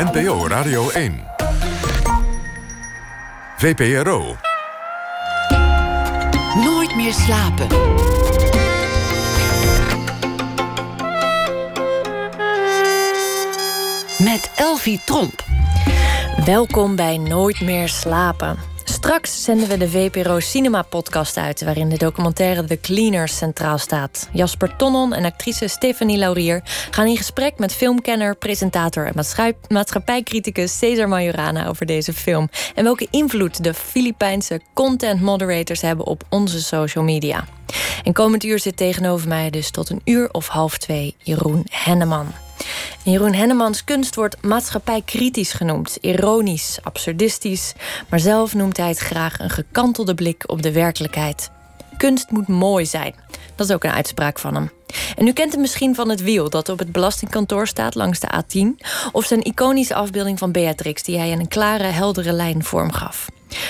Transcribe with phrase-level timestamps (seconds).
[0.00, 1.20] NPO Radio 1.
[3.56, 4.36] VPRO.
[6.54, 7.66] Nooit meer slapen.
[14.18, 15.44] Met Elvie Tromp.
[16.44, 18.69] Welkom bij Nooit meer slapen.
[19.10, 21.64] Straks zenden we de VPRO Cinema podcast uit...
[21.64, 24.28] waarin de documentaire The Cleaners centraal staat.
[24.32, 26.62] Jasper Tonnon en actrice Stephanie Laurier...
[26.90, 29.06] gaan in gesprek met filmkenner, presentator...
[29.06, 29.24] en
[29.68, 32.48] maatschappijcriticus Cesar Majorana over deze film...
[32.74, 36.06] en welke invloed de Filipijnse content moderators hebben...
[36.06, 37.44] op onze social media.
[38.04, 41.16] En komend uur zit tegenover mij dus tot een uur of half twee...
[41.18, 42.32] Jeroen Henneman.
[43.04, 47.72] Jeroen Hennemans kunst wordt maatschappijkritisch genoemd, ironisch, absurdistisch,
[48.08, 51.50] maar zelf noemt hij het graag een gekantelde blik op de werkelijkheid.
[51.96, 53.14] Kunst moet mooi zijn.
[53.54, 54.70] Dat is ook een uitspraak van hem.
[55.16, 58.28] En u kent hem misschien van het wiel dat op het belastingkantoor staat langs de
[58.42, 62.92] A10, of zijn iconische afbeelding van Beatrix die hij in een klare, heldere lijn vorm
[62.92, 63.28] gaf.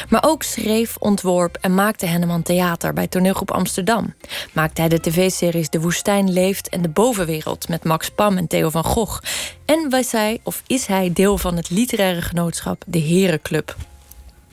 [0.09, 4.15] Maar ook schreef, ontworp en maakte Henneman theater bij Toneelgroep Amsterdam.
[4.53, 8.71] Maakte hij de tv-series De Woestijn Leeft en De Bovenwereld met Max Pam en Theo
[8.71, 9.23] van Gogh.
[9.65, 13.77] En was hij, of is hij, deel van het literaire genootschap De Herenclub.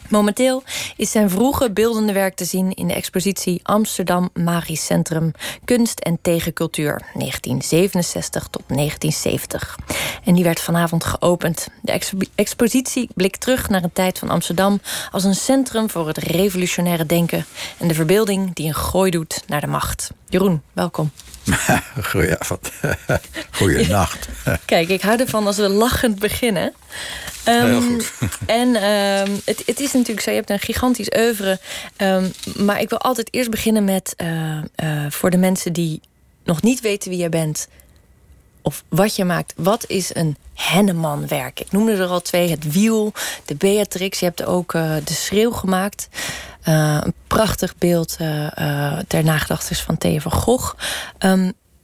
[0.10, 0.64] Momenteel
[0.98, 5.32] is zijn vroege beeldende werk te zien in de expositie Amsterdam Magisch Centrum
[5.66, 9.78] Kunst en Tegencultuur 1967 tot 1970.
[10.24, 11.68] En die werd vanavond geopend.
[11.82, 12.00] De
[12.36, 17.46] expositie blikt terug naar een tijd van Amsterdam als een centrum voor het revolutionaire denken
[17.78, 20.12] en de verbeelding die een gooi doet naar de macht.
[20.30, 21.12] Jeroen, welkom.
[22.10, 22.72] Goedenavond.
[23.58, 24.28] Goedenacht.
[24.66, 26.74] Kijk, ik hou ervan als we lachend beginnen.
[27.44, 28.12] Heel ehm, goed.
[28.46, 31.60] En um, het, het, is natuurlijk zo, je hebt een gigantisch oeuvre.
[31.98, 34.14] Um, maar ik wil altijd eerst beginnen met...
[34.18, 36.02] Uh, uh, voor de mensen die
[36.44, 37.68] nog niet weten wie jij bent...
[38.62, 39.54] of wat je maakt.
[39.58, 41.60] Wat is een Henneman-werk?
[41.60, 42.50] Ik noemde er al twee.
[42.50, 43.14] Het wiel,
[43.46, 44.20] de Beatrix.
[44.20, 46.08] Je hebt ook uh, de schreeuw gemaakt.
[46.64, 48.18] een prachtig beeld
[49.08, 50.74] ter nagedachtenis van Theo van Gogh.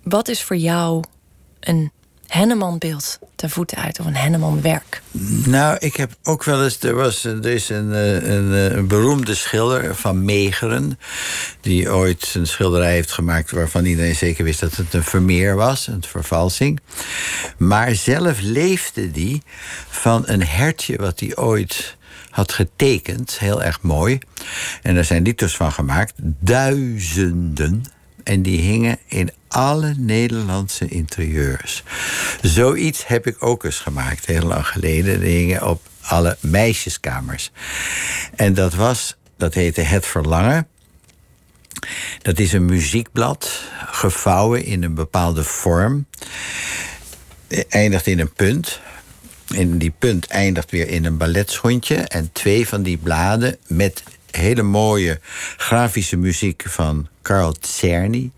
[0.04, 1.04] wat is voor jou
[1.60, 1.92] een
[2.34, 5.02] Henneman-beeld te voeten uit of een Henneman-werk?
[5.46, 6.80] Nou, ik heb ook wel eens.
[6.80, 11.00] Er, was, er is een, eh, eh, een, beroemde schilder van Megeren.
[11.62, 13.52] die ooit een schilderij heeft gemaakt.
[13.52, 16.80] waarvan iedereen zeker wist dat het een Vermeer was, een vervalsing.
[17.58, 19.42] Maar zelf leefde die
[19.90, 21.98] van een hertje wat hij ooit
[22.30, 23.40] had getekend.
[23.40, 24.20] Heel erg mooi.
[24.82, 26.14] En daar zijn liedjes van gemaakt.
[26.40, 27.86] Duizenden.
[28.24, 31.84] En die hingen in alle Nederlandse interieurs.
[32.42, 35.20] Zoiets heb ik ook eens gemaakt, heel lang geleden.
[35.20, 37.52] Die hingen op alle meisjeskamers.
[38.36, 40.68] En dat was, dat heette Het Verlangen.
[42.22, 46.06] Dat is een muziekblad, gevouwen in een bepaalde vorm.
[47.70, 48.80] Eindigt in een punt.
[49.56, 51.96] En die punt eindigt weer in een balletschoentje.
[51.96, 54.04] En twee van die bladen met
[54.38, 55.20] hele mooie
[55.58, 58.32] grafische muziek van Carl Czerny.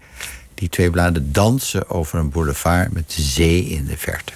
[0.53, 4.33] Die twee bladen dansen over een boulevard met de zee in de verte.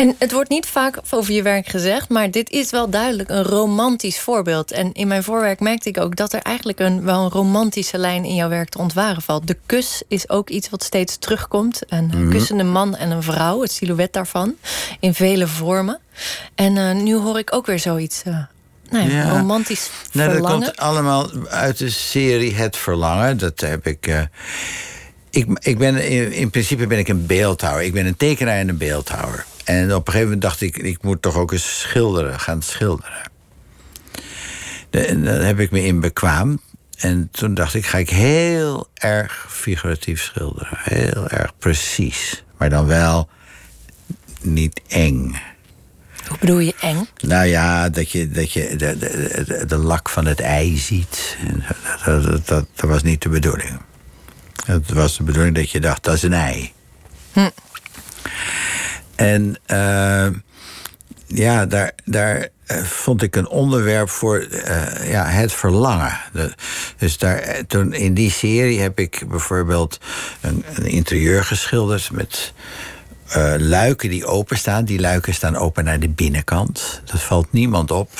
[0.00, 3.42] En het wordt niet vaak over je werk gezegd, maar dit is wel duidelijk een
[3.42, 4.72] romantisch voorbeeld.
[4.72, 8.24] En in mijn voorwerk merkte ik ook dat er eigenlijk een, wel een romantische lijn
[8.24, 9.46] in jouw werk te ontwaren valt.
[9.46, 11.82] De kus is ook iets wat steeds terugkomt.
[11.88, 12.30] Een mhm.
[12.30, 14.54] kussende man en een vrouw, het silhouet daarvan,
[15.00, 16.00] in vele vormen.
[16.54, 18.38] En uh, nu hoor ik ook weer zoiets uh,
[18.90, 20.60] nou ja, romantisch nou, verlangen.
[20.60, 23.38] Dat komt allemaal uit de serie Het Verlangen.
[23.38, 24.06] Dat heb ik...
[24.06, 24.22] Uh,
[25.30, 27.84] ik, ik ben, in, in, principe ben ik een beeldhouwer.
[27.84, 29.44] Ik ben een tekenaar en een beeldhouwer.
[29.64, 30.76] En op een gegeven moment dacht ik...
[30.76, 33.30] ik moet toch ook eens schilderen, gaan schilderen.
[34.90, 36.60] En daar heb ik me in bekwaam.
[36.98, 40.78] En toen dacht ik, ga ik heel erg figuratief schilderen.
[40.82, 42.44] Heel erg precies.
[42.56, 43.28] Maar dan wel
[44.40, 45.36] niet eng.
[46.28, 47.08] Hoe bedoel je eng?
[47.20, 51.36] Nou ja, dat je, dat je de, de, de, lak van het ei ziet.
[52.04, 53.80] Dat, dat, dat, dat, was niet de bedoeling.
[54.64, 56.72] Het was de bedoeling dat je dacht, dat is een ei.
[57.32, 57.48] Hm.
[59.14, 60.26] En uh,
[61.26, 66.18] ja, daar, daar eh, vond ik een onderwerp voor uh, ja, het verlangen.
[66.32, 66.52] De,
[66.96, 69.98] dus daar, toen in die serie heb ik bijvoorbeeld
[70.40, 72.52] een, een interieur geschilderd met
[73.36, 74.84] uh, luiken die openstaan.
[74.84, 77.02] Die luiken staan open naar de binnenkant.
[77.04, 78.10] Dat valt niemand op.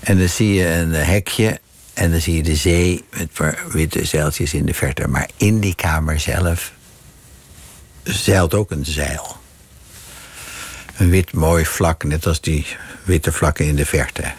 [0.00, 1.60] En dan zie je een hekje
[1.94, 5.08] en dan zie je de zee met witte zeiltjes in de verte.
[5.08, 6.72] Maar in die kamer zelf
[8.02, 9.36] zeilt ook een zeil.
[10.96, 12.66] Een wit mooi vlak, net als die
[13.04, 14.32] witte vlakken in de verte.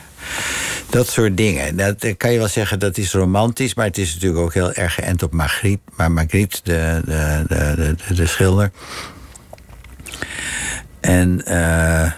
[0.90, 1.76] Dat soort dingen.
[1.76, 4.94] Dat kan je wel zeggen, dat is romantisch, maar het is natuurlijk ook heel erg
[4.94, 5.92] geënt op Magritte.
[5.96, 8.72] Maar Magritte, de, de, de, de, de schilder,
[11.00, 12.12] En uh,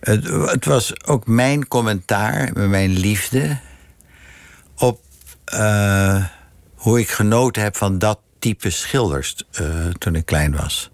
[0.00, 3.58] het, het, was ook mijn commentaar, mijn liefde
[4.76, 5.00] op
[5.54, 6.24] uh,
[6.74, 9.36] hoe ik genoten heb van dat type schilders
[9.98, 10.90] toen ik klein was.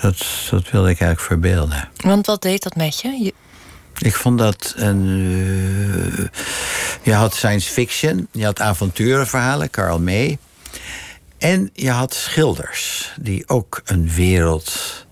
[0.00, 0.16] Dat,
[0.50, 1.88] dat wilde ik eigenlijk verbeelden.
[1.96, 3.34] Want wat deed dat met je...
[3.98, 5.06] Ik vond dat een.
[5.06, 6.26] Uh,
[7.02, 10.38] je had science fiction, je had avonturenverhalen, Carl May.
[11.38, 15.06] En je had schilders die ook een wereld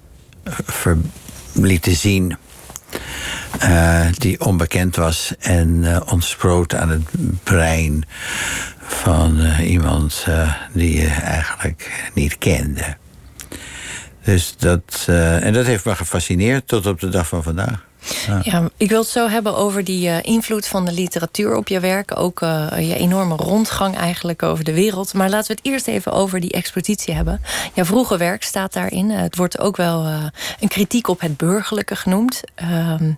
[0.65, 0.97] ver,
[1.53, 2.37] lieten zien.
[3.63, 7.03] Uh, die onbekend was en uh, ontsproot aan het
[7.43, 8.05] brein
[8.79, 10.27] van iemand
[10.73, 12.97] die je eigenlijk niet kende.
[14.25, 17.85] Dus dat, en dat heeft me gefascineerd tot op de dag van vandaag.
[18.27, 18.41] Ja.
[18.43, 18.71] ja.
[18.77, 22.19] ik wil het zo hebben over die uh, invloed van de literatuur op je werk.
[22.21, 25.15] Ook uh, je enorme rondgang eigenlijk over de wereld.
[25.15, 27.41] Maar laten we het eerst even over die expositie hebben.
[27.75, 29.11] Jouw vroege werk staat daarin.
[29.11, 30.07] Uh, het wordt ook wel
[30.61, 32.41] een kritiek op het burgerlijke genoemd.
[32.55, 33.13] Ehm,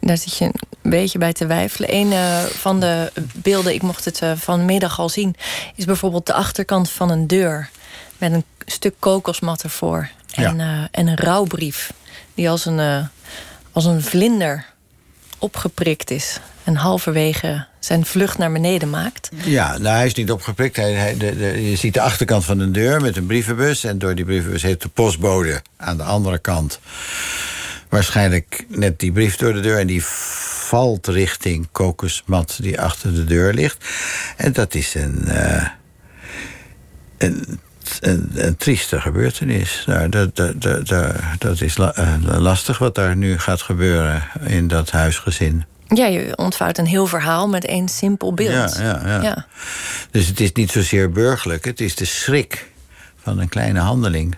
[0.00, 1.94] daar zit je een beetje bij te wijfelen.
[1.94, 2.12] Een
[2.50, 5.36] van de beelden, ik mocht het vanmiddag al zien...
[5.74, 7.70] is bijvoorbeeld de achterkant van een deur...
[8.18, 10.08] met een stuk kokosmat ervoor.
[10.34, 10.88] En, ja.
[10.90, 11.92] en een rouwbrief
[12.34, 13.08] die als een
[13.74, 14.66] als een vlinder
[15.38, 19.28] opgeprikt is en halverwege zijn vlucht naar beneden maakt.
[19.44, 20.76] Ja, nou, hij is niet opgeprikt.
[20.76, 23.84] Hij, de, de, je ziet de achterkant van een deur met een brievenbus...
[23.84, 26.80] en door die brievenbus heeft de postbode aan de andere kant...
[27.88, 29.78] waarschijnlijk net die brief door de deur...
[29.78, 33.84] en die valt richting kokosmat die achter de deur ligt.
[34.36, 35.24] En dat is een...
[35.26, 35.68] Uh,
[37.18, 37.60] een
[38.00, 39.82] een, een trieste gebeurtenis.
[39.86, 40.94] Nou, dat, dat, dat,
[41.38, 45.64] dat is eh, lastig wat daar nu gaat gebeuren in dat huisgezin.
[45.88, 48.76] Ja, je ontvouwt een heel verhaal met één simpel beeld.
[48.76, 49.22] Ja, ja, ja.
[49.22, 49.46] ja.
[50.10, 52.70] Dus het is niet zozeer burgerlijk, het is de schrik
[53.22, 54.36] van een kleine handeling.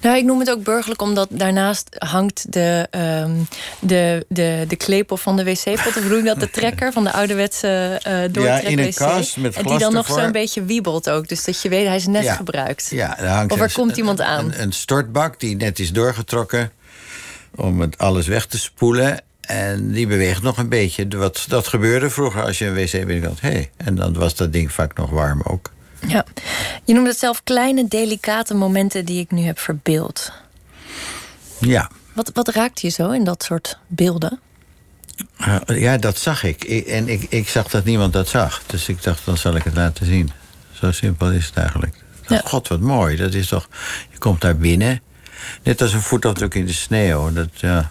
[0.00, 2.88] Nou, ik noem het ook burgerlijk omdat daarnaast hangt de,
[3.24, 3.48] um,
[3.80, 5.96] de, de, de klepel van de wc-pot.
[5.96, 6.40] Of bedoel dat?
[6.40, 9.92] De trekker van de ouderwetse uh, doortrek Ja, in een kast met En die dan
[9.92, 11.28] nog zo'n beetje wiebelt ook.
[11.28, 12.88] Dus dat je weet, hij is net gebruikt.
[12.90, 14.44] Ja, hangt of er komt iemand aan.
[14.44, 16.72] Een, een stortbak die net is doorgetrokken
[17.54, 19.20] om het alles weg te spoelen.
[19.40, 21.06] En die beweegt nog een beetje.
[21.08, 23.34] Wat, dat gebeurde vroeger als je een wc binnenkwam.
[23.40, 25.72] Hey, en dan was dat ding vaak nog warm ook.
[26.06, 26.24] Ja,
[26.84, 30.32] je noemt het zelf kleine, delicate momenten die ik nu heb verbeeld.
[31.58, 31.90] Ja.
[32.12, 34.40] Wat, wat raakt je zo in dat soort beelden?
[35.40, 36.64] Uh, ja, dat zag ik.
[36.64, 36.86] ik.
[36.86, 38.62] En ik, ik zag dat niemand dat zag.
[38.66, 40.30] Dus ik dacht, dan zal ik het laten zien.
[40.72, 41.96] Zo simpel is het eigenlijk.
[42.26, 42.40] Ja.
[42.44, 43.16] God, wat mooi.
[43.16, 43.68] Dat is toch...
[44.10, 45.00] Je komt daar binnen.
[45.62, 47.32] Net als een voetafdruk in de sneeuw.
[47.32, 47.90] Dat, ja.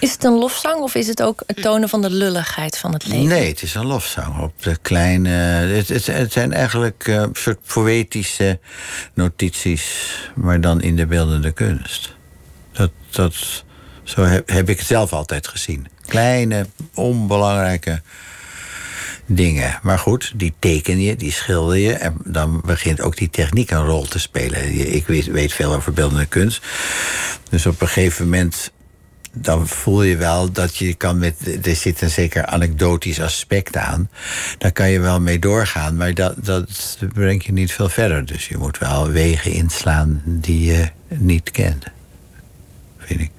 [0.00, 3.06] Is het een lofzang of is het ook het tonen van de lulligheid van het
[3.06, 3.28] leven?
[3.28, 5.28] Nee, het is een lofzang op de kleine.
[5.28, 8.58] Het, het, zijn eigenlijk uh, soort poëtische
[9.14, 12.14] notities, maar dan in de beeldende kunst.
[12.72, 13.64] Dat, dat,
[14.02, 15.86] zo heb, heb ik het zelf altijd gezien.
[16.06, 18.02] Kleine, onbelangrijke
[19.26, 19.78] dingen.
[19.82, 21.92] Maar goed, die teken je, die schilder je.
[21.92, 24.94] En dan begint ook die techniek een rol te spelen.
[24.94, 26.62] Ik weet, weet veel over beeldende kunst.
[27.50, 28.72] Dus op een gegeven moment
[29.38, 31.34] dan voel je wel dat je kan met.
[31.62, 34.10] Er zit een zeker anekdotisch aspect aan.
[34.58, 38.24] Daar kan je wel mee doorgaan, maar dat, dat brengt je niet veel verder.
[38.26, 41.84] Dus je moet wel wegen inslaan die je niet kent.
[42.98, 43.30] Vind ik.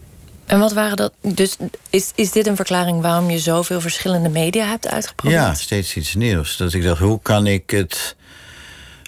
[0.45, 1.13] En wat waren dat?
[1.21, 1.57] Dus
[1.89, 5.41] is, is dit een verklaring waarom je zoveel verschillende media hebt uitgeprobeerd?
[5.41, 6.57] Ja, steeds iets nieuws.
[6.57, 8.15] Dat ik dacht, hoe kan ik het.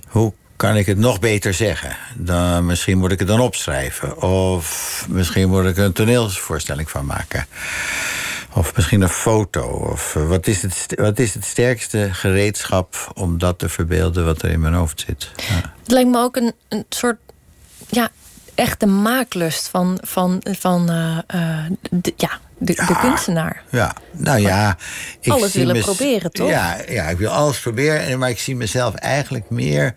[0.08, 1.96] Hoe kan ik het nog beter zeggen.
[2.16, 4.22] Dan, misschien moet ik het dan opschrijven.
[4.22, 7.46] Of misschien moet ik er een toneelvoorstelling van maken.
[8.54, 9.62] Of misschien een foto.
[9.62, 14.42] Of eh, wat is het, wat is het sterkste gereedschap om dat te verbeelden wat
[14.42, 15.32] er in mijn hoofd zit?
[15.82, 17.18] Het lijkt me ook een, een soort
[17.90, 18.10] ja,
[18.60, 23.64] echte maaklust van, van, van uh, uh, de, ja, de, ja, de, kunstenaar.
[23.70, 24.78] Ja, nou ja.
[25.20, 26.50] Ik alles willen proberen, toch?
[26.50, 28.20] Ja, ja, ik wil alles proberen.
[28.20, 29.94] Maar ik zie mezelf eigenlijk meer.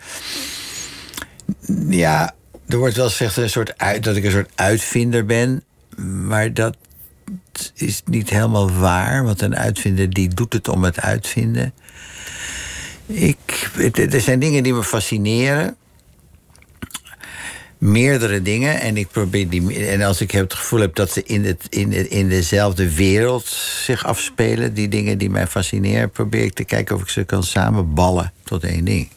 [1.88, 2.34] Ja,
[2.68, 5.62] er wordt wel gezegd een soort uit, dat ik een soort uitvinder ben.
[6.26, 6.76] Maar dat
[7.74, 9.24] is niet helemaal waar.
[9.24, 11.72] Want een uitvinder die doet het om het uitvinden.
[13.06, 13.70] Ik,
[14.10, 15.76] er zijn dingen die me fascineren
[17.82, 18.80] meerdere dingen.
[18.80, 19.86] En ik probeer die.
[19.86, 23.46] En als ik het gevoel heb dat ze in, het, in, in dezelfde wereld
[23.84, 27.42] zich afspelen, die dingen die mij fascineren, probeer ik te kijken of ik ze kan
[27.42, 29.08] samenballen tot één ding.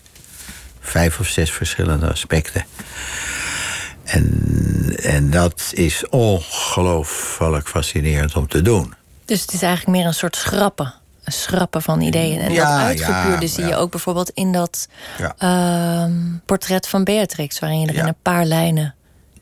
[0.80, 2.66] Vijf of zes verschillende aspecten.
[4.04, 8.94] En, en dat is ongelooflijk fascinerend om te doen.
[9.26, 10.94] Dus het is eigenlijk meer een soort schrappen
[11.26, 12.40] schrappen van ideeën.
[12.40, 14.88] En ja, dat uitgepuurde ja, zie je ook bijvoorbeeld in dat
[15.44, 16.06] uh,
[16.46, 17.60] portret van Beatrix...
[17.60, 18.96] waarin je er in een paar lijnen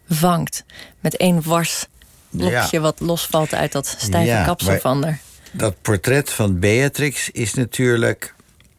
[0.09, 0.63] vangt.
[0.99, 1.85] Met één wars
[2.29, 5.19] lokje wat losvalt uit dat stijve kapsel van haar.
[5.51, 8.35] Dat portret van Beatrix is natuurlijk.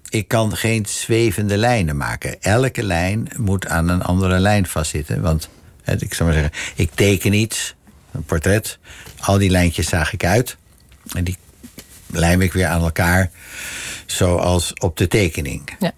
[0.09, 2.43] Ik kan geen zwevende lijnen maken.
[2.43, 5.23] Elke lijn moet aan een andere lijn vastzitten.
[5.23, 5.49] Want
[5.99, 7.75] ik zou maar zeggen, ik teken iets,
[8.13, 8.79] een portret.
[9.21, 10.57] Al die lijntjes zaag ik uit.
[11.13, 11.37] En die
[12.07, 13.31] lijm ik weer aan elkaar.
[14.07, 15.77] Zoals op de tekening.
[15.79, 15.93] Ja.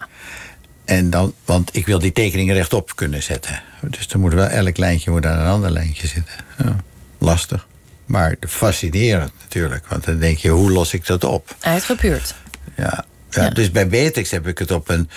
[0.84, 3.62] En dan, want ik wil die tekeningen rechtop kunnen zetten.
[3.80, 6.34] Dus er moet wel elk lijntje moet aan een ander lijntje zitten.
[6.58, 6.76] Ja,
[7.18, 7.66] lastig.
[8.04, 9.86] Maar fascinerend natuurlijk.
[9.86, 11.56] Want dan denk je, hoe los ik dat op?
[11.60, 12.34] Uitgepuurd.
[12.76, 13.50] Ja, ja, Ja.
[13.50, 15.10] Dus bij Beatrix heb ik het op een...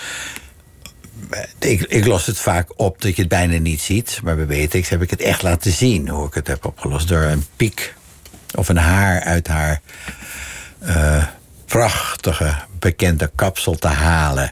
[1.60, 4.20] Ik, ik los het vaak op dat je het bijna niet ziet.
[4.24, 7.08] Maar bij Beatrix heb ik het echt laten zien hoe ik het heb opgelost.
[7.08, 7.94] Door een piek
[8.56, 9.82] of een haar uit haar
[10.80, 11.26] eh,
[11.66, 14.52] prachtige bekende kapsel te halen.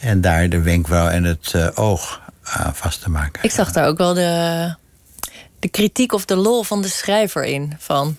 [0.00, 3.42] En daar de wenkbrauw en het eh, oog aan vast te maken.
[3.44, 4.74] Ik zag daar ook wel de,
[5.58, 7.76] de kritiek of de lol van de schrijver in.
[7.78, 8.16] Van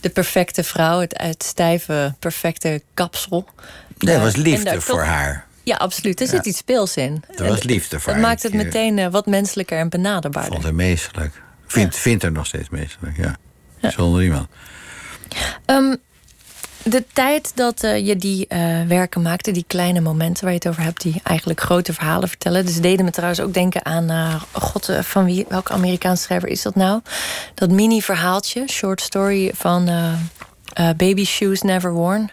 [0.00, 3.48] de perfecte vrouw, het, het stijve, perfecte kapsel.
[3.98, 5.46] Nee, dat was Eh, en liefde daar voor haar.
[5.62, 6.20] Ja, absoluut.
[6.20, 7.24] Er zit iets speels in.
[7.36, 8.30] Er was liefde voor Dat haar.
[8.30, 10.52] maakt het meteen wat menselijker en benaderbaarder.
[10.52, 11.42] vond haar meestelijk.
[11.66, 13.36] Vind, Vindt haar nog steeds meestelijk, ja.
[13.90, 14.48] Zonder iemand.
[15.64, 15.94] Ehm,
[16.84, 20.68] de tijd dat eh, je die eh, werken maakte, die kleine momenten waar je het
[20.68, 22.66] over hebt, die eigenlijk grote verhalen vertellen.
[22.66, 26.62] Dus deden me trouwens ook denken aan, eh, god, van wie, welke Amerikaanse schrijver is
[26.62, 27.00] dat nou?
[27.54, 29.90] Dat mini-verhaaltje, short story van
[30.96, 32.30] Baby Shoes Never Worn.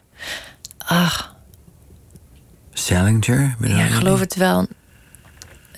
[0.77, 1.35] Ach,
[2.73, 3.55] Salinger?
[3.59, 4.67] ja, ik geloof het wel.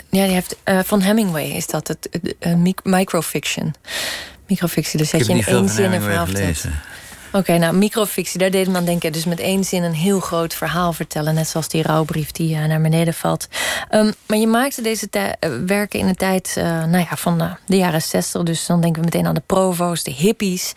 [0.09, 3.73] Ja, die heeft, van Hemingway is dat het, het, mic- microfiction.
[4.47, 6.65] Microfictie, dus dat heb je in één zin een verhaal vertelt.
[7.35, 9.11] Oké, nou, microfictie, daar deed me aan denken.
[9.11, 11.33] Dus met één zin een heel groot verhaal vertellen.
[11.33, 13.47] Net zoals die rouwbrief die eh, naar beneden valt.
[13.89, 17.77] Ehm, maar je maakte deze eh, werken in een tijd eh, nou ja, van de
[17.77, 18.43] jaren zestig.
[18.43, 20.73] Dus dan denken we meteen aan de provo's, de hippies.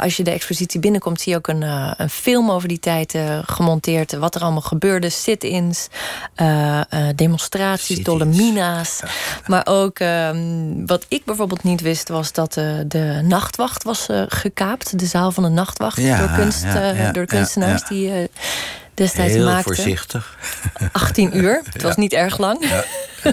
[0.00, 1.62] Als je de expositie binnenkomt, zie je ook een,
[1.96, 4.12] een film over die tijd gemonteerd.
[4.12, 5.10] Wat er allemaal gebeurde.
[5.10, 5.88] Sit-ins,
[7.14, 9.00] demonstraties, dolle mina's.
[9.46, 12.52] Maar ook ehm, wat ik bijvoorbeeld niet wist, was dat
[12.86, 14.98] de nachtwacht was gekaapt.
[14.98, 15.77] De zaal van de nachtwacht.
[15.96, 18.24] Ja, door, kunst, ja, eh, ja, door kunstenaars die eh,
[18.94, 19.74] destijds Heel maakten.
[19.74, 20.36] voorzichtig.
[20.92, 21.62] 18 uur.
[21.72, 22.60] Het was niet erg lang.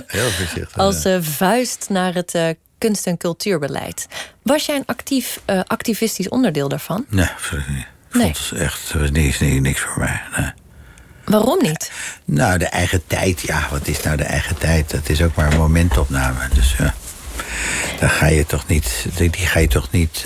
[0.07, 0.77] Heel voorzichtig.
[0.77, 2.37] Als eh, vuist naar het
[2.77, 4.07] kunst- en cultuurbeleid.
[4.41, 7.05] Was jij een actief, activistisch onderdeel daarvan?
[7.09, 7.85] Nee, sorry, niet.
[8.09, 8.35] Ik Nee.
[8.35, 10.21] vond het echt was niks, niks, niks voor mij.
[10.37, 10.51] Nee.
[11.25, 11.91] Waarom niet?
[12.25, 14.91] Nou, de eigen tijd, ja, wat is nou de eigen tijd?
[14.91, 16.47] Dat is ook maar een momentopname.
[16.53, 16.93] Dus ja,
[17.99, 20.23] daar ga je toch niet, die, ga je toch niet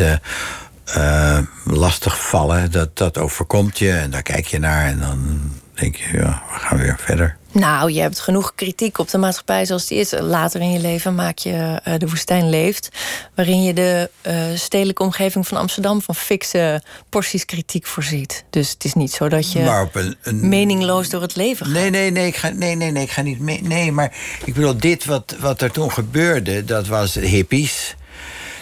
[0.94, 2.72] eh, lastig vallen.
[2.72, 6.60] Dat, dat overkomt je en daar kijk je naar en dan denk je, ja, we
[6.60, 7.38] gaan weer verder.
[7.52, 10.14] Nou, je hebt genoeg kritiek op de maatschappij zoals die is.
[10.20, 12.90] Later in je leven maak je eh, De Woestijn Leeft...
[13.36, 16.02] waarin je de eh, stedelijke omgeving van Amsterdam...
[16.02, 18.44] van fikse porties kritiek voorziet.
[18.50, 21.66] Dus het is niet zo dat je maar op een, een meningloos door het leven
[21.66, 21.76] gaat.
[21.76, 23.62] Nee, nee, nee, ik ga, nee, nee, nee, ik ga niet mee.
[23.62, 24.14] Nee, maar
[24.46, 27.96] ik bedoel, dit wat, wat er toen gebeurde, dat was hippies.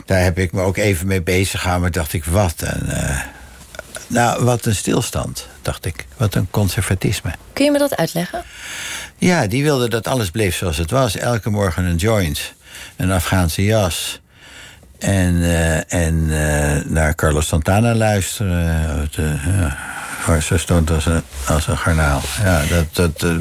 [0.07, 1.81] Daar heb ik me ook even mee bezig gehouden.
[1.81, 2.89] Maar dacht ik, wat een.
[2.89, 3.19] eh,
[4.07, 6.05] nou, wat een stilstand, dacht ik.
[6.17, 7.31] Wat een conservatisme.
[7.53, 8.43] Kun je me dat uitleggen?
[9.17, 11.15] Ja, die wilden dat alles bleef zoals het was.
[11.17, 12.53] Elke morgen een joint,
[12.95, 14.21] een Afghaanse jas.
[14.99, 19.09] En, eh, en eh, naar Carlos Santana luisteren.
[20.25, 22.21] Waar zo stond als een, als een garnaal.
[22.43, 22.85] Ja, dat,
[23.15, 23.31] dat,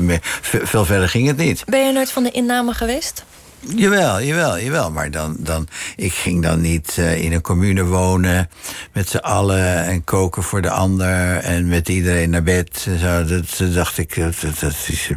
[0.43, 1.65] veel verder ging het niet.
[1.65, 3.25] Ben je nooit van de inname geweest?
[3.61, 4.91] Jawel, jawel, jawel.
[4.91, 8.49] Maar dan, dan, ik ging dan niet eh, in een commune wonen
[8.93, 12.89] met z'n allen en koken voor de ander en met iedereen naar bed.
[13.01, 15.11] Zo, dat, dat dacht ik, dat, dat, is,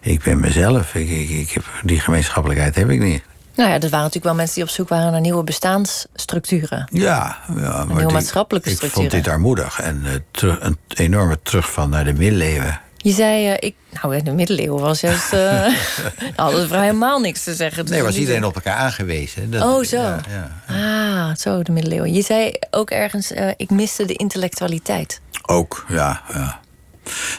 [0.00, 0.94] ik ben mezelf.
[0.94, 3.22] Ik, ik, ik heb, die gemeenschappelijkheid heb ik niet.
[3.54, 6.88] Nou ja, dat waren natuurlijk wel mensen die op zoek waren naar nieuwe bestaansstructuren.
[6.92, 9.10] Ja, ja maar die- maatschappelijke ik structuren.
[9.10, 12.80] vond dit armoedig en terug, een enorme terugval naar de middeleeuwen.
[13.02, 17.20] Je zei, eh, ik, nou in de middeleeuwen was juist, eh daar hadden we helemaal
[17.20, 17.82] niks te zeggen.
[17.82, 19.50] Dus Nee, was in die iedereen op elkaar aangewezen.
[19.50, 19.96] Dat- Oh, zo.
[19.96, 21.28] Ja, ja.
[21.30, 22.12] Ah, zo, de middeleeuwen.
[22.12, 25.20] Je zei ook ergens, eh, ik miste de intellectualiteit.
[25.46, 26.60] Ook, ja, ja.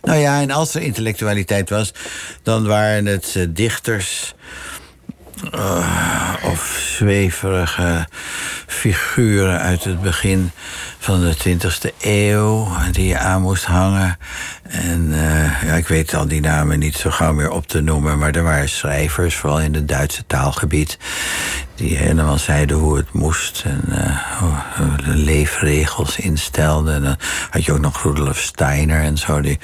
[0.01, 1.93] Nou ja, en als er intellectualiteit was,
[2.43, 4.33] dan waren het eh, dichters
[6.51, 8.07] of zweverige
[8.67, 10.51] figuren uit het begin
[11.03, 14.17] van de 20e eeuw die je aan moest hangen.
[14.63, 18.17] En eh, ja, ik weet al die namen niet zo gauw meer op te noemen,
[18.17, 20.97] maar er waren schrijvers, vooral in het Duitse taalgebied,
[21.75, 26.93] die helemaal zeiden hoe het moest en eh, hoe de leefregels instelden.
[26.93, 27.17] En dan
[27.49, 29.41] had je ook nog Rudolf Steiner en zo.
[29.41, 29.59] Die,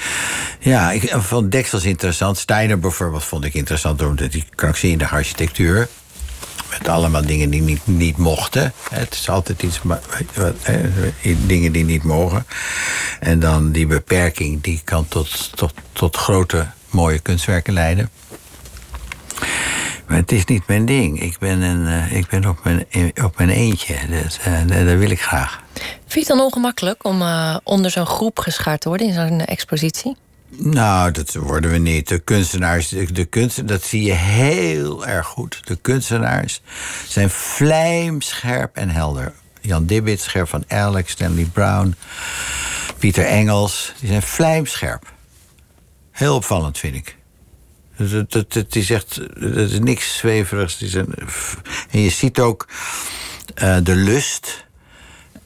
[0.60, 2.38] ja, ik vond Deksels interessant.
[2.38, 5.88] Steiner bijvoorbeeld vond ik interessant omdat die krankzinnige architectuur.
[6.70, 8.74] Met allemaal dingen die niet, niet mochten.
[8.92, 9.82] Het is altijd iets,
[11.46, 12.46] dingen die niet mogen.
[13.20, 18.10] En dan die beperking, die kan tot, tot, tot grote, mooie kunstwerken leiden.
[20.08, 21.22] Maar het is niet mijn ding.
[21.22, 22.86] Ik ben, een, eh, ik ben op, mijn,
[23.24, 23.96] op mijn eentje.
[24.08, 25.62] Dus, dat wil ik graag.
[25.74, 29.46] Vind je het dan ongemakkelijk om uh, onder zo'n groep geschaard te worden in zo'n
[29.46, 30.16] expositie?
[30.52, 32.08] Nou, dat worden we niet.
[32.08, 35.68] De kunstenaars, de, kunst, dat zie je heel erg goed.
[35.68, 36.62] De kunstenaars
[37.08, 39.34] zijn vlijmscherp en helder.
[39.62, 41.96] Jan Dibbit, Scherp van Alex, Stanley Brown,
[42.98, 43.94] Pieter Engels.
[44.00, 45.14] Die zijn vlijmscherp.
[46.12, 47.18] Heel opvallend, vind ik.
[47.94, 50.96] Het, het, het, is echt het is niks zweverigs.
[51.90, 52.68] En je ziet ook
[53.64, 54.68] uh, de lust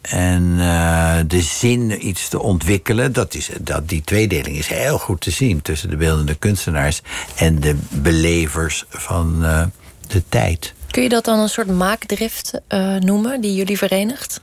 [0.09, 3.13] en uh, de zin iets te ontwikkelen.
[3.13, 7.01] Dat is, dat, die tweedeling is heel goed te zien tussen de beeldende kunstenaars
[7.35, 9.63] en de belevers van uh,
[10.07, 10.73] de tijd.
[10.91, 14.41] Kun je dat dan een soort maakdrift uh, noemen die jullie verenigt?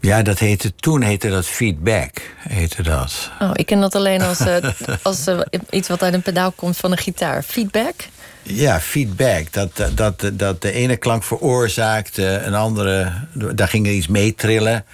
[0.00, 2.20] Ja, dat heette, toen heette dat feedback.
[2.36, 3.30] Heette dat.
[3.40, 4.40] Oh, ik ken dat alleen als,
[5.02, 5.26] als
[5.70, 7.42] iets wat uit een pedaal komt van een gitaar.
[7.42, 7.94] Feedback?
[8.42, 9.52] Ja, feedback.
[9.52, 13.12] Dat, dat, dat de ene klank veroorzaakte, een andere.
[13.54, 14.84] Daar ging iets mee trillen.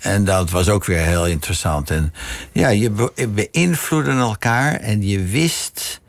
[0.00, 1.90] En dat was ook weer heel interessant.
[1.90, 2.14] En
[2.52, 6.00] ja, je beïnvloedde elkaar en je wist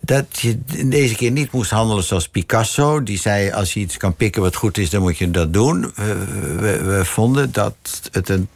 [0.00, 3.02] dat je deze keer niet moest handelen zoals Picasso.
[3.02, 5.92] Die zei, als je iets kan pikken wat goed is, dan moet je dat doen.
[5.94, 6.24] We,
[6.58, 7.74] we, we vonden dat
[8.12, 8.48] het een,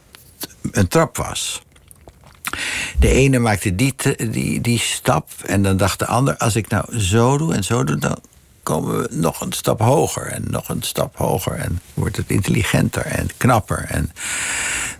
[0.71, 1.61] een trap was.
[2.99, 3.95] De ene maakte die,
[4.31, 6.37] die, die stap en dan dacht de ander...
[6.37, 8.19] als ik nou zo doe en zo doe, dan
[8.63, 10.25] komen we nog een stap hoger...
[10.25, 13.85] en nog een stap hoger en wordt het intelligenter en knapper.
[13.87, 14.11] En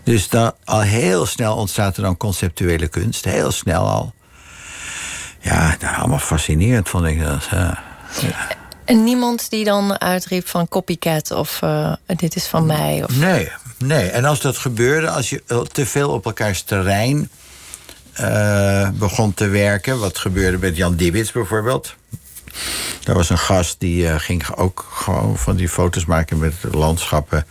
[0.02, 3.24] dus dan, al heel snel ontstaat er dan conceptuele kunst.
[3.24, 4.12] Heel snel al.
[5.40, 7.44] Ja, nou, allemaal fascinerend vond ik dat.
[7.50, 7.78] Ja.
[8.84, 13.04] En niemand die dan uitriep van copycat of uh, dit is van mij?
[13.04, 13.16] Of...
[13.16, 14.10] Nee, nee.
[14.10, 17.30] En als dat gebeurde, als je te veel op elkaars terrein
[18.20, 19.98] uh, begon te werken...
[19.98, 21.94] wat gebeurde met Jan Dibbits bijvoorbeeld...
[23.04, 27.46] Er was een gast die uh, ging ook gewoon van die foto's maken met landschappen.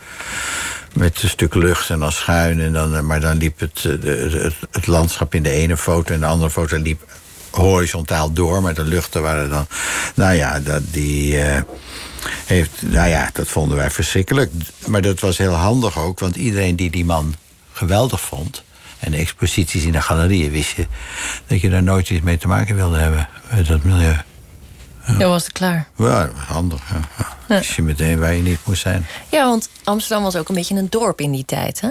[0.92, 2.60] Met een stuk lucht en dan schuin.
[2.60, 6.26] En dan, maar dan liep het, het, het landschap in de ene foto en de
[6.26, 7.04] andere foto liep
[7.50, 9.66] horizontaal door, maar de luchten waren dan.
[10.14, 11.38] Nou ja, dat, die.
[12.46, 14.50] Heeft, nou ja, dat vonden wij verschrikkelijk.
[14.86, 17.34] Maar dat was heel handig ook, want iedereen die die man
[17.72, 18.62] geweldig vond.
[19.00, 20.86] En de exposities in de galerieën wist je
[21.46, 23.28] dat je daar nooit iets mee te maken wilde hebben.
[23.54, 24.16] Met dat milieu.
[25.06, 25.18] Ja.
[25.18, 25.88] Dan was het klaar.
[25.96, 26.82] Ja, handig.
[26.90, 27.28] Ja.
[27.48, 27.56] Ja.
[27.56, 29.06] Als je meteen waar je niet moest zijn.
[29.30, 31.88] Ja, want Amsterdam was ook een beetje een dorp in die tijd, hè?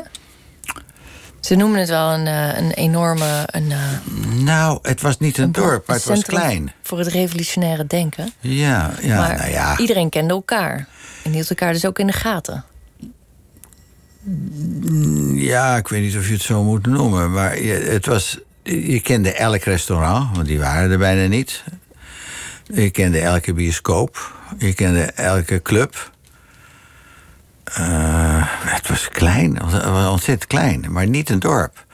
[1.40, 2.26] Ze noemen het wel een,
[2.58, 3.44] een enorme.
[3.46, 3.74] Een,
[4.44, 6.74] nou, het was niet een, een dorp, maar het was klein.
[6.84, 8.34] Voor het revolutionaire denken.
[8.40, 9.78] Ja, ja, maar nou ja.
[9.78, 10.88] Iedereen kende elkaar.
[11.24, 12.66] En hield elkaar dus ook in de gaten.
[15.34, 17.32] Ja, ik weet niet of je het zo moet noemen.
[17.32, 18.40] Maar het was.
[18.64, 21.64] Je kende elk restaurant, want die waren er bijna niet.
[22.74, 24.36] Je kende elke bioscoop.
[24.58, 26.12] Je kende elke club.
[27.80, 29.62] Uh, het was klein,
[30.10, 31.86] ontzettend klein, maar niet een dorp.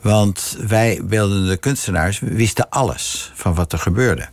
[0.00, 4.28] Want wij beeldende kunstenaars wisten alles van wat er gebeurde.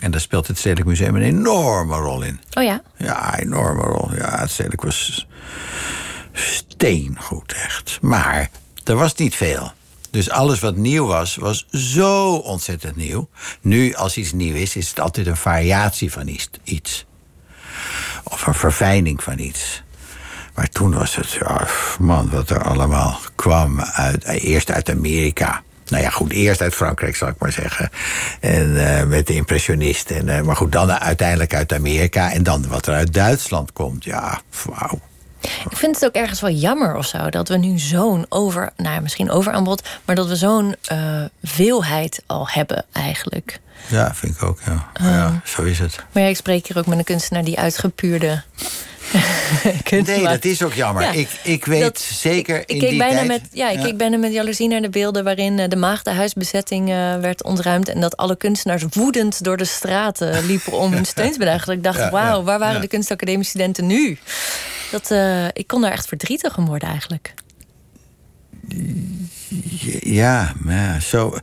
[0.00, 2.40] En daar speelt het Stedelijk Museum een enorme rol in.
[2.52, 2.82] Oh ja?
[2.96, 4.14] Ja, enorme rol.
[4.14, 5.26] Ja, het Stedelijk was
[6.36, 7.98] steengoed, echt.
[8.00, 8.50] Maar
[8.84, 9.72] er was niet veel.
[10.10, 13.28] Dus alles wat nieuw was, was zo ontzettend nieuw.
[13.60, 17.04] Nu, als iets nieuw is, is het altijd een variatie van iets.
[18.24, 19.82] Of een verfijning van iets.
[20.54, 21.66] Maar toen was het, ja,
[21.98, 25.62] man, wat er allemaal kwam uit, eerst uit Amerika.
[25.86, 27.90] Nou ja, goed, eerst uit Frankrijk, zal ik maar zeggen.
[28.40, 30.16] En uh, met de impressionisten.
[30.16, 32.32] En, uh, maar goed, dan uiteindelijk uit Amerika.
[32.32, 34.04] En dan wat er uit Duitsland komt.
[34.04, 35.00] Ja, wauw.
[35.40, 38.94] Ik vind het ook ergens wel jammer of zo dat we nu zo'n over, nou
[38.94, 43.60] ja, misschien overaanbod, maar dat we zo'n uh, veelheid al hebben eigenlijk.
[43.88, 44.58] Ja, vind ik ook.
[44.66, 44.86] Ja.
[44.94, 45.96] ja, zo is het.
[46.12, 48.42] Maar ja, ik spreek hier ook met een kunstenaar die uitgepuurde
[50.06, 51.02] nee, dat is ook jammer.
[51.02, 53.26] Ja, ik, ik weet dat, zeker ik, ik die bijna tijd...
[53.26, 53.84] Met, ja, ik ja.
[53.84, 55.24] keek bijna met jaloezie naar de beelden...
[55.24, 57.88] waarin uh, de maagdenhuisbezetting uh, werd ontruimd...
[57.88, 60.72] en dat alle kunstenaars woedend door de straten liepen...
[60.72, 61.72] om hun steun te bedagen.
[61.72, 64.18] Ik dacht, wauw, waar waren de kunstacademiestudenten nu?
[64.90, 67.34] Dat, uh, ik kon daar echt verdrietig om worden eigenlijk.
[70.00, 71.38] Ja, maar zo...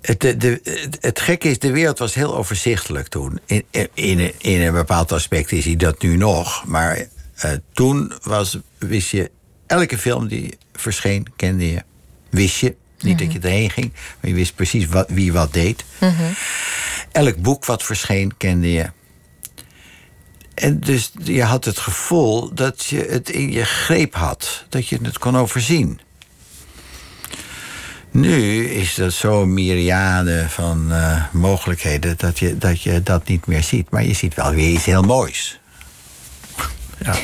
[0.00, 0.60] Het, de, de,
[1.00, 3.40] het gekke is, de wereld was heel overzichtelijk toen.
[3.46, 6.64] In, in, in een bepaald aspect is hij dat nu nog.
[6.66, 6.98] Maar
[7.44, 9.30] uh, toen was, wist je,
[9.66, 11.82] elke film die verscheen, kende je.
[12.30, 12.66] Wist je.
[12.66, 13.32] Niet mm -hmm.
[13.32, 15.84] dat je erheen ging, maar je wist precies wat, wie wat deed.
[16.00, 16.34] Mm -hmm.
[17.12, 18.90] elk boek wat verscheen kende je.
[20.60, 24.64] En dus je had het gevoel dat je het in je greep had.
[24.68, 26.00] Dat je het kon overzien.
[28.10, 33.62] Nu is dat zo'n myriade van uh, mogelijkheden dat je, dat je dat niet meer
[33.62, 33.90] ziet.
[33.90, 35.60] Maar je ziet wel weer iets heel moois.
[37.04, 37.14] ja,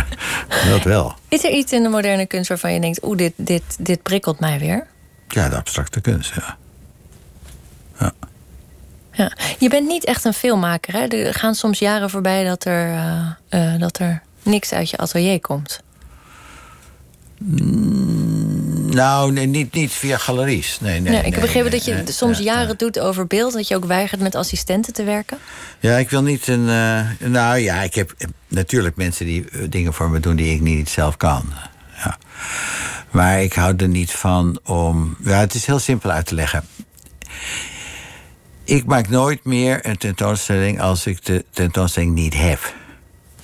[0.70, 1.14] dat wel.
[1.28, 3.04] Is er iets in de moderne kunst waarvan je denkt...
[3.04, 4.86] oeh, dit, dit, dit prikkelt mij weer?
[5.28, 6.56] Ja, de abstracte kunst, ja.
[7.98, 8.12] ja.
[9.18, 9.32] Ja.
[9.58, 11.06] Je bent niet echt een filmmaker, hè?
[11.06, 15.40] Er gaan soms jaren voorbij dat er, uh, uh, dat er niks uit je atelier
[15.40, 15.80] komt.
[17.38, 20.80] Mm, nou, nee, niet, niet via galeries.
[20.80, 22.74] Nee, nee, nee, ik heb begrepen dat je soms ja, jaren ja.
[22.74, 23.52] doet over beeld.
[23.52, 25.38] Dat je ook weigert met assistenten te werken.
[25.80, 26.68] Ja, ik wil niet een.
[26.68, 28.14] uh, nou ja, ik heb
[28.48, 31.52] natuurlijk mensen die dingen voor me doen die ik niet zelf kan.
[31.96, 32.18] Ja.
[33.10, 35.16] Maar ik hou er niet van om.
[35.24, 36.64] Ja, het is heel simpel uit te leggen.
[38.68, 42.74] Ik maak nooit meer een tentoonstelling als ik de tentoonstelling niet heb.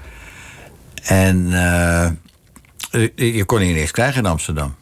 [1.02, 2.08] En uh,
[3.14, 4.74] je kon hier niks krijgen in Amsterdam.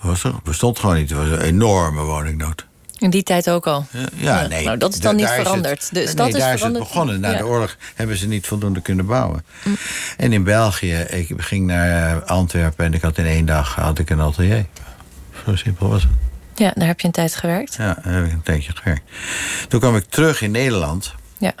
[0.00, 1.10] Was er, bestond gewoon niet.
[1.10, 2.66] Het was een enorme woningnood.
[2.98, 3.86] In die tijd ook al?
[4.14, 4.64] Ja, nee.
[4.64, 5.80] Nou, dat is dan niet veranderd.
[5.80, 7.20] Is het, de stad nee, is daar is het begonnen.
[7.20, 7.38] Na ja.
[7.38, 9.44] de oorlog hebben ze niet voldoende kunnen bouwen.
[9.64, 9.76] Mm.
[10.16, 12.84] En in België, ik ging naar Antwerpen...
[12.84, 14.66] en ik had in één dag had ik een atelier.
[15.44, 16.12] Zo simpel was het.
[16.54, 17.74] Ja, daar heb je een tijd gewerkt.
[17.74, 19.02] Ja, daar heb ik een tijdje gewerkt.
[19.68, 21.14] Toen kwam ik terug in Nederland.
[21.38, 21.54] Ja.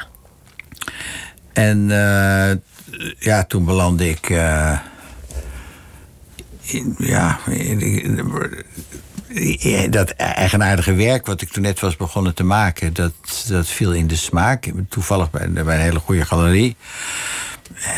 [1.56, 2.50] En uh,
[3.18, 4.28] ja, toen belandde ik.
[4.28, 4.78] Uh,
[6.60, 7.80] in, ja, in,
[9.60, 13.12] in, dat eigenaardige werk wat ik toen net was begonnen te maken, dat,
[13.48, 14.72] dat viel in de smaak.
[14.88, 16.76] Toevallig bij, bij een hele goede galerie.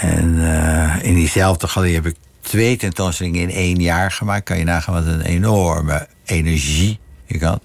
[0.01, 4.45] En uh, in diezelfde galerie heb ik twee tentoonstellingen in één jaar gemaakt.
[4.45, 7.63] Kan je nagaan wat een enorme energie ik had.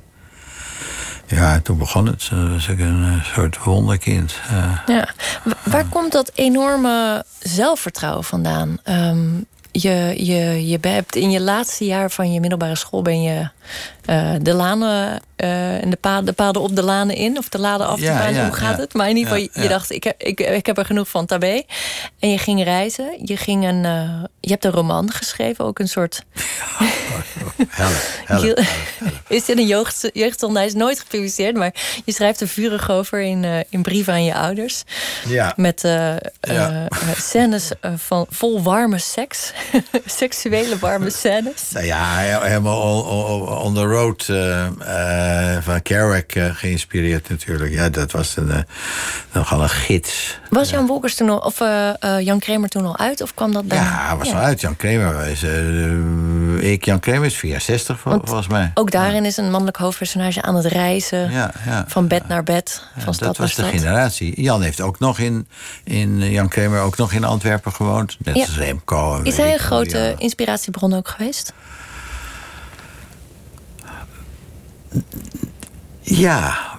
[1.34, 2.28] Ja, toen begon het.
[2.28, 4.40] Toen was ik een uh, soort wonderkind.
[4.52, 5.10] Uh, ja.
[5.64, 8.78] Waar komt dat enorme zelfvertrouwen vandaan?
[8.84, 13.50] Um, je, je, je hebt in je laatste jaar van je middelbare school ben je
[14.10, 17.88] uh, de lanen en de paden, de paden op de lanen in, of de laden
[17.88, 18.94] af te ja, Hoe gaat ja, het?
[18.94, 21.64] Maar in ieder geval, je dacht, ik heb, ik, ik heb er genoeg van tabé.
[22.20, 23.20] En je ging reizen.
[23.24, 23.82] Je, ging een,
[24.40, 26.24] je hebt een roman geschreven, ook een soort.
[27.70, 28.66] Helle, helle,
[29.28, 30.58] Is dit een jeugd, jeugdzonde?
[30.60, 31.74] Hij is nooit gepubliceerd, maar
[32.06, 34.84] je schrijft er vurig over in, in brieven aan je ouders.
[35.28, 35.54] Ja.
[35.56, 35.88] Met
[37.18, 39.52] scènes van vol warme seks.
[40.06, 41.70] Seksuele warme scènes.
[41.70, 44.26] Nou ja, helemaal on, on the road
[45.64, 47.74] van Kerouac geïnspireerd natuurlijk.
[47.74, 48.66] Ja, dat was een,
[49.32, 50.40] nogal een gids.
[50.50, 51.60] Was Jan Wolkers toen al, of
[52.20, 53.22] Jan Kramer toen al uit?
[53.22, 53.78] Of kwam dat dan?
[53.78, 54.34] Ja, was ja.
[54.34, 54.62] al uit.
[54.62, 55.44] Jan Kramer was...
[56.64, 58.72] ik, Jan Kramer is 64 Want volgens mij.
[58.74, 61.32] Ook daarin is een mannelijk hoofdpersonage aan het reizen.
[61.32, 61.54] Ja,
[61.88, 62.84] van bed naar bed.
[62.98, 64.42] Van stad dat was de generatie.
[64.42, 65.48] Jan heeft ook nog in,
[65.84, 68.18] in Jan Kramer ook nog in Antwerpen gewoond.
[68.20, 69.22] Net als Remco.
[69.24, 71.54] Is hij een grote inspiratiebron ook geweest?
[76.02, 76.74] Ja,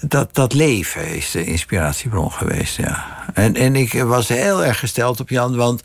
[0.00, 3.24] dat, dat leven is de inspiratiebron geweest, ja.
[3.34, 5.82] En, en ik was heel erg gesteld op Jan, want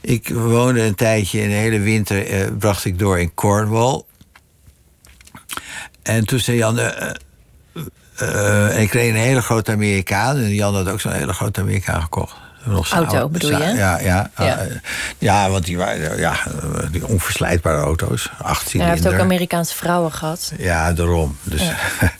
[0.00, 4.02] ik woonde een tijdje, een hele winter eh, bracht ik door in Cornwall.
[6.02, 7.10] En toen zei Jan, uh,
[8.22, 10.36] uh, ik kreeg een hele grote Amerikaan.
[10.36, 12.36] En Jan had ook zo'n hele grote Amerikaan gekocht.
[12.66, 13.58] Auto oude, bedoel je?
[13.58, 14.64] Ja, ja, ja.
[14.64, 14.70] Uh,
[15.18, 16.36] ja want die waren ja,
[16.90, 18.30] die onverslijtbare auto's.
[18.42, 20.52] 18 ja, hij heeft ook Amerikaanse vrouwen gehad.
[20.58, 21.36] Ja, daarom.
[21.42, 21.76] Dus, ja.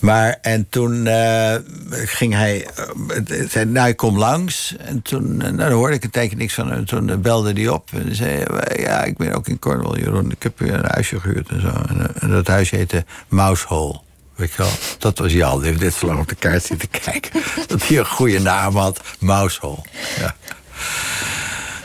[0.00, 1.54] maar en toen uh,
[1.90, 2.66] ging hij.
[3.08, 4.76] Uh, zei, nou, ik kom langs.
[4.78, 6.84] En toen nou, dan hoorde ik een tijdje niks van hem.
[6.84, 7.90] Toen belde hij op.
[7.92, 8.44] En zei:
[8.76, 10.30] Ja, ik ben ook in Cornwall, Jeroen.
[10.30, 11.68] Ik heb een huisje gehuurd en zo.
[11.68, 14.04] En, en dat huisje heette Mousehole.
[14.36, 14.70] Weet je wel?
[14.98, 15.58] Dat was Jan.
[15.60, 17.42] Die heeft net zo lang op de kaart zitten kijken.
[17.68, 19.00] dat hij een goede naam had.
[19.18, 19.78] Mousehole.
[20.18, 20.34] Ja.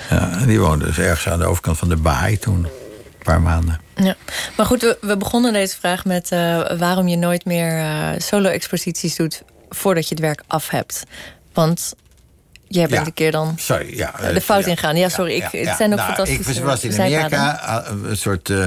[0.09, 0.45] ja.
[0.45, 2.63] Die woonde dus ergens aan de overkant van de baai toen.
[2.65, 3.79] Een paar maanden.
[3.95, 4.15] Ja.
[4.57, 6.39] Maar goed, we, we begonnen deze vraag met uh,
[6.77, 11.03] waarom je nooit meer uh, solo-exposities doet voordat je het werk af hebt.
[11.53, 11.93] Want
[12.67, 13.05] jij bent Ja.
[13.05, 14.13] een keer dan Sorry, ja.
[14.33, 14.69] de fout ja.
[14.69, 14.95] ingaan.
[14.95, 16.99] Ja, sorry, ik, het zijn ook Nou, fantastische Ik was in.
[17.01, 18.49] Amerika, een soort.
[18.49, 18.65] uh,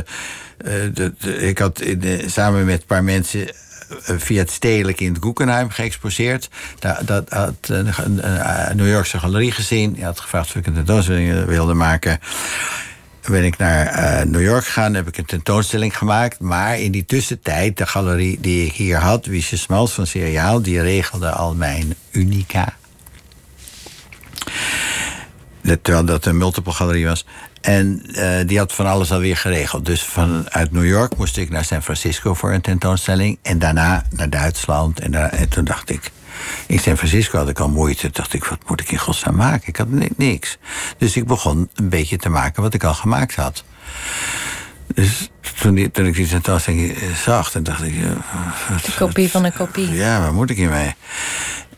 [0.59, 3.55] de, de, ik had in, samen met een paar mensen
[4.01, 6.49] via het stedelijk in het Guggenheim geëxposeerd.
[6.79, 9.93] Daar dat had een, een, New Yorkse galerie gezien.
[9.93, 12.19] Die had gevraagd of ik een tentoonstelling wilde maken.
[13.31, 16.41] Ben ik naar eh, New York gegaan, heb ik een tentoonstelling gemaakt.
[16.41, 20.81] Maar in die tussentijd, de galerie die ik hier had, Wiesje Smals van Seriaal, die
[20.81, 22.75] regelde al mijn Unica.
[25.83, 27.27] Terwijl dat een multiple galerie was.
[27.65, 29.87] En eh, die had van alles alweer geregeld.
[29.87, 33.39] Dus vanuit New York moest ik naar San Francisco voor een tentoonstelling.
[33.43, 35.01] En daarna naar Duitsland.
[35.01, 36.11] En, daar, en toen dacht ik.
[36.67, 38.01] In San Francisco had ik al moeite.
[38.01, 39.69] Toen dacht ik, wat moet ik in godsnaam maken?
[39.69, 40.59] Ik had ni- niks.
[40.99, 43.65] Dus ik begon een beetje te maken wat ik al gemaakt had.
[44.95, 47.95] Dus toen, die- toen ik die tentoonstelling eh, zag, dan dacht ik...
[47.95, 48.09] eh,
[48.71, 49.91] wat- Een kopie van een kopie.
[49.93, 50.95] ja, waar moet ik hiermee?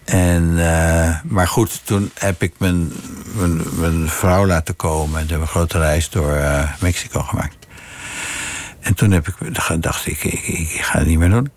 [0.06, 2.92] En, eh, maar goed, toen heb ik mijn,
[3.34, 5.20] mijn, mijn vrouw laten komen.
[5.20, 7.56] En toen hebben we een grote reis door eh, Mexico gemaakt.
[8.80, 9.34] En toen heb ik,
[9.82, 11.50] dacht ik, ik, ik ga het niet meer doen.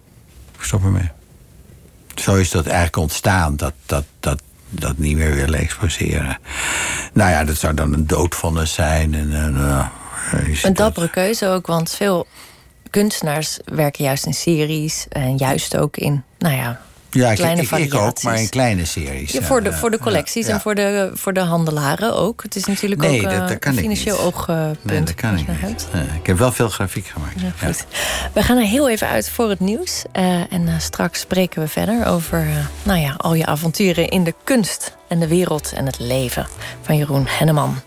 [0.58, 1.10] Ik stop ermee.
[2.16, 6.38] Zo is dat eigenlijk ontstaan, dat, dat, dat, dat niet meer willen exposeren.
[7.14, 9.14] Nou ja, dat zou dan een doodvonnis zijn.
[9.14, 9.92] En,
[10.54, 12.28] ziet Een dappere keuze ook, want veel
[12.90, 15.06] kunstenaars werken juist in series.
[15.10, 18.86] En juist ook in, nou ja, Ja, ik, kleine ik, ik ook, maar in kleine
[18.86, 19.32] series.
[19.32, 20.54] Ja, voor, de, Ja, voor de collecties ja.
[20.54, 22.44] en voor de, voor de handelaren ook.
[22.44, 24.26] Het is natuurlijk Nee, ook dat- eh, dat kan een ik financieel niet.
[24.26, 24.84] oogpunt.
[24.86, 25.88] Nee, dat kan ik niet.
[26.20, 27.36] ik heb wel veel grafiek gemaakt.
[27.64, 27.86] Goed.
[28.34, 30.04] We gaan er heel even uit voor het nieuws.
[30.12, 32.48] Eh, en eh, straks spreken we verder over eh,
[32.84, 36.48] nou ja, al je avonturen in de kunst en de wereld en het leven
[36.82, 37.80] van Jeroen Henneman.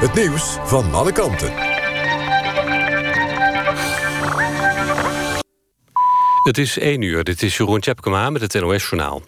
[0.00, 1.52] Het nieuws van alle kanten.
[6.42, 9.22] Het is 1 uur, dit is Jeroen Tjepkema met het NOS-journaal.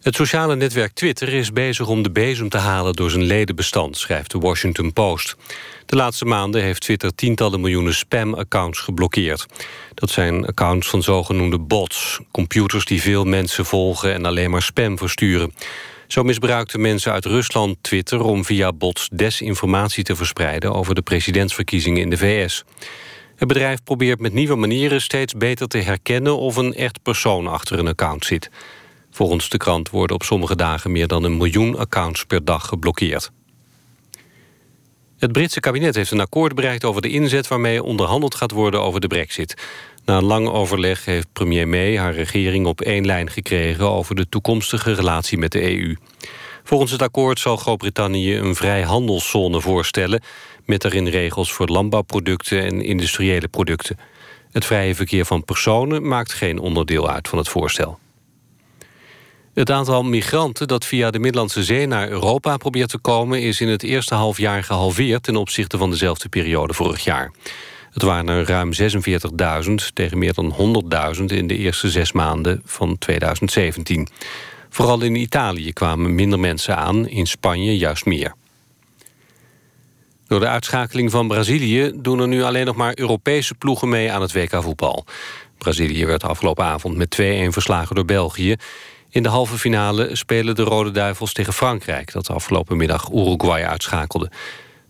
[0.00, 2.92] Het sociale netwerk Twitter is bezig om de bezem te halen...
[2.92, 5.36] door zijn ledenbestand, schrijft de Washington Post.
[5.86, 9.46] De laatste maanden heeft Twitter tientallen miljoenen spam-accounts geblokkeerd.
[9.94, 12.20] Dat zijn accounts van zogenoemde bots.
[12.30, 15.52] Computers die veel mensen volgen en alleen maar spam versturen.
[16.08, 20.74] Zo misbruikten mensen uit Rusland Twitter om via bots desinformatie te verspreiden...
[20.74, 22.64] over de presidentsverkiezingen in de VS.
[23.36, 26.38] Het bedrijf probeert met nieuwe manieren steeds beter te herkennen...
[26.38, 28.50] of een echt persoon achter een account zit.
[29.10, 33.30] Volgens de krant worden op sommige dagen meer dan een miljoen accounts per dag geblokkeerd.
[35.18, 37.48] Het Britse kabinet heeft een akkoord bereikt over de inzet...
[37.48, 39.54] waarmee onderhandeld gaat worden over de brexit.
[40.08, 43.90] Na lang overleg heeft premier May haar regering op één lijn gekregen...
[43.90, 45.96] over de toekomstige relatie met de EU.
[46.64, 50.22] Volgens het akkoord zal Groot-Brittannië een vrijhandelszone voorstellen...
[50.64, 53.98] met daarin regels voor landbouwproducten en industriële producten.
[54.50, 57.98] Het vrije verkeer van personen maakt geen onderdeel uit van het voorstel.
[59.54, 63.42] Het aantal migranten dat via de Middellandse Zee naar Europa probeert te komen...
[63.42, 67.30] is in het eerste halfjaar gehalveerd ten opzichte van dezelfde periode vorig jaar.
[67.90, 68.72] Het waren er ruim
[69.68, 70.82] 46.000 tegen meer dan
[71.18, 74.08] 100.000 in de eerste zes maanden van 2017.
[74.68, 78.34] Vooral in Italië kwamen minder mensen aan, in Spanje juist meer.
[80.26, 84.22] Door de uitschakeling van Brazilië doen er nu alleen nog maar Europese ploegen mee aan
[84.22, 85.04] het WK voetbal.
[85.58, 88.56] Brazilië werd afgelopen avond met 2-1 verslagen door België.
[89.10, 92.12] In de halve finale spelen de Rode Duivels tegen Frankrijk...
[92.12, 94.30] dat afgelopen middag Uruguay uitschakelde.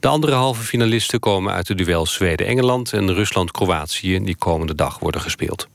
[0.00, 2.92] De andere halve finalisten komen uit de duels Zweden-Engeland...
[2.92, 5.68] en Rusland-Kroatië, die komende dag worden gespeeld.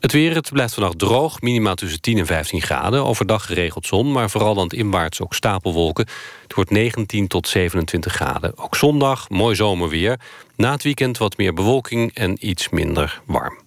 [0.00, 3.04] Het weer, het blijft vannacht droog, minimaal tussen 10 en 15 graden.
[3.04, 6.06] Overdag geregeld zon, maar vooral aan het inwaarts ook stapelwolken.
[6.42, 8.58] Het wordt 19 tot 27 graden.
[8.58, 10.20] Ook zondag, mooi zomerweer.
[10.56, 13.58] Na het weekend wat meer bewolking en iets minder warm.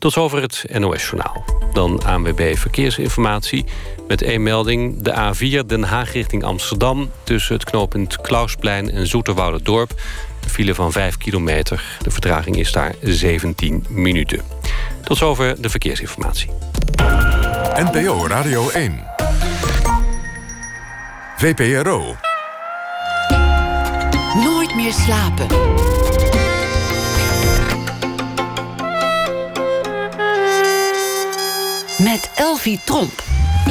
[0.00, 1.44] Tot zover het NOS-journaal.
[1.72, 3.64] Dan ANWB Verkeersinformatie.
[4.08, 5.02] Met één melding.
[5.02, 7.10] De A4 Den Haag richting Amsterdam.
[7.22, 9.06] Tussen het knooppunt Klausplein en
[9.62, 9.90] Dorp.
[10.42, 11.98] Een file van 5 kilometer.
[12.02, 14.40] De vertraging is daar 17 minuten.
[15.04, 16.50] Tot zover de verkeersinformatie.
[17.74, 19.00] NPO Radio 1.
[21.36, 22.16] VPRO.
[24.34, 25.46] Nooit meer slapen.
[32.04, 33.22] Met Elvie Tromp.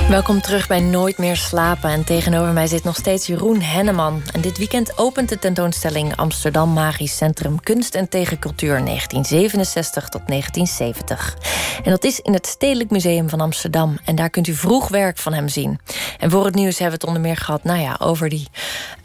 [0.10, 1.90] Welkom terug bij Nooit meer slapen.
[1.90, 4.22] En tegenover mij zit nog steeds Jeroen Henneman.
[4.34, 11.38] En dit weekend opent de tentoonstelling Amsterdam Magisch Centrum Kunst en Tegencultuur 1967 tot 1970.
[11.84, 13.98] En dat is in het Stedelijk Museum van Amsterdam.
[14.06, 15.80] En daar kunt u vroeg werk van hem zien.
[16.20, 18.48] En voor het nieuws hebben we het onder meer gehad, nou ja, over die,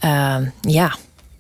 [0.05, 0.97] uh, ja,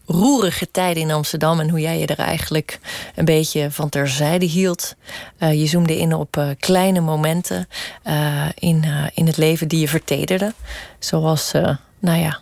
[0.07, 2.79] roerige tijden in Amsterdam en hoe jij je er eigenlijk
[3.14, 4.95] een beetje van terzijde hield.
[5.38, 7.69] Uh, je zoomde in op uh, kleine momenten
[8.07, 10.55] uh, in, in het leven die je vertederde.
[10.99, 11.53] Zoals,
[11.99, 12.40] nou ja,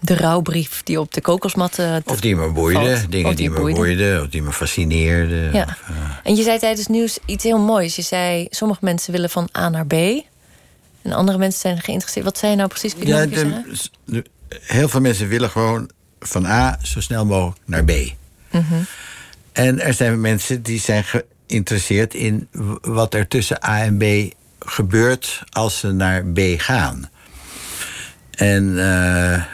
[0.00, 1.78] de rouwbrief die op de kokosmat.
[2.04, 5.52] of die me boeide, dingen die, die, me boeiden, of die me fascineerden.
[5.52, 5.62] Ja.
[5.62, 5.82] Of,
[6.22, 7.96] en je zei tijdens nieuws iets heel moois.
[7.96, 9.92] Je zei: sommige mensen willen van A naar B.
[11.02, 12.24] En andere mensen zijn geïnteresseerd.
[12.24, 12.94] Wat zei je nou precies?
[12.98, 13.62] Ja, de,
[14.04, 14.24] de,
[14.60, 17.92] heel veel mensen willen gewoon van A zo snel mogelijk naar B.
[18.50, 18.74] Mhm.
[19.52, 22.48] En er zijn mensen die zijn geïnteresseerd in
[22.80, 27.10] wat er tussen A en B gebeurt als ze naar B gaan.
[28.30, 29.44] En uh,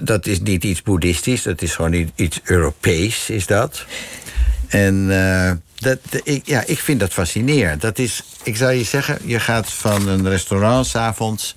[0.00, 3.84] dat is niet iets boeddhistisch, dat is gewoon iets Europees, is dat.
[4.68, 7.80] En uh, dat, ik, ja, ik vind dat fascinerend.
[7.80, 11.54] Dat is, ik zou je zeggen, je gaat van een restaurant s'avonds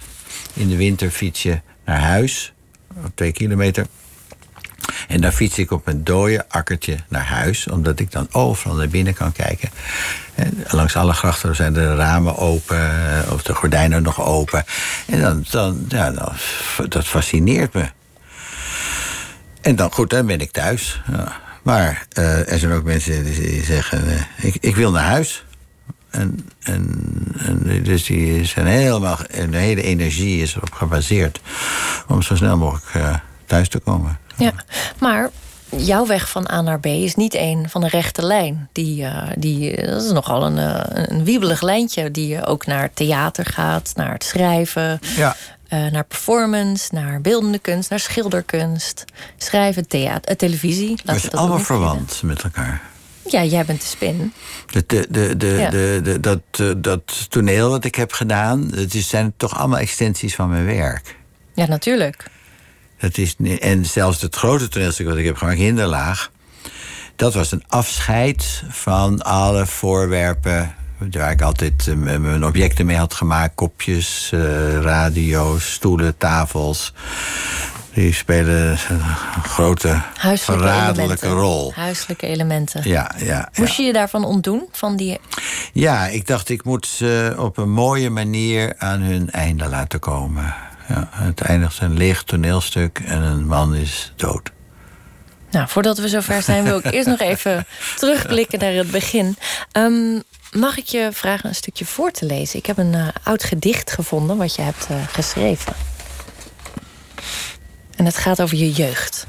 [0.53, 2.53] in de winter fiets je naar huis
[3.13, 3.85] twee kilometer.
[5.07, 8.87] En dan fiets ik op een dode akkertje naar huis, omdat ik dan overal naar
[8.87, 9.69] binnen kan kijken.
[10.35, 12.79] En langs alle grachten zijn de ramen open,
[13.31, 14.63] of de gordijnen nog open.
[15.07, 16.33] En dan, dan, ja, dan,
[16.89, 17.85] dat fascineert me.
[19.61, 21.01] En dan, goed, dan ben ik thuis.
[21.11, 21.41] Ja.
[21.63, 25.45] Maar uh, er zijn ook mensen die zeggen: uh, ik, ik wil naar huis.
[26.15, 31.39] En, en, en, dus die zijn helemaal, en de hele energie is erop gebaseerd
[32.07, 34.19] om zo snel mogelijk uh, thuis te komen.
[34.37, 34.53] Ja,
[34.99, 35.29] maar
[35.69, 38.69] jouw weg van A naar B is niet een van een rechte lijn.
[38.71, 43.45] Die, uh, die, dat is nogal een, uh, een wiebelig lijntje die ook naar theater
[43.45, 44.99] gaat, naar het schrijven.
[45.15, 45.35] Ja.
[45.69, 49.05] Uh, naar performance, naar beeldende kunst, naar schilderkunst,
[49.37, 50.99] schrijven, theater, televisie.
[51.03, 52.81] Dat is allemaal verwant met elkaar.
[53.29, 54.33] Ja, jij bent de spin.
[54.71, 55.69] De, de, de, de, ja.
[55.69, 60.35] de, de, dat, dat toneel wat ik heb gedaan, het is, zijn toch allemaal extensies
[60.35, 61.15] van mijn werk.
[61.53, 62.25] Ja, natuurlijk.
[62.99, 66.31] Dat is, en zelfs het grote toneelstuk wat ik heb gemaakt, Hinderlaag...
[67.15, 70.75] dat was een afscheid van alle voorwerpen...
[71.11, 73.55] waar ik altijd uh, mijn objecten mee had gemaakt.
[73.55, 76.93] Kopjes, uh, radio's, stoelen, tafels...
[77.95, 79.01] Die spelen een
[79.43, 81.29] grote, Huiselijke verraderlijke elementen.
[81.29, 81.73] rol.
[81.75, 82.81] Huiselijke elementen.
[82.89, 83.81] Ja, ja, Moest ja.
[83.81, 84.67] je je daarvan ontdoen?
[84.71, 85.19] Van die...
[85.73, 90.55] Ja, ik dacht ik moet ze op een mooie manier aan hun einde laten komen.
[90.87, 94.51] Ja, het eindigt een leeg toneelstuk en een man is dood.
[95.51, 99.37] Nou, voordat we zover zijn, wil ik eerst nog even terugblikken naar het begin.
[99.71, 102.59] Um, mag ik je vragen een stukje voor te lezen?
[102.59, 105.73] Ik heb een uh, oud gedicht gevonden wat je hebt uh, geschreven.
[107.95, 109.27] En het gaat over je jeugd.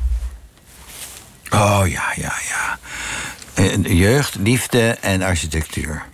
[1.50, 2.78] Oh ja, ja, ja.
[3.82, 6.06] Jeugd, liefde en architectuur.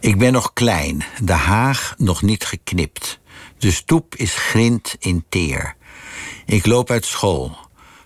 [0.00, 3.18] Ik ben nog klein, de haag nog niet geknipt.
[3.58, 5.74] De stoep is grind in teer.
[6.46, 7.56] Ik loop uit school,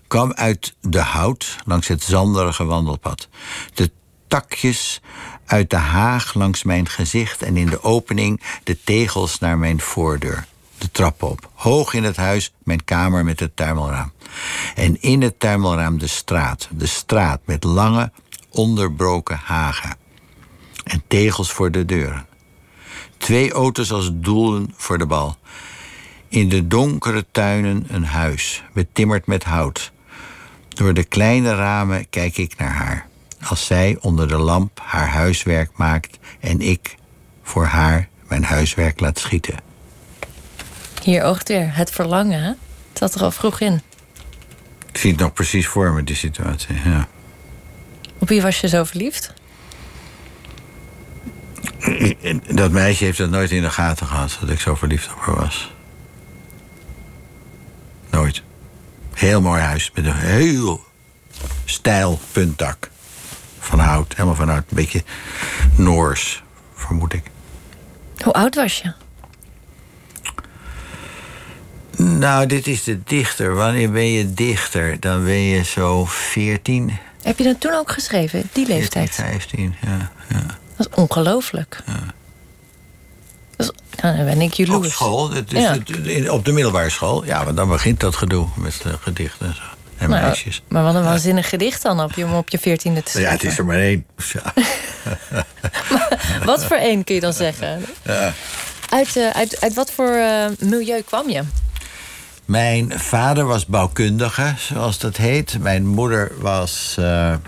[0.06, 3.28] kwam uit de hout langs het zanderige wandelpad.
[3.74, 3.90] De
[4.28, 5.00] takjes
[5.46, 10.46] uit de haag langs mijn gezicht en in de opening de tegels naar mijn voordeur
[10.78, 11.50] de trap op.
[11.54, 14.12] Hoog in het huis mijn kamer met het tuimelraam.
[14.74, 16.68] En in het tuimelraam de straat.
[16.70, 18.12] De straat met lange,
[18.50, 19.96] onderbroken hagen.
[20.84, 22.26] En tegels voor de deuren.
[23.16, 25.36] Twee auto's als doelen voor de bal.
[26.28, 29.92] In de donkere tuinen een huis, betimmerd met hout.
[30.68, 33.06] Door de kleine ramen kijk ik naar haar.
[33.48, 36.96] Als zij onder de lamp haar huiswerk maakt en ik
[37.42, 39.65] voor haar mijn huiswerk laat schieten.
[41.06, 42.42] Hier oogt weer het verlangen.
[42.42, 42.48] Hè?
[42.48, 43.82] Het zat er al vroeg in.
[44.92, 46.74] Ik zie het nog precies voor me, die situatie.
[46.84, 47.08] Ja.
[48.18, 49.32] Op wie was je zo verliefd?
[52.54, 55.34] Dat meisje heeft dat nooit in de gaten gehad, dat ik zo verliefd op haar
[55.34, 55.72] was.
[58.10, 58.42] Nooit.
[59.12, 60.84] Heel mooi huis met een heel
[61.64, 62.90] stijl puntdak.
[63.58, 64.12] van hout.
[64.12, 64.64] Helemaal van hout.
[64.68, 65.04] Een beetje
[65.74, 66.42] Noors,
[66.74, 67.30] vermoed ik.
[68.16, 69.05] Hoe oud was je?
[71.96, 73.54] Nou, dit is de dichter.
[73.54, 75.00] Wanneer ben je dichter?
[75.00, 76.98] Dan ben je zo 14.
[77.22, 79.10] Heb je dat toen ook geschreven, die leeftijd?
[79.14, 80.10] 14, 15, ja.
[80.28, 80.46] ja.
[80.76, 81.82] Dat is ongelooflijk.
[83.56, 84.92] Dat is- nou, dan ben ik Op jaloers.
[84.92, 85.72] school, het is Ja.
[85.72, 87.24] het- op de middelbare school.
[87.24, 89.62] Ja, want dan begint dat gedoe met eh, gedichten en zo.
[89.98, 90.62] En Nou, meisjes.
[90.68, 93.32] maar wat een waanzinnig gedicht dan op je, om op je veertiende te Ja, schrijven.
[93.32, 94.06] het is er maar één.
[94.32, 94.52] Ja.
[96.44, 97.84] Wat voor één kun je dan zeggen?
[98.88, 101.42] Uit, eh, uit, uit wat voor eh, milieu kwam je?
[102.46, 105.58] Mijn vader was bouwkundige, zoals dat heet.
[105.58, 107.38] Mijn moeder was eh, eh,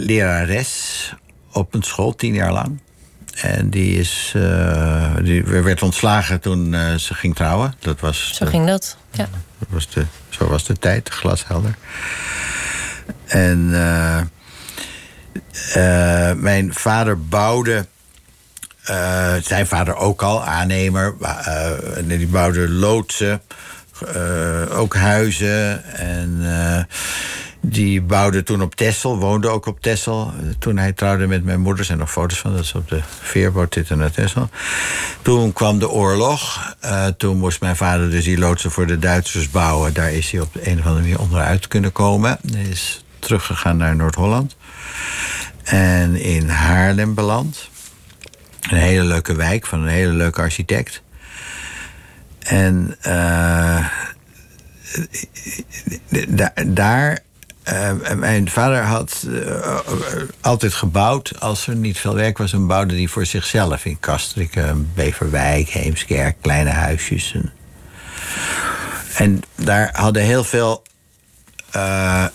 [0.00, 1.14] lerares
[1.52, 2.80] op een school, tien jaar lang.
[3.34, 7.74] En die, is, eh, die werd ontslagen toen ze ging trouwen.
[7.78, 8.96] Dat was, Zo de- ging dat.
[9.12, 9.28] Ja.
[9.58, 11.74] dat was de, zo was de tijd, glashelder.
[13.26, 13.70] En
[16.40, 17.86] mijn vader bouwde.
[18.84, 21.14] Eh, zijn vader ook al, aannemer.
[21.96, 23.42] en die bouwde loodsen,
[24.06, 25.84] eh, ook huizen.
[25.94, 26.42] En
[27.60, 30.02] die bouwde toen op Texel, woonde ook op eh,
[30.58, 33.74] Toen hij trouwde met mijn moeder, zijn nog foto's van, dat is op de veerboot
[33.74, 34.48] zitten naar Texel.
[35.22, 36.74] Toen kwam de oorlog.
[37.16, 39.94] Toen moest mijn vader dus die loodsen voor de Duitsers bouwen.
[39.94, 42.38] Daar is hij op de een of andere manier onderuit kunnen komen.
[42.52, 44.56] Hij is teruggegaan naar Noord-Holland.
[45.64, 47.68] En in Haarlem beland.
[48.60, 51.02] Een hele leuke wijk van een hele leuke architect.
[52.38, 53.86] En eh,
[56.28, 57.18] da- daar.
[57.62, 59.72] eh, mijn vader had eh,
[60.40, 61.40] altijd gebouwd.
[61.40, 66.36] Als er niet veel werk was, dan bouwde hij voor zichzelf in Castricum, Beverwijk, Heemskerk,
[66.40, 67.32] kleine huisjes.
[67.34, 67.52] En,
[69.16, 70.82] en daar hadden heel veel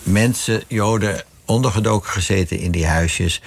[0.02, 3.42] mensen, Joden, ondergedoken gezeten in die huisjes.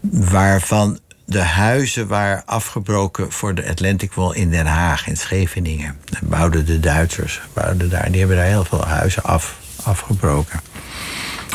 [0.00, 0.98] Waarvan
[1.32, 5.96] de huizen waren afgebroken voor de Atlantic Wall in Den Haag, in Scheveningen.
[6.04, 10.60] Dat bouwden de Duitsers, bouwden daar, die hebben daar heel veel huizen af, afgebroken.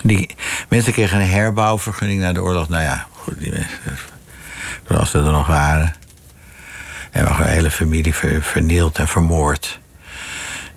[0.03, 0.35] Die
[0.69, 2.69] mensen kregen een herbouwvergunning na de oorlog.
[2.69, 3.77] Nou ja, goed, die mensen,
[4.87, 5.93] zoals ze er nog waren.
[7.11, 9.79] En nog een hele familie ver- vernield en vermoord.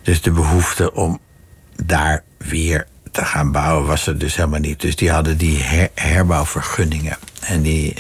[0.03, 1.21] Dus de behoefte om
[1.85, 4.81] daar weer te gaan bouwen was er dus helemaal niet.
[4.81, 7.17] Dus die hadden die her- herbouwvergunningen.
[7.41, 7.95] En die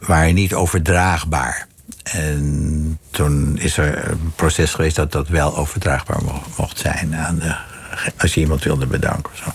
[0.00, 1.66] waren niet overdraagbaar.
[2.02, 7.38] En toen is er een proces geweest dat dat wel overdraagbaar mo- mocht zijn aan
[7.38, 7.56] de,
[8.18, 9.32] als je iemand wilde bedanken.
[9.32, 9.50] Of zo.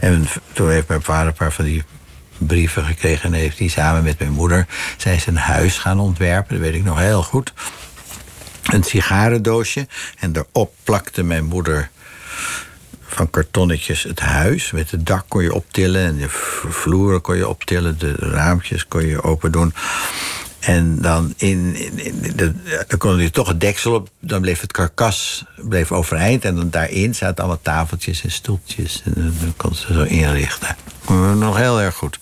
[0.00, 1.84] En toen heeft mijn vader een paar van die
[2.38, 4.66] brieven gekregen en heeft hij samen met mijn moeder
[4.96, 6.54] zijn een huis gaan ontwerpen.
[6.54, 7.52] Dat weet ik nog heel goed.
[8.62, 11.90] Een sigarendoosje en daarop plakte mijn moeder
[13.06, 14.70] van kartonnetjes het huis.
[14.70, 17.98] Met het dak kon je optillen en de vloeren kon je optillen.
[17.98, 19.74] De raampjes kon je open doen.
[20.60, 22.32] En dan, in, in,
[22.86, 24.08] dan kon je toch het deksel op.
[24.20, 26.44] Dan bleef het karkas bleef overeind.
[26.44, 29.02] En dan daarin zaten allemaal tafeltjes en stoeltjes.
[29.04, 30.76] En dan kon ze zo inrichten.
[31.38, 32.18] Nog heel erg goed.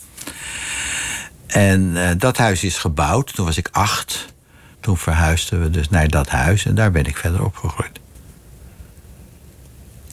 [1.46, 3.34] En eh, dat huis is gebouwd.
[3.34, 4.32] Toen was ik acht.
[4.80, 6.64] Toen verhuisden we dus naar dat huis.
[6.64, 8.00] En daar ben ik verder opgegroeid.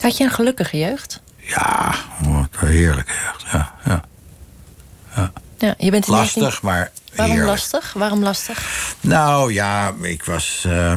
[0.02, 1.22] Had je een gelukkige jeugd?
[1.36, 3.44] Ja, wat een heerlijke jeugd.
[3.52, 4.04] Ja, ja.
[5.58, 7.58] Ja, je bent Lastig, 19 maar Waarom heerlijk.
[7.58, 7.92] lastig?
[7.92, 8.66] Waarom lastig?
[9.00, 10.64] Nou ja, ik was.
[10.66, 10.94] eh,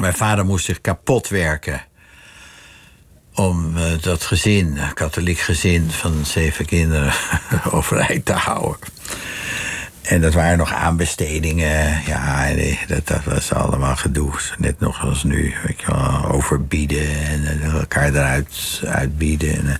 [0.00, 1.84] mijn vader moest zich kapot werken.
[3.34, 7.12] Om eh, dat gezin, katholiek gezin van zeven kinderen,
[7.70, 8.88] overeind te houden.
[10.06, 12.00] En dat waren nog aanbestedingen.
[12.06, 14.30] Ja, nee, dat, dat was allemaal gedoe.
[14.58, 15.54] Net nog als nu.
[15.66, 19.56] Weet je wel, overbieden en eh, elkaar eruit uitbieden.
[19.56, 19.74] En, eh,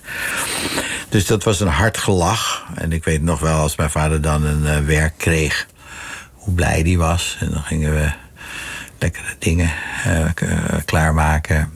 [1.09, 2.65] dus dat was een hard gelach.
[2.75, 5.67] En ik weet nog wel, als mijn vader dan een eh, werk kreeg,
[6.33, 7.37] hoe blij die was.
[7.39, 8.11] En dan gingen we
[8.99, 9.71] lekkere dingen
[10.03, 10.25] eh,
[10.85, 11.71] klaarmaken.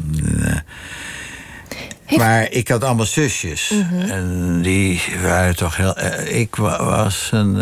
[2.06, 3.74] En, Maar ik had allemaal zusjes.
[4.10, 5.95] En die waren toch heel.
[6.28, 7.56] ik wa- was een.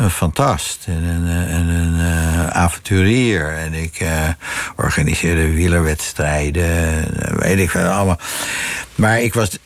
[0.00, 3.56] Een fantast en een, eh, en een eh, avonturier.
[3.56, 4.28] En ik eh,
[4.76, 6.64] organiseerde wielerwedstrijden.
[6.64, 8.18] en, Weet ik veel allemaal.
[8.94, 9.58] Maar ik was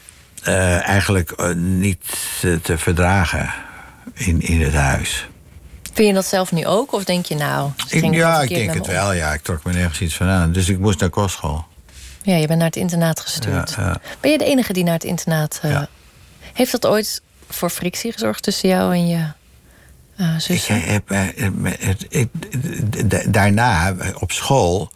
[0.82, 2.07] eigenlijk niet
[2.62, 3.53] te, verdragen
[4.14, 5.28] in, in het huis.
[5.93, 6.93] Vind je dat zelf nu ook?
[6.93, 7.70] Of denk je nou...
[7.89, 9.12] Ik, ja, ik denk het wel.
[9.12, 10.53] Ja, ik trok me nergens iets van aan.
[10.53, 11.64] Dus ik moest naar kostschool.
[12.22, 13.74] Ja, je bent naar het internaat gestuurd.
[13.76, 14.01] Ja, ja.
[14.20, 15.59] Ben je de enige die naar het internaat...
[15.62, 15.89] Ja.
[16.53, 19.26] Heeft dat ooit voor frictie gezorgd tussen jou en je
[20.17, 20.95] eh Ik eh,
[22.11, 22.27] eh,
[23.27, 24.93] daarna eh, op school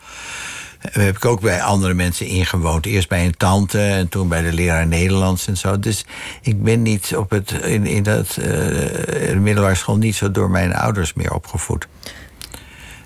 [0.79, 2.87] heb ik ook bij andere mensen ingewoond.
[2.87, 5.79] Eerst bij een tante en toen bij de leraar Nederlands en zo.
[5.79, 6.05] Dus
[6.43, 10.51] ik ben niet op het, in, in dat uh, de middelbare school niet zo door
[10.51, 11.89] mijn ouders meer opgevoed.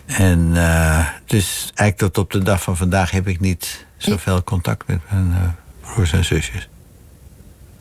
[0.06, 4.86] En uh, dus eigenlijk tot op de dag van vandaag heb ik niet zoveel contact
[4.86, 6.68] met mijn uh, broers en zusjes.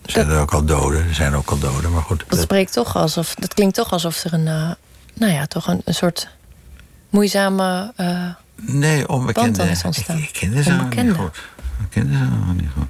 [0.06, 2.24] Er zijn er ook al doden, er zijn ook al doden, maar goed.
[2.28, 4.72] Dat, spreekt toch alsof, dat klinkt toch alsof er een, uh,
[5.14, 6.28] nou ja, toch een, een soort
[7.10, 9.64] moeizame uh, nee, onbekende.
[9.64, 10.18] is ontstaan.
[10.18, 11.38] Ik, ik kende ze niet goed.
[11.80, 12.88] Ik kende ze niet goed.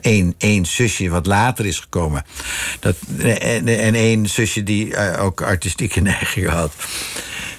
[0.00, 2.24] Eén, één zusje wat later is gekomen.
[2.80, 6.72] Dat, en, en één zusje die uh, ook artistieke neigingen had.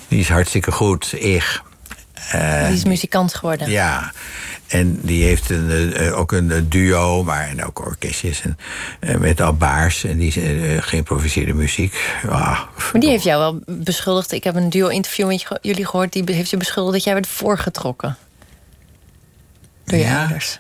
[0.08, 1.14] Die is hartstikke goed.
[1.14, 1.62] Ik.
[2.36, 3.70] Uh, die is muzikant geworden.
[3.70, 4.12] Ja.
[4.68, 8.42] En die heeft een, uh, ook een duo, maar en ook orkestjes.
[8.42, 8.58] En,
[9.00, 10.04] uh, met Albaars.
[10.04, 10.32] En die
[10.82, 12.16] geïmproviseerde muziek.
[12.30, 12.60] Ah,
[12.92, 14.32] maar die heeft jou wel beschuldigd.
[14.32, 16.14] Ik heb een duo-interview met jullie gehoord.
[16.14, 18.18] Die heeft je beschuldigd dat jij werd voorgetrokken.
[19.86, 20.20] Door je Ja.
[20.20, 20.60] ouders.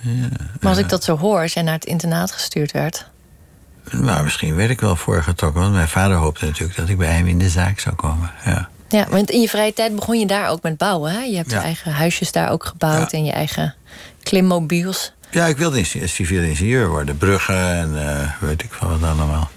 [0.00, 0.28] Ja,
[0.60, 3.06] Maar als ik dat zo hoor, als jij naar het internaat gestuurd werd.
[3.90, 5.60] Nou, misschien werd ik wel voorgetrokken.
[5.60, 8.30] Want mijn vader hoopte natuurlijk dat ik bij hem in de zaak zou komen.
[8.44, 8.68] Ja.
[8.88, 11.12] Ja, want in je vrije tijd begon je daar ook met bouwen.
[11.12, 11.20] Hè?
[11.22, 11.62] Je hebt je Ja.
[11.62, 13.18] eigen huisjes daar ook gebouwd Ja.
[13.18, 13.74] en je eigen
[14.22, 15.12] klimmobiels.
[15.30, 17.16] Ja, ik wilde civiel ingenieur worden.
[17.16, 19.50] Bruggen en eh, weet ik veel wat allemaal.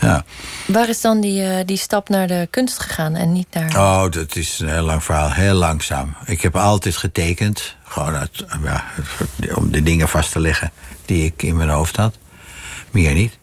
[0.00, 0.24] Ja.
[0.66, 3.76] Waar is dan die, eh, die stap naar de kunst gegaan en niet naar.
[3.76, 5.30] Oh, dat is een heel lang verhaal.
[5.30, 6.14] Heel langzaam.
[6.26, 7.76] Ik heb altijd getekend.
[7.84, 8.84] Gewoon uit, ja,
[9.54, 10.70] om de dingen vast te leggen
[11.04, 12.14] die ik in mijn hoofd had.
[12.90, 13.38] Meer niet.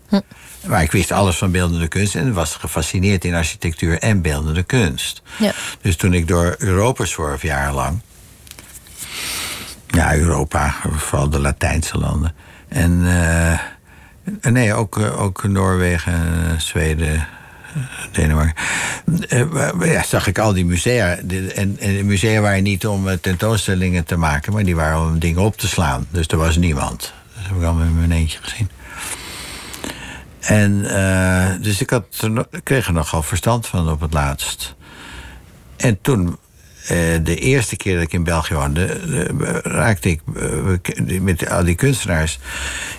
[0.68, 5.22] Maar ik wist alles van beeldende kunst en was gefascineerd in architectuur en beeldende kunst.
[5.38, 5.52] Ja.
[5.82, 8.02] Dus toen ik door Europa zworf, jarenlang.
[9.88, 12.34] Ja, Europa, vooral de Latijnse landen.
[12.68, 13.02] En
[14.42, 17.82] eh, nee, ook, eh, ook Noorwegen, Zweden, eh,
[18.12, 18.64] Denemarken.
[19.80, 21.18] Ja, zag ik al die musea.
[21.18, 25.42] En, en de musea waren niet om tentoonstellingen te maken, maar die waren om dingen
[25.42, 26.08] op te slaan.
[26.10, 27.14] Dus er was niemand.
[27.36, 28.70] Dat heb ik allemaal in mijn eentje gezien.
[30.40, 32.06] En eh, dus ik, had
[32.52, 34.76] ik kreeg er nogal verstand van op het laatst.
[35.78, 36.38] En toen,
[36.82, 38.86] eh, de eerste keer dat ik in België woonde,
[39.64, 42.40] raakte ik eh, met al die kunstenaars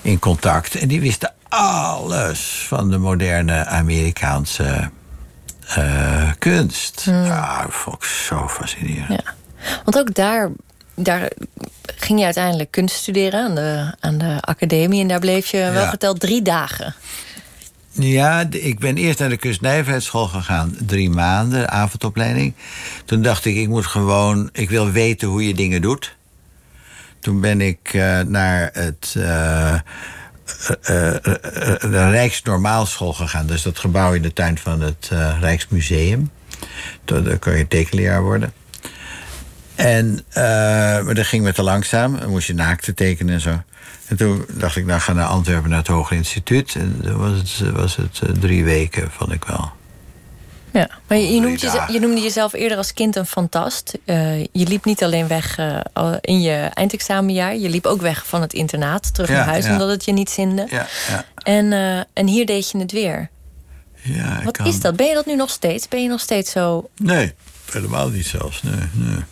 [0.03, 0.75] in contact.
[0.75, 4.91] En die wisten alles van de moderne Amerikaanse
[6.39, 7.03] kunst.
[7.05, 9.09] Ja, dat vond ik zo fascinerend.
[9.09, 9.35] Ja.
[9.85, 10.51] Want ook daar,
[10.95, 11.31] daar
[11.97, 15.01] ging je uiteindelijk kunst studeren aan de, aan de academie.
[15.03, 15.89] En daar bleef je wel Ja.
[15.89, 16.95] geteld drie dagen.
[17.93, 20.77] Ja, ik ben eerst naar de kunstnijverheidsschool gegaan.
[20.87, 22.55] Drie maanden, avondopleiding.
[23.05, 24.49] Toen dacht ik, ik moet gewoon...
[24.53, 26.17] Ik wil weten hoe je dingen doet.
[27.21, 29.15] Toen ben ik eh, naar het...
[29.17, 29.81] eh,
[31.81, 33.47] de Rijksnormaalschool gegaan.
[33.47, 35.11] Dus dat gebouw in de tuin van het
[35.41, 36.31] Rijksmuseum.
[37.05, 38.53] Toen kon je tekenleraar worden.
[39.75, 40.25] En,
[41.05, 42.19] maar dat ging me te langzaam.
[42.19, 43.63] Dan moest je naakte tekenen en zo.
[44.11, 46.75] En toen dacht ik, nou ga naar Antwerpen, naar het Hoger Instituut.
[46.75, 49.71] En toen was het, was het eh, drie weken, vond ik wel.
[50.73, 50.91] Ja.
[51.07, 53.99] Maar je, je, noemt je noemde jezelf eerder als kind een fantast.
[54.05, 57.57] Eh, je liep niet alleen weg eh, in je eindexamenjaar.
[57.57, 59.73] Je liep ook weg van het internaat, terug Ja, naar huis, ja.
[59.73, 60.67] omdat het je niet zinde.
[60.71, 61.25] Ja, ja.
[61.43, 61.73] En,
[62.13, 63.31] en hier deed je het weer.
[63.95, 64.97] ja Wat kan- is dat?
[64.97, 65.89] Ben je dat nu nog steeds?
[65.89, 66.89] Ben je nog steeds zo...
[66.97, 67.35] Nee,
[67.73, 68.63] helemaal niet zelfs.
[68.63, 69.25] Nee, nee.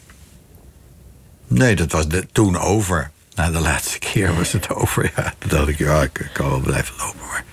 [1.47, 3.11] nee dat was de, toen over.
[3.39, 5.13] Na de laatste keer was het over.
[5.17, 7.27] Ja, toen dacht ik, ja, ik, kan wel blijven lopen.
[7.31, 7.45] Maar...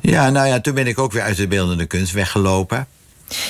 [0.00, 2.86] Ja, nou ja, toen ben ik ook weer uit de beeldende kunst weggelopen.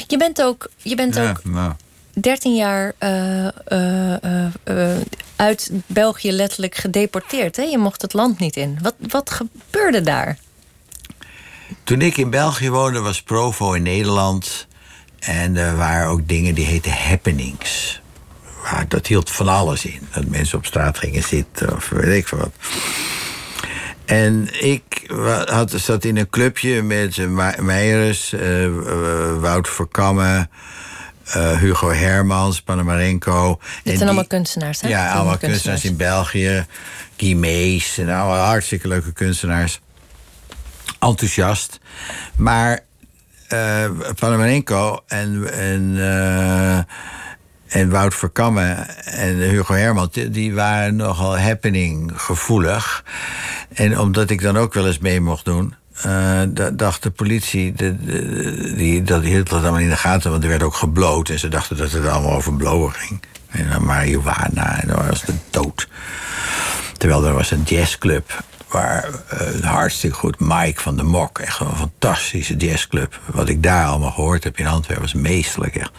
[0.06, 1.72] Je bent ook, je bent Ja, ook nou.
[2.12, 5.00] 13 jaar eh, eh, eh,
[5.36, 7.56] uit België letterlijk gedeporteerd.
[7.56, 7.62] Hè?
[7.62, 8.78] Je mocht het land niet in.
[8.82, 10.38] Wat, wat gebeurde daar?
[11.84, 14.66] Toen ik in België woonde, was Provo in Nederland.
[15.18, 17.99] En er waren ook dingen die heten happenings.
[18.88, 20.00] Dat hield van alles in.
[20.14, 22.50] Dat mensen op straat gingen zitten of weet ik wat.
[24.04, 24.82] En ik
[25.46, 27.16] had, zat in een clubje met
[27.60, 28.66] Meijers, eh,
[29.40, 30.48] Wout Verkamme,
[31.24, 33.58] eh, Hugo Hermans, Panamarenko.
[33.60, 34.88] Dit zijn die- allemaal kunstenaars, hè?
[34.88, 36.66] Ja, Allemaal allemaal kunstenaars in België.
[37.16, 39.80] Guy Mees en allemaal hartstikke leuke kunstenaars.
[40.98, 41.78] Enthousiast.
[42.36, 42.80] Maar
[43.48, 43.84] eh
[44.18, 45.96] Panamarenko en, en,
[47.70, 48.62] en Wout Verkamme
[49.04, 50.10] en Hugo Herman...
[50.30, 53.04] die- waren nogal happening gevoelig.
[53.74, 55.74] En omdat ik dan ook wel eens mee mocht doen...
[56.02, 57.96] eh, da- dacht de politie, de,
[58.76, 60.30] die, dat hield dat allemaal in de gaten...
[60.30, 63.20] want er werd ook gebloot en ze dachten dat het allemaal over blowen ging.
[63.50, 65.88] En dan marihuana en dan was de dood.
[66.96, 71.76] Terwijl er was een jazzclub waar eh, hartstikke goed Mike van de Mok, echt een
[71.76, 73.20] fantastische jazzclub.
[73.26, 75.90] Wat ik daar allemaal gehoord heb in Antwerpen was meesterlijk echt.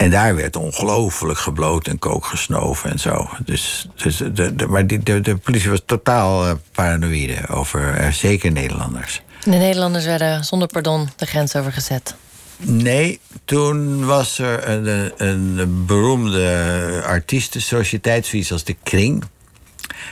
[0.00, 3.28] En daar werd ongelooflijk gebloot en kook gesnoven en zo.
[3.44, 8.12] Dus, dus de, de, maar die, de, de politie was totaal uh, paranoïde over uh,
[8.12, 9.22] zeker Nederlanders.
[9.44, 12.14] De Nederlanders werden zonder pardon de grens overgezet.
[12.56, 19.24] Nee, toen was er een, een beroemde artiestensociëteit, zoiets als de Kring.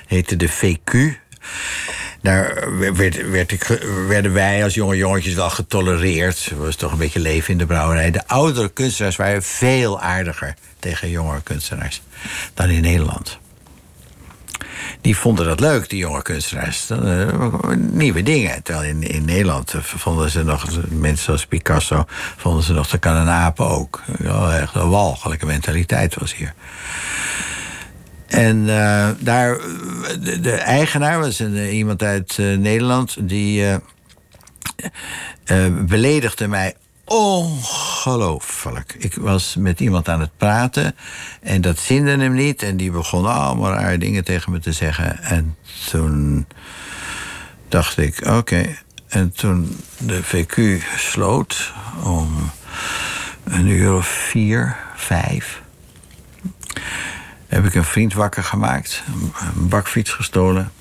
[0.07, 0.93] Heette de VQ.
[2.21, 6.47] Daar werd, werd werden wij als jonge jongetjes wel getolereerd.
[6.51, 8.11] Er was toch een beetje leven in de brouwerij.
[8.11, 12.03] De oudere kunstenaars waren veel aardiger tegen jongere kunstenaars
[12.55, 13.39] dan in Nederland.
[15.01, 16.91] Die vonden dat leuk, die jonge kunstenaars.
[16.91, 17.29] Uh,
[17.77, 18.63] nieuwe dingen.
[18.63, 22.05] Terwijl in, in Nederland vonden ze nog, mensen zoals Picasso,
[22.37, 24.03] vonden ze nog de kanapen ook.
[24.61, 26.55] Echt een walgelijke mentaliteit was hier.
[28.29, 29.59] En uh, daar,
[30.41, 33.79] de, eigenaar was een, iemand uit uh, Nederland, die
[35.87, 36.75] beledigde mij
[37.09, 38.95] ongelooflijk.
[38.99, 40.95] Ik was met iemand aan het praten
[41.41, 42.63] en dat zinde hem niet.
[42.63, 45.23] En die begon allemaal rare dingen tegen me te zeggen.
[45.23, 45.57] En
[45.91, 46.47] toen
[47.69, 48.77] dacht ik, oké.
[49.09, 51.73] En toen de VQ sloot
[52.05, 52.51] om
[53.45, 55.63] een uur of vier, vijf
[57.49, 59.03] heb ik een vriend wakker gemaakt,
[59.57, 60.73] een bakfiets gestolen,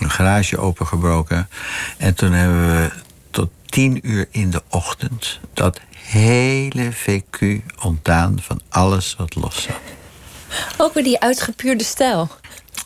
[0.00, 1.48] een garage opengebroken.
[1.96, 2.90] En toen hebben we
[3.30, 7.46] tot tien uur in de ochtend dat hele VQ
[7.82, 9.80] ontdaan van alles wat los zat.
[10.76, 12.28] Ook weer die uitgepuurde stijl.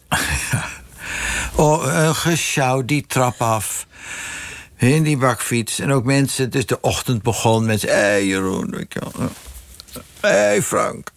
[1.55, 3.87] oh, een gesjouw, die trap af.
[4.77, 5.79] In die bakfiets.
[5.79, 7.83] En ook mensen, dus de ochtend begon met...
[7.83, 8.87] Hé hey, Jeroen,
[10.21, 11.11] hé hey, Frank.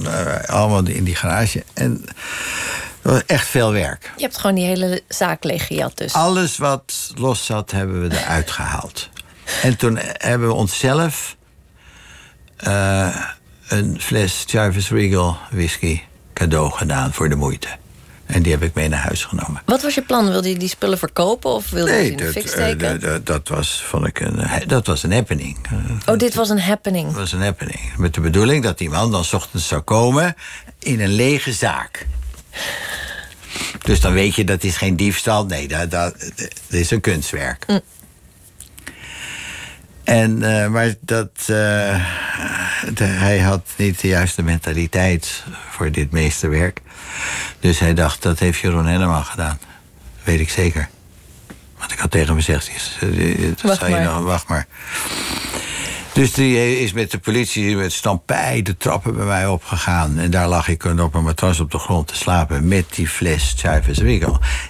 [0.00, 1.64] Nou, allemaal in die garage.
[1.74, 2.04] En
[3.02, 4.12] dat was echt veel werk.
[4.16, 6.12] Je hebt gewoon die hele zaak leeggejat dus.
[6.12, 9.08] Alles wat los zat, hebben we eruit gehaald.
[9.62, 11.36] En toen hebben we onszelf
[12.66, 13.16] uh,
[13.68, 16.00] een fles Jarvis Regal whisky
[16.32, 17.68] cadeau gedaan voor de moeite.
[18.28, 19.62] En die heb ik mee naar huis genomen.
[19.64, 20.28] Wat was je plan?
[20.28, 23.00] Wilde je die spullen verkopen of wilde nee, je die in de fik steken?
[23.00, 25.58] Dat, dat, was, vond ik een, dat was een happening.
[26.06, 27.06] Oh, dit was een happening?
[27.06, 27.80] Dat was een happening.
[27.96, 30.34] Met de bedoeling dat die man dan s ochtends zou komen
[30.78, 32.06] in een lege zaak.
[33.84, 35.46] Dus dan weet je, dat is geen diefstal.
[35.46, 37.64] Nee, dat, dat, dat is een kunstwerk.
[37.66, 37.80] Mm.
[40.08, 41.46] En, uh, maar dat, uh,
[42.94, 46.80] de, hij had niet de juiste mentaliteit voor dit meesterwerk.
[47.60, 49.58] Dus hij dacht, dat heeft Jeroen helemaal gedaan.
[50.24, 50.88] Weet ik zeker.
[51.78, 54.66] Want ik had tegen hem gezegd, dat wacht zei je nog, wacht maar.
[56.12, 60.18] Dus die is met de politie met stampij de trappen bij mij opgegaan.
[60.18, 63.54] En daar lag ik op een matras op de grond te slapen met die fles
[63.56, 63.98] Chavez.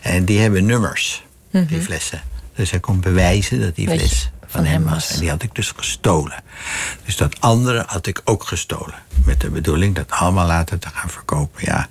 [0.03, 1.69] En die hebben nummers, mm -hmm.
[1.69, 2.23] die flessen.
[2.55, 4.31] Dus hij kon bewijzen dat die fles
[4.65, 5.11] hem was.
[5.11, 6.43] En die had ik dus gestolen.
[7.05, 8.95] Dus dat andere had ik ook gestolen.
[9.25, 11.65] Met de bedoeling dat allemaal later te gaan verkopen.
[11.65, 11.89] Ja,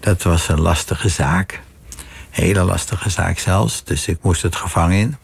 [0.00, 1.60] dat was een lastige zaak.
[2.30, 3.84] Hele lastige zaak zelfs.
[3.84, 5.16] Dus ik moest het gevangen in.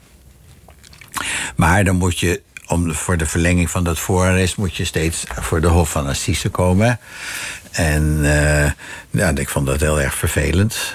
[1.57, 4.57] Maar dan moet je, om, voor de verlenging van dat voorarrest...
[4.57, 6.99] moet je steeds voor de Hof van Assise komen.
[7.77, 8.70] En uh,
[9.11, 10.95] ja, ik vond dat heel erg vervelend.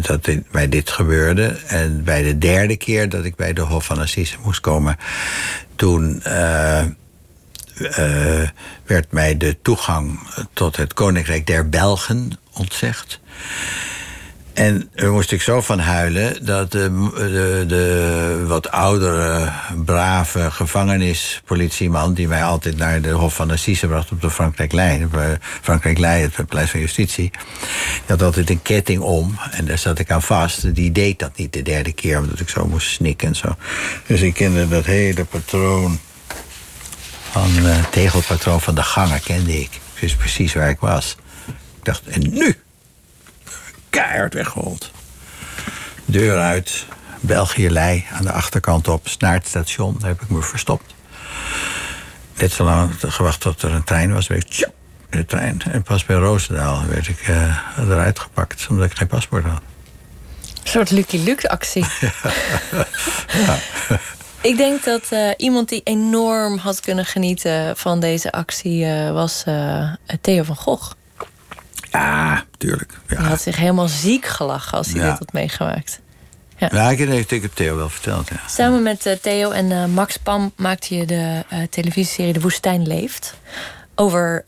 [0.00, 1.56] dat dit, bij dit gebeurde.
[1.66, 4.96] En bij de derde keer dat ik bij de Hof van Assise moest komen...
[5.76, 6.82] toen uh,
[8.86, 10.20] werd mij de toegang
[10.52, 13.20] tot het Koninkrijk der Belgen ontzegd.
[14.54, 19.52] En daar moest ik zo van huilen dat de, de, de, wat oudere,
[19.84, 22.14] brave gevangenispolitieman...
[22.14, 25.10] die mij altijd naar de Hof van Assise bracht op de Frankrijklijn...
[25.60, 27.30] Frankrijklijn, het Paleis van Justitie...
[27.30, 30.74] die had altijd een ketting om en daar zat ik aan vast.
[30.74, 33.56] Die deed dat niet de derde keer, omdat ik zo moest snikken en zo.
[34.06, 35.98] Dus ik kende dat hele patroon
[37.30, 39.70] van uh, tegelpatroon van de gangen kende ik.
[40.00, 41.16] Wist precies waar ik was.
[41.78, 42.61] Ik dacht, en nu?
[43.92, 44.90] Keihard weggerold.
[46.04, 46.86] Deur uit,
[47.20, 49.96] België-lei aan de achterkant op, naar het station.
[49.98, 50.94] Daar heb ik me verstopt.
[52.36, 54.74] Net zo lang gewacht tot er een trein was, ik tjop,
[55.10, 55.62] de trein.
[55.70, 59.60] En pas bij Roosendaal werd ik uh, eruit gepakt, omdat ik geen paspoort had.
[60.62, 61.84] Een soort Lucky Luke actie.
[63.46, 63.58] ja.
[64.40, 69.44] Ik denk dat uh, iemand die enorm had kunnen genieten van deze actie uh, was
[70.20, 70.92] Theo van Gogh.
[71.92, 72.98] Ja, tuurlijk.
[73.08, 73.16] Ja.
[73.16, 75.10] Hij had zich helemaal ziek gelachen als hij Ja.
[75.10, 76.00] dit had meegemaakt.
[76.56, 76.68] Ja.
[76.72, 78.28] Ja, ik, ik heb Theo wel verteld.
[78.28, 78.40] Ja.
[78.48, 82.86] Samen met eh, Theo en eh, Max Pam maakte je de eh, televisieserie De Woestijn
[82.86, 83.34] Leeft.
[83.94, 84.42] Over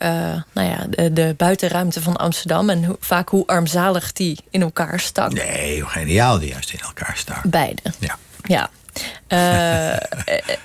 [0.53, 4.99] nou ja, de, de buitenruimte van Amsterdam en hoe, vaak hoe armzalig die in elkaar
[4.99, 5.33] stak.
[5.33, 7.41] Nee, hoe geniaal die juist in elkaar staan.
[7.43, 7.81] Beide.
[7.99, 8.17] Ja.
[8.43, 8.69] Ja.
[9.27, 9.95] Uh,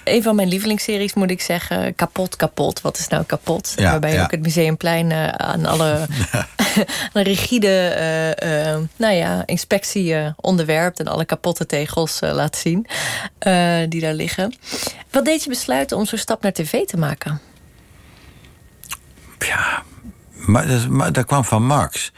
[0.05, 1.95] een van mijn lievelingsseries moet ik zeggen.
[1.95, 2.81] Kapot, kapot.
[2.81, 3.75] Wat is nou kapot?
[3.77, 6.07] Waarbij je ook het Museumplein uh, aan alle
[7.13, 7.97] rigide
[8.43, 11.01] uh, nou ja, inspectie onderwerpt.
[11.01, 12.87] En alle kapotte tegels laat zien
[13.89, 14.55] die daar liggen.
[15.11, 17.41] Wat deed je besluiten om zo'n stap naar tv te maken?
[19.39, 19.83] Ja,
[20.47, 22.13] maar dat, maar dat, kwam van Max.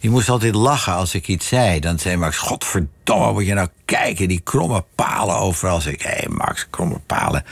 [0.00, 1.80] Die moest altijd lachen als ik iets zei.
[1.80, 5.80] Dan zei Max: Godverdomme, moet je nou kijken, die kromme palen overal.
[5.80, 7.44] Zeg ik: Hé, hey Max, kromme palen.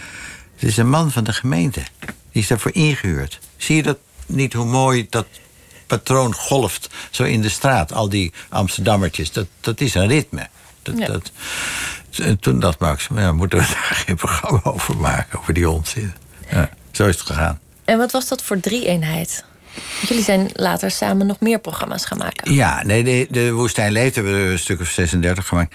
[0.54, 1.82] Het is een man van de gemeente.
[2.32, 3.40] Die is daarvoor ingehuurd.
[3.56, 5.26] Zie je dat niet hoe mooi dat
[5.86, 7.92] patroon golft zo in de straat?
[7.92, 10.48] Al die Amsterdammertjes, dat, dat is een ritme.
[10.82, 11.06] Dat, ja.
[11.06, 11.32] dat,
[12.40, 16.12] toen dacht Max: ja, moeten we daar geen programma over maken, over die onzin.
[16.50, 17.60] Ja, zo is het gegaan.
[17.84, 19.44] En wat was dat voor drie-eenheid?
[20.08, 22.52] Jullie zijn later samen nog meer programma's gaan maken.
[22.52, 25.74] Ja, nee, de, de Woestijn Leeft hebben we een stuk of 36 gemaakt.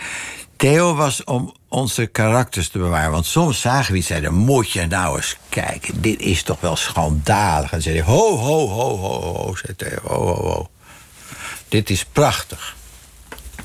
[0.55, 3.11] Theo was om onze karakters te bewaren.
[3.11, 6.59] Want soms zagen we iets en zeiden: Moet je nou eens kijken, dit is toch
[6.59, 7.71] wel schandalig.
[7.71, 10.69] En zei hij: Ho, ho, ho, ho, ho, zei Theo, ho, ho, ho.
[11.67, 12.75] Dit is prachtig.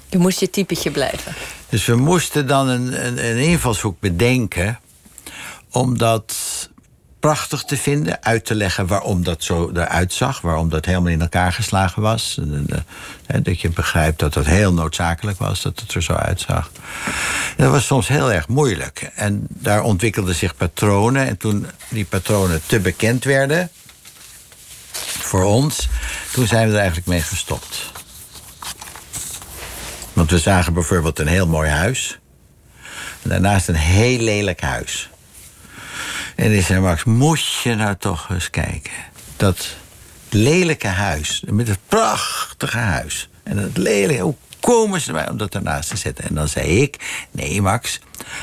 [0.09, 1.34] Je moest je typetje blijven.
[1.68, 4.78] Dus we moesten dan een, een, een invalshoek bedenken.
[5.70, 6.34] Omdat
[7.27, 8.22] prachtig te vinden.
[8.22, 10.41] Uit te leggen waarom dat zo eruit zag.
[10.41, 12.39] Waarom dat helemaal in elkaar geslagen was.
[13.43, 15.62] Dat je begrijpt dat dat heel noodzakelijk was.
[15.62, 16.70] Dat het er zo uitzag.
[17.57, 19.11] Dat was soms heel erg moeilijk.
[19.14, 21.27] En daar ontwikkelden zich patronen.
[21.27, 23.70] En toen die patronen te bekend werden.
[25.20, 25.89] Voor ons.
[26.33, 27.93] Toen zijn we er eigenlijk mee gestopt.
[30.12, 32.18] Want we zagen bijvoorbeeld een heel mooi huis.
[33.22, 35.11] En daarnaast een heel lelijk huis.
[36.37, 38.93] En die zei Max, moet je nou toch eens kijken.
[39.37, 39.76] Dat
[40.28, 43.28] lelijke huis, met het prachtige huis.
[43.43, 46.24] En dat lelijke, hoe komen ze erbij om dat ernaast te zetten?
[46.24, 48.01] En dan zei ik, nee Max,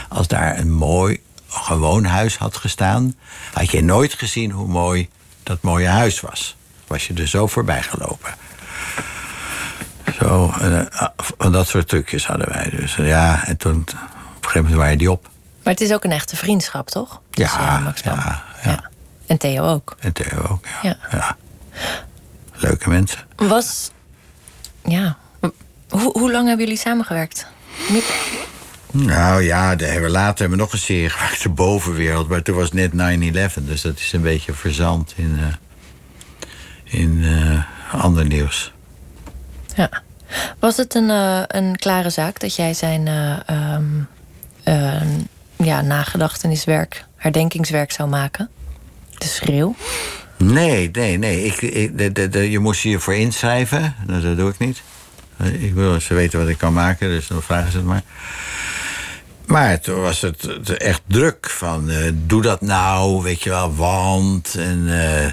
[0.09, 3.15] als daar een mooi, gewoon huis had gestaan...
[3.53, 5.09] had je nooit gezien hoe mooi
[5.43, 6.55] dat mooie huis was.
[6.87, 8.35] Was je er zo voorbij gelopen.
[10.19, 10.89] Zo, en,
[11.41, 12.95] uh, dat soort trucjes hadden wij dus.
[12.95, 13.97] Ja, en toen, op een
[14.41, 15.31] gegeven moment waren die op.
[15.63, 17.21] Maar het is ook een echte vriendschap, toch?
[17.31, 18.89] Ja, Max ja, ja,
[19.25, 19.95] En Theo ook.
[19.99, 20.97] En Theo ook, ja.
[21.11, 21.37] ja.
[22.53, 23.19] Leuke mensen.
[23.35, 23.91] Was,
[24.83, 25.17] ja.
[25.89, 27.47] Hoe, hoe lang hebben jullie samengewerkt?
[28.91, 32.27] Nou ja, de, later hebben we nog een serie gemaakt, De Bovenwereld.
[32.27, 32.95] Maar toen was net 9-11,
[33.63, 35.45] dus dat is een beetje verzand in, uh,
[36.83, 38.71] in uh, ander nieuws.
[39.75, 39.89] Ja.
[40.59, 43.07] Was het een, uh, een klare zaak dat jij zijn
[43.49, 44.07] um,
[45.63, 48.49] ja, nagedachteniswerk, herdenkingswerk zou maken?
[49.17, 49.75] De schreeuw?
[50.37, 51.45] Nee, nee, nee.
[51.45, 53.95] Ik, ik de, de, de, je moest je hiervoor inschrijven.
[54.07, 54.81] Dat doe ik niet.
[55.59, 58.03] Ik wil ze weten wat ik kan maken, dus dan vragen ze het maar.
[59.45, 64.55] Maar toen was het echt druk van uh, doe dat nou, weet je wel, want.
[64.55, 65.25] En, uh,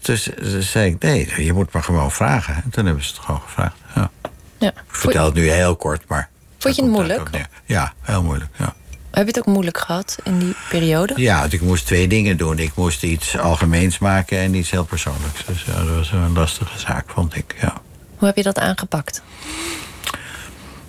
[0.00, 2.54] dus, dus, zei ik, nee, je moet maar gewoon vragen.
[2.54, 3.76] En toen hebben ze het gewoon gevraagd.
[3.94, 4.10] Ja.
[4.58, 4.68] ja.
[4.68, 6.28] Ik vertel het nu heel kort, maar.
[6.58, 7.48] Vond je het moeilijk?
[7.64, 8.50] Ja, heel moeilijk.
[8.58, 8.74] Ja.
[9.14, 11.14] Heb je het ook moeilijk gehad in die periode?
[11.16, 12.58] Ja, ik moest twee dingen doen.
[12.58, 15.44] Ik moest iets algemeens maken en iets heel persoonlijks.
[15.44, 17.54] Dus ja, dat was een lastige zaak, vond ik.
[17.60, 17.72] Ja.
[18.16, 19.22] Hoe heb je dat aangepakt?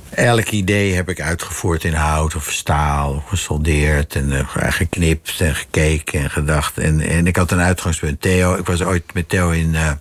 [0.09, 6.19] Elk idee heb ik uitgevoerd in hout of staal, gesoldeerd en uh, geknipt en gekeken
[6.19, 6.77] en gedacht.
[6.77, 8.21] En, en ik had een uitgangspunt.
[8.21, 9.91] Theo, ik was ooit met Theo in uh,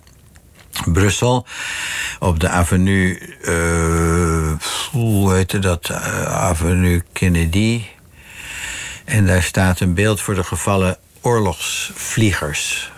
[0.85, 1.45] Brussel
[2.19, 4.51] op de avenue, uh,
[4.91, 5.91] hoe heette dat?
[6.27, 7.83] avenue Kennedy.
[9.05, 12.91] En daar staat een beeld voor de gevallen oorlogsvliegers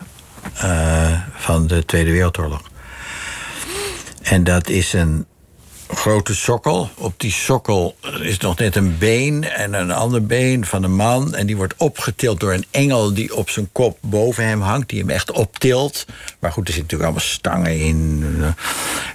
[0.63, 2.61] uh, van de Tweede Wereldoorlog.
[4.21, 5.25] En dat is een
[5.87, 6.89] grote sokkel.
[6.95, 11.35] Op die sokkel is nog net een been en een ander been van een man.
[11.35, 14.89] En die wordt opgetild door een engel die op zijn kop boven hem hangt.
[14.89, 16.05] Die hem echt optilt.
[16.39, 18.25] Maar goed, er zitten natuurlijk allemaal stangen in.
[18.37, 18.55] En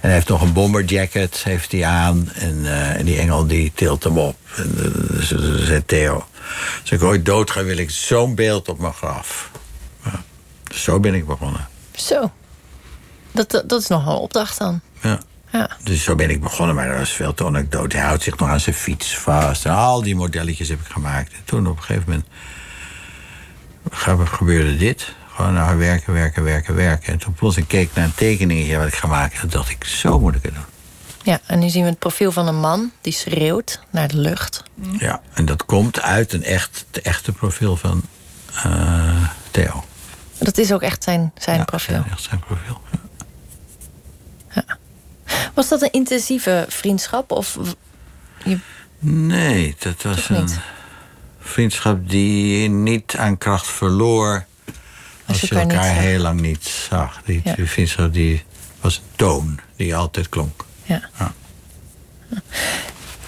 [0.01, 2.29] hij heeft nog een bomberjacket heeft hij aan.
[2.33, 4.35] En, uh, en die engel die tilt hem op.
[4.55, 5.21] En uh,
[5.65, 6.25] zei Theo.
[6.81, 9.51] Als ik ooit dood ga, wil ik zo'n beeld op mijn graf.
[10.03, 10.23] Ja.
[10.73, 11.67] Zo ben ik begonnen.
[11.95, 12.31] Zo.
[13.31, 14.81] Dat, dat is nogal een opdracht dan.
[15.01, 15.19] Ja.
[15.53, 15.69] Ja.
[15.83, 17.97] Dus zo ben ik begonnen, maar dat was veel te anekdote.
[17.97, 19.65] Hij houdt zich nog aan zijn fiets vast.
[19.65, 21.31] En al die modelletjes heb ik gemaakt.
[21.31, 22.25] En toen op een gegeven
[23.89, 25.15] moment gebeurde dit.
[25.35, 27.13] Gewoon nou, werken, werken, werken, werken.
[27.13, 29.51] En toen plotseling keek ik naar een tekeningetje wat ik gemaakt had.
[29.51, 30.63] dacht ik, zo moet ik het doen.
[31.23, 34.63] Ja, en nu zien we het profiel van een man die schreeuwt naar de lucht.
[34.97, 38.01] Ja, en dat komt uit een echt, het echte profiel van
[38.65, 39.83] uh, Theo.
[40.37, 42.03] Dat is ook echt zijn, zijn ja, profiel?
[42.11, 42.99] echt zijn profiel, ja.
[45.53, 47.31] Was dat een intensieve vriendschap?
[47.31, 47.57] Of
[48.43, 48.57] je...
[48.99, 50.49] Nee, dat was een
[51.39, 54.45] vriendschap die niet aan kracht verloor...
[55.25, 57.21] als, je elkaar heel lang niet zag.
[57.25, 57.55] Die, Ja.
[57.55, 58.43] die vriendschap die
[58.81, 60.65] was een toon die altijd klonk.
[60.83, 61.09] Ja.
[61.19, 61.33] Ja.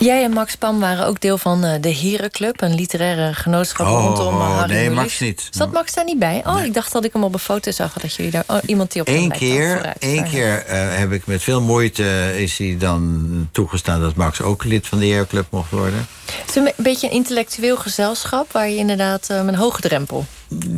[0.05, 4.05] Jij en Max Pam waren ook deel van eh, de Herenclub, een literaire genootschap Oh,
[4.05, 4.95] rondom eh, Harry nee, Mulisch.
[5.01, 5.47] Max niet.
[5.51, 6.43] Zat Max daar niet bij?
[6.45, 8.43] Oh, ik dacht dat ik hem op een foto zag dat jullie daar.
[8.47, 12.57] Oh, iemand die op Eén keer, één keer eh, heb ik met veel moeite is
[12.57, 16.07] hij dan toegestaan dat Max ook lid van de Heerclub mocht worden.
[16.31, 20.25] Het is een be- beetje een intellectueel gezelschap waar je inderdaad met een hoge drempel.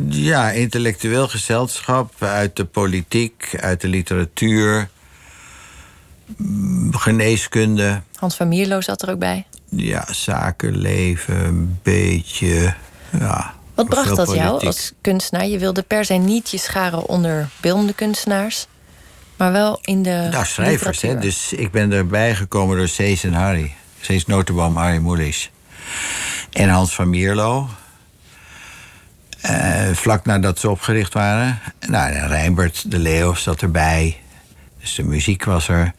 [0.08, 4.88] Ja, intellectueel gezelschap uit de politiek, uit de literatuur,
[6.90, 9.46] geneeskunde, Hans van Mierlo zat er ook bij.
[9.68, 12.74] ja, zakenleven, een beetje.
[13.18, 15.46] Ja, Wat bracht dat jou als kunstenaar?
[15.46, 18.66] Je wilde per se niet je scharen onder beeldende kunstenaars,
[19.36, 20.28] maar wel in de.
[20.30, 21.18] Nou, schrijvers, hè.
[21.18, 23.74] Dus ik ben erbij gekomen door Cees en Harry.
[24.00, 25.50] Cees Notenboom, Harry Mulisch.
[26.52, 27.68] En Hans van Mierlo.
[29.40, 31.58] Eh, vlak nadat ze opgericht waren.
[31.86, 34.20] Nou, en Rijnbert de Leeuw zat erbij.
[34.80, 35.92] Dus de muziek was er.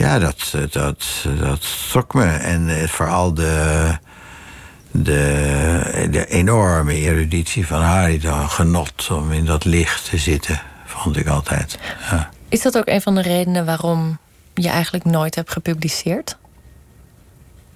[0.00, 1.04] Ja, dat, eh, dat,
[1.40, 2.24] dat trok me.
[2.24, 3.90] En eh, vooral de,
[4.90, 8.18] de, de enorme eruditie van Harry.
[8.18, 11.78] De genot om in dat licht te zitten, vond ik altijd.
[12.10, 12.30] Ja.
[12.48, 14.18] Is dat ook een van de redenen waarom
[14.54, 16.36] je eigenlijk nooit hebt gepubliceerd?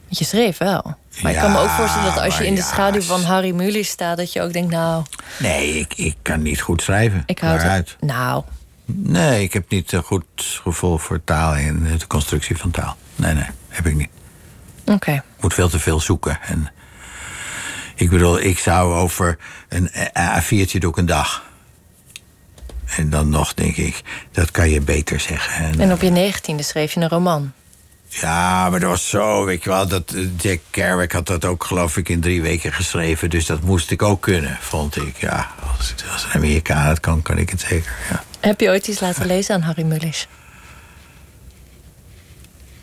[0.05, 0.97] Want je schreef wel.
[1.23, 3.51] Maar ik kan me ook voorstellen dat als je in de ja, schaduw van Harry
[3.55, 5.05] Mulisch staat, dat je ook denkt, nou,
[5.39, 7.23] Nee, ik, ik kan niet goed schrijven.
[7.27, 7.89] ik houd Waaruit?
[8.01, 8.09] het.
[8.09, 8.45] Nou,
[8.87, 10.25] Nee, ik heb niet een goed
[10.63, 12.97] gevoel voor taal en de constructie van taal.
[13.17, 14.11] Nee, nee, heb ik niet.
[14.85, 15.13] oké.
[15.13, 16.39] Ik moet veel te veel zoeken.
[16.43, 16.73] En
[17.95, 21.43] ik bedoel, ik zou over een A4'tje doe ik een dag.
[22.85, 25.65] En dan nog denk ik, dat kan je beter zeggen.
[25.65, 27.53] En, En op je negentiende schreef je een roman.
[28.09, 29.89] ja, maar dat was zo, weet je wel.
[29.89, 33.31] Dat, eh, Jack Kerouac had dat ook, geloof ik, in drie weken geschreven.
[33.31, 35.17] Dus dat moest ik ook kunnen, vond ik.
[35.21, 38.25] Ja, als, als een Amerikaan het kan, kan ik het zeker, ja.
[38.45, 40.29] Heb je ooit iets laten lezen aan Harry Mulisch?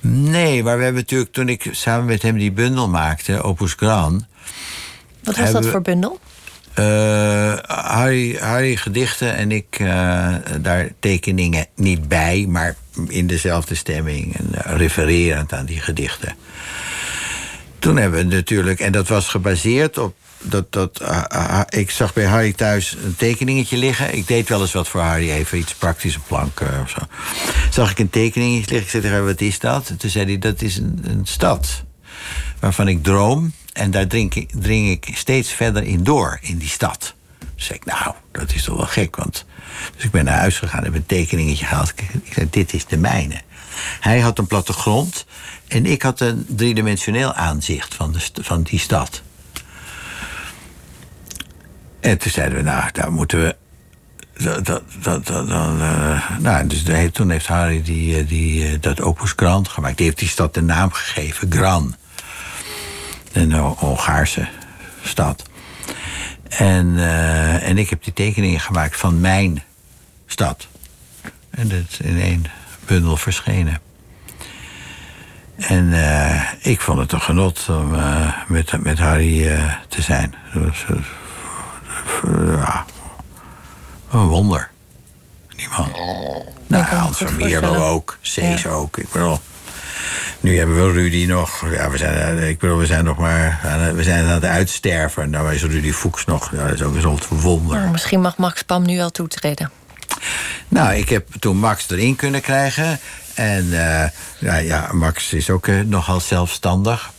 [0.01, 4.26] Nee, maar we hebben natuurlijk toen ik samen met hem die bundel maakte, Opus Gran.
[5.24, 6.20] Wat was dat voor bundel?
[6.74, 12.76] eh, Harry, Harry gedichten en ik eh, daar tekeningen niet bij, maar
[13.07, 16.36] in dezelfde stemming en eh, refererend aan die gedichten.
[17.80, 20.16] Toen hebben we natuurlijk, en dat was gebaseerd op.
[20.41, 24.15] Dat, dat, ah, ah, ah, ik zag bij Harry thuis een tekeningetje liggen.
[24.15, 26.99] Ik deed wel eens wat voor Harry, even iets praktisch, een plank eh, of zo.
[27.69, 28.83] Zag ik een tekeningetje liggen.
[28.83, 29.89] Ik zei tegen wat is dat?
[29.89, 31.83] En toen zei hij, dat is een, een stad
[32.59, 33.53] waarvan ik droom.
[33.73, 37.13] En daar dring ik, dring ik steeds verder in door, in die stad.
[37.39, 39.15] Toen zei ik, nou, dat is toch wel gek.
[39.15, 39.45] Want...
[39.95, 41.93] Dus ik ben naar huis gegaan, heb een tekeningetje gehaald.
[42.23, 43.41] Ik, zei, dit is de mijne.
[43.99, 45.25] Hij had een plattegrond
[45.67, 49.21] en ik had een driedimensioneel aanzicht van, de, van die stad.
[52.02, 53.56] En toen zeiden we, nou, daar moeten we.
[54.43, 59.34] Dat, dat, dat, eh, nou, dus toen heeft Harry die, eh, die, eh, dat Opus
[59.36, 59.97] Grand gemaakt.
[59.97, 61.95] Die heeft die stad de naam gegeven, Gran.
[63.32, 64.47] Een Ho- Hongaarse
[65.04, 65.43] stad.
[66.49, 66.97] En,
[67.62, 69.64] en ik heb die tekeningen gemaakt van mijn
[70.26, 70.68] stad.
[71.49, 72.45] En dat is in één
[72.86, 73.80] bundel verschenen.
[75.56, 75.93] En
[76.62, 77.95] ik vond het een genot om
[78.47, 80.36] met, met Harry te zijn.
[80.54, 80.76] Dat
[82.45, 82.86] ja,
[84.12, 84.70] een wonder.
[85.56, 85.91] Die man.
[86.68, 87.82] nou, Hans Mierlo voorstellen.
[87.82, 88.70] ook, Cees Ja.
[88.70, 88.97] ook.
[88.97, 89.39] Ik bedoel,
[90.39, 91.66] nu hebben we Rudy nog.
[91.72, 94.45] Ja, we zijn, eh, ik bedoel, we zijn nog maar aan, we zijn aan het
[94.45, 95.30] uitsterven.
[95.30, 96.52] Nou is Rudy Fuchs nog.
[96.52, 97.78] Ja, dat is ook een soort wonder.
[97.78, 99.72] Nou, misschien mag Max Pam nu al toetreden.
[100.68, 102.99] Nou, ik heb toen Max erin kunnen krijgen.
[103.34, 107.12] En eh, ja, ja, Max is ook eh, nogal zelfstandig.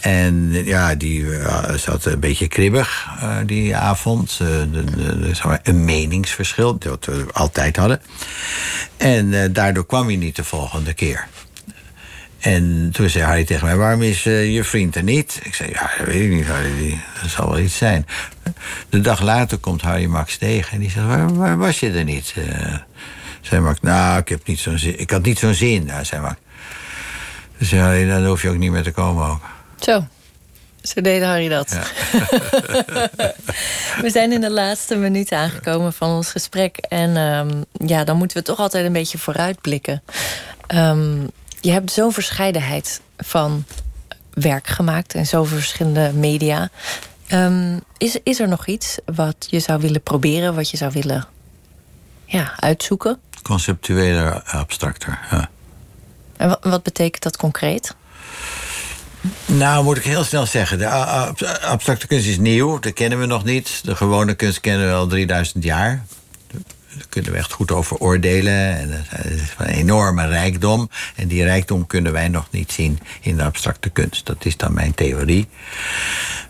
[0.00, 4.30] En ja, die eh, zat een beetje kribbig eh, die avond.
[4.30, 4.84] Eh, de,
[5.62, 8.00] een meningsverschil, dat we altijd hadden.
[8.96, 11.26] En daardoor kwam hij niet de volgende keer.
[12.38, 15.40] En toen zei Harry tegen mij, waarom is je vriend er niet?
[15.42, 17.00] Ik zei, ja, dat weet ik niet, Harry.
[17.22, 18.06] Dat zal wel iets zijn.
[18.88, 22.34] De dag later komt Harry Max tegen en die zegt, waar, was je er niet?
[23.40, 25.00] Zei Max, nou, ik, heb niet zo'n zin.
[25.00, 26.34] ik had niet zo'n zin, nou, zei Max.
[27.58, 29.40] Dus zei Harry, dan hoef je ook niet meer te komen.
[29.80, 30.04] Zo.
[30.82, 31.70] Zo deed Harry dat.
[34.02, 36.76] we zijn in de laatste minuut aangekomen van ons gesprek.
[36.76, 40.02] En ehm, ja, dan moeten we toch altijd een beetje vooruitblikken.
[40.66, 41.20] Ehm,
[41.60, 43.64] je hebt zo'n verscheidenheid van
[44.32, 46.68] werk gemaakt en zoveel verschillende media.
[47.26, 51.26] Ehm, is, is er nog iets wat je zou willen proberen, wat je zou willen
[52.24, 53.20] ja, uitzoeken?
[53.42, 55.48] Conceptueler, abstracter, ja.
[56.36, 57.94] En wat, wat betekent dat concreet?
[59.46, 60.78] Nou, moet ik heel snel zeggen.
[60.78, 60.88] De
[61.60, 63.80] abstracte kunst is nieuw, dat kennen we nog niet.
[63.84, 66.04] De gewone kunst kennen we al 3000 jaar.
[66.96, 68.76] Daar kunnen we echt goed over oordelen.
[68.76, 70.90] En dat is een enorme rijkdom.
[71.14, 74.26] En die rijkdom kunnen wij nog niet zien in de abstracte kunst.
[74.26, 75.48] Dat is dan mijn theorie.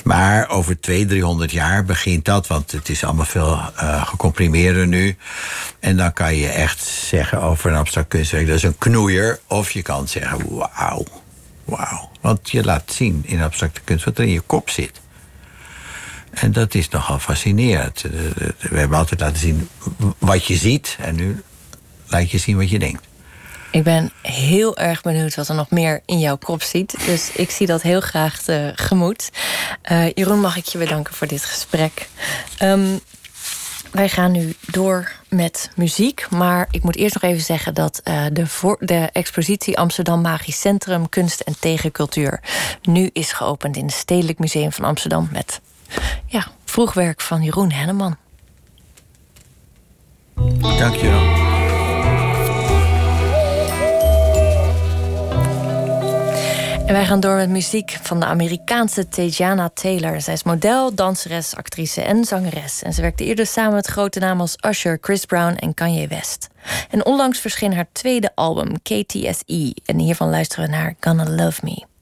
[0.04, 5.16] Maar over 200, 300 jaar begint dat, want het is allemaal veel uh, gecomprimeerder nu.
[5.80, 9.40] En dan kan je echt zeggen over een abstract kunstwerk, dat is een knoeier.
[9.46, 11.04] Of je kan zeggen, wauw,
[11.66, 12.10] wauw.
[12.20, 15.00] Want je laat zien in abstracte kunst wat er in je kop zit.
[16.30, 18.04] En dat is nogal fascinerend.
[18.04, 18.10] Eh,
[18.58, 19.68] we hebben altijd laten zien
[20.18, 20.96] wat je ziet.
[21.00, 21.42] En nu
[22.06, 23.04] laat je zien wat je denkt.
[23.70, 26.94] Ik ben heel erg benieuwd wat er nog meer in jouw kop zit.
[27.06, 29.30] Dus ik zie dat heel graag tegemoet.
[30.14, 32.08] Jeroen, mag ik je bedanken voor dit gesprek.
[32.62, 33.00] Um,
[33.92, 36.30] wij gaan nu door met muziek.
[36.30, 41.08] Maar ik moet eerst nog even zeggen dat uh, de, de expositie Amsterdam Magisch Centrum
[41.08, 42.40] Kunst en Tegencultuur
[42.82, 45.60] nu is geopend in het Stedelijk Museum van Amsterdam met
[46.26, 48.16] ja, vroegwerk van Jeroen Henneman.
[50.60, 51.45] Dank
[56.86, 60.20] En wij gaan door met muziek van de Amerikaanse Tejana Taylor.
[60.20, 62.82] Zij is model, danseres, actrice en zangeres.
[62.82, 66.48] En ze werkte eerder samen met grote namen als Usher, Chris Brown en Kanye West.
[66.90, 69.74] En onlangs verscheen haar tweede album, KTSE.
[69.84, 71.95] En hiervan luisteren we naar Gonna Love Me.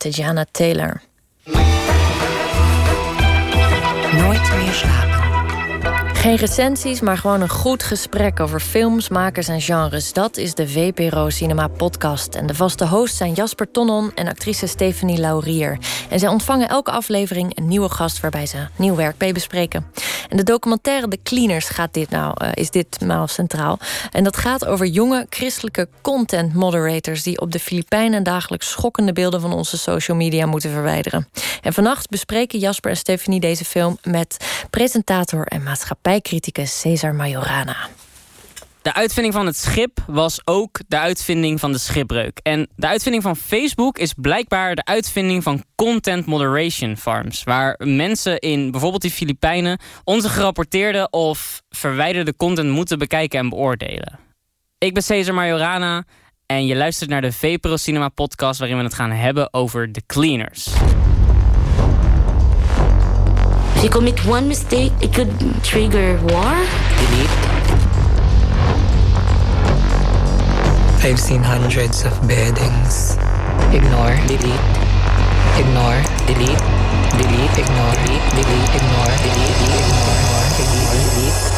[0.00, 1.00] Tejana Taylor.
[4.12, 5.20] Nooit meer slapen.
[6.20, 10.12] Geen recensies, maar gewoon een goed gesprek over films, makers en genres.
[10.12, 12.34] Dat is de VPRO Cinema Podcast.
[12.34, 15.78] En de vaste hosts zijn Jasper Tonnon en actrice Stephanie Laurier.
[16.10, 19.86] En zij ontvangen elke aflevering een nieuwe gast waarbij ze nieuw werk mee bespreken.
[20.30, 23.78] En de documentaire The Cleaners gaat dit nou, uh, is ditmaal centraal.
[24.10, 29.40] En dat gaat over jonge christelijke content moderators die op de Filipijnen dagelijks schokkende beelden
[29.40, 31.28] van onze social media moeten verwijderen.
[31.62, 34.36] En vannacht bespreken Jasper en Stephanie deze film met
[34.70, 37.88] presentator en maatschappijcriticus Cesar Majorana.
[38.90, 42.40] De uitvinding van het schip was ook de uitvinding van de schipbreuk.
[42.42, 47.44] En de uitvinding van Facebook is blijkbaar de uitvinding van content moderation farms.
[47.44, 54.18] Waar mensen in bijvoorbeeld die Filipijnen onze gerapporteerde of verwijderde content moeten bekijken en beoordelen.
[54.78, 56.04] Ik ben Cesar Majorana
[56.46, 60.02] en je luistert naar de VPRO Cinema podcast waarin we het gaan hebben over de
[60.06, 60.66] cleaners.
[63.74, 65.30] If you commit one mistake, it could
[65.62, 66.56] trigger war.
[66.96, 67.59] Delete.
[71.02, 73.16] I've seen hundreds of beheadings.
[73.72, 74.14] Ignore.
[74.26, 74.60] Delete.
[75.56, 76.02] Ignore.
[76.26, 76.62] Delete.
[77.16, 77.60] Delete.
[77.60, 77.96] Ignore.
[78.04, 78.30] Delete.
[78.34, 78.74] Delete.
[78.76, 79.14] Ignore.
[79.22, 79.64] Delete.
[79.80, 80.44] Ignore.
[80.56, 81.00] Delete.
[81.14, 81.48] Delete.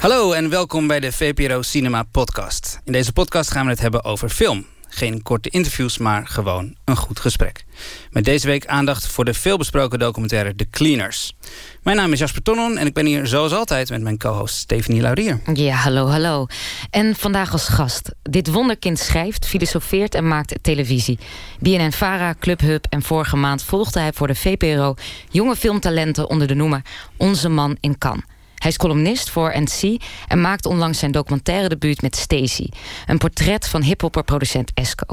[0.00, 2.80] Hallo en welkom bij de VPRO Cinema Podcast.
[2.84, 4.66] In deze podcast gaan we het hebben over film.
[4.88, 7.64] Geen korte interviews, maar gewoon een goed gesprek.
[8.10, 11.34] Met deze week aandacht voor de veelbesproken documentaire The Cleaners.
[11.82, 15.00] Mijn naam is Jasper Tonnon en ik ben hier zoals altijd met mijn co-host Stephanie
[15.00, 15.40] Laurier.
[15.54, 16.46] Ja, hallo, hallo.
[16.90, 18.10] En vandaag als gast.
[18.22, 21.18] Dit wonderkind schrijft, filosofeert en maakt televisie.
[21.60, 24.94] BNN-Vara, Clubhub en vorige maand volgde hij voor de VPRO...
[25.30, 26.82] jonge filmtalenten onder de noemer
[27.16, 28.24] Onze Man in Cannes.
[28.58, 32.68] Hij is columnist voor NC en maakt onlangs zijn documentaire debuut met Stacy.
[33.06, 35.06] Een portret van hiphopper-producent Esco.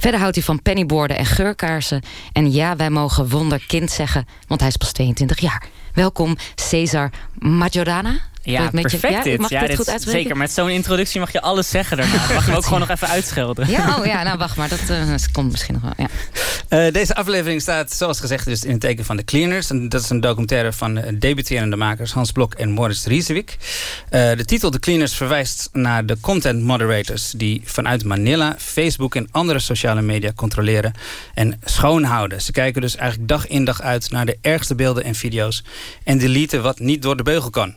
[0.00, 2.02] Verder houdt hij van pennyboarden en geurkaarsen.
[2.32, 5.66] En ja, wij mogen wonderkind zeggen, want hij is pas 22 jaar.
[5.94, 8.18] Welkom, Cesar Majorana.
[8.42, 9.38] Ja, ik je- perfect ja, dit.
[9.38, 10.20] Mag ik ja, dit dit goed uitspreken?
[10.22, 12.26] Zeker, met zo'n introductie mag je alles zeggen daarna.
[12.26, 13.68] Dan mag je me ook gewoon nog even uitschelden.
[13.70, 15.92] Ja, oh ja, nou wacht maar, dat eh, komt misschien nog wel.
[15.96, 16.06] Ja.
[16.70, 19.70] Eh, deze aflevering staat, zoals gezegd, dus in het teken van The Cleaners.
[19.70, 23.56] En dat is een documentaire van eh, debuterende makers Hans Blok en Morris Riesewijk.
[24.08, 27.30] Eh, de titel The Cleaners verwijst naar de content moderators...
[27.30, 30.92] die vanuit Manila Facebook en andere sociale media controleren
[31.34, 32.42] en schoonhouden.
[32.42, 35.64] Ze kijken dus eigenlijk dag in dag uit naar de ergste beelden en video's...
[36.04, 37.74] en deleten wat niet door de beugel kan.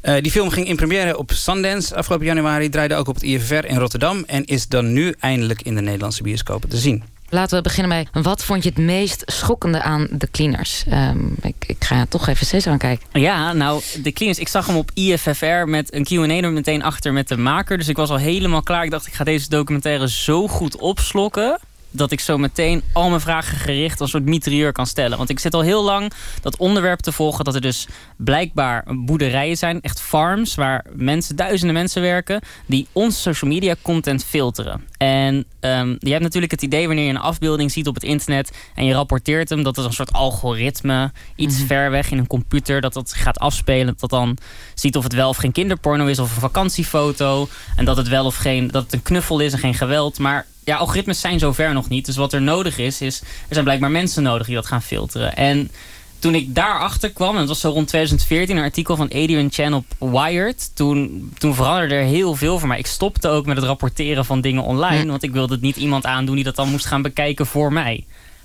[0.00, 2.68] Eh, die film ging in première op Sundance afgelopen januari...
[2.68, 4.24] draaide ook op het IFR in Rotterdam...
[4.26, 7.02] en is dan nu eindelijk in de Nederlandse bioscopen te zien.
[7.32, 10.84] Laten we beginnen bij, wat vond je het meest schokkende aan de cleaners?
[10.88, 13.20] Ehm, ik, ik ga toch even Cesar aankijken.
[13.20, 14.38] Ja, nou, de cleaners.
[14.40, 17.78] Ik zag hem op IFFR met een Q&A er meteen achter met de maker.
[17.78, 18.84] Dus ik was al helemaal klaar.
[18.84, 21.58] Ik dacht, ik ga deze documentaire zo goed opslokken...
[21.92, 25.18] dat ik zo meteen al mijn vragen gericht als een soort mitrailleur kan stellen.
[25.18, 27.44] Want ik zit al heel lang dat onderwerp te volgen...
[27.44, 27.86] dat er dus
[28.16, 30.54] blijkbaar boerderijen zijn, echt farms...
[30.54, 32.40] waar mensen, duizenden mensen werken...
[32.66, 34.84] die onze social media content filteren.
[34.96, 38.52] En ehm, je hebt natuurlijk het idee wanneer je een afbeelding ziet op het internet...
[38.74, 41.12] en je rapporteert hem, dat het een soort algoritme...
[41.36, 41.66] iets Mhm.
[41.66, 43.86] ver weg in een computer, dat dat gaat afspelen...
[43.86, 44.36] dat dat dan
[44.74, 46.18] ziet of het wel of geen kinderporno is...
[46.18, 47.48] of een vakantiefoto.
[47.76, 48.70] En dat het wel of geen...
[48.70, 50.18] dat het een knuffel is en geen geweld.
[50.18, 52.06] Maar ja, algoritmes zijn zover nog niet.
[52.06, 53.20] Dus wat er nodig is, is...
[53.20, 55.36] er zijn blijkbaar mensen nodig die dat gaan filteren.
[55.36, 55.70] En
[56.18, 59.74] toen ik daarachter kwam, en dat was zo rond 2014, een artikel van Adrian Chan
[59.74, 60.70] op Wired.
[60.74, 62.78] Toen, toen veranderde er heel veel voor mij.
[62.78, 66.06] Ik stopte ook met het rapporteren van dingen online, want ik wilde het niet iemand
[66.06, 68.04] aandoen die dat dan moest gaan bekijken voor mij.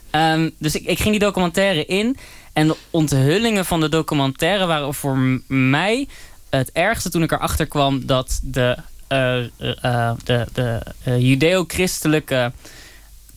[0.10, 2.18] Ehm, dus ik, ik ging die documentaire in.
[2.54, 6.08] En de onthullingen van de documentaire waren voor mij
[6.50, 8.78] het ergste toen ik erachter kwam dat de,
[9.08, 12.52] de, de eh, judeo-christelijke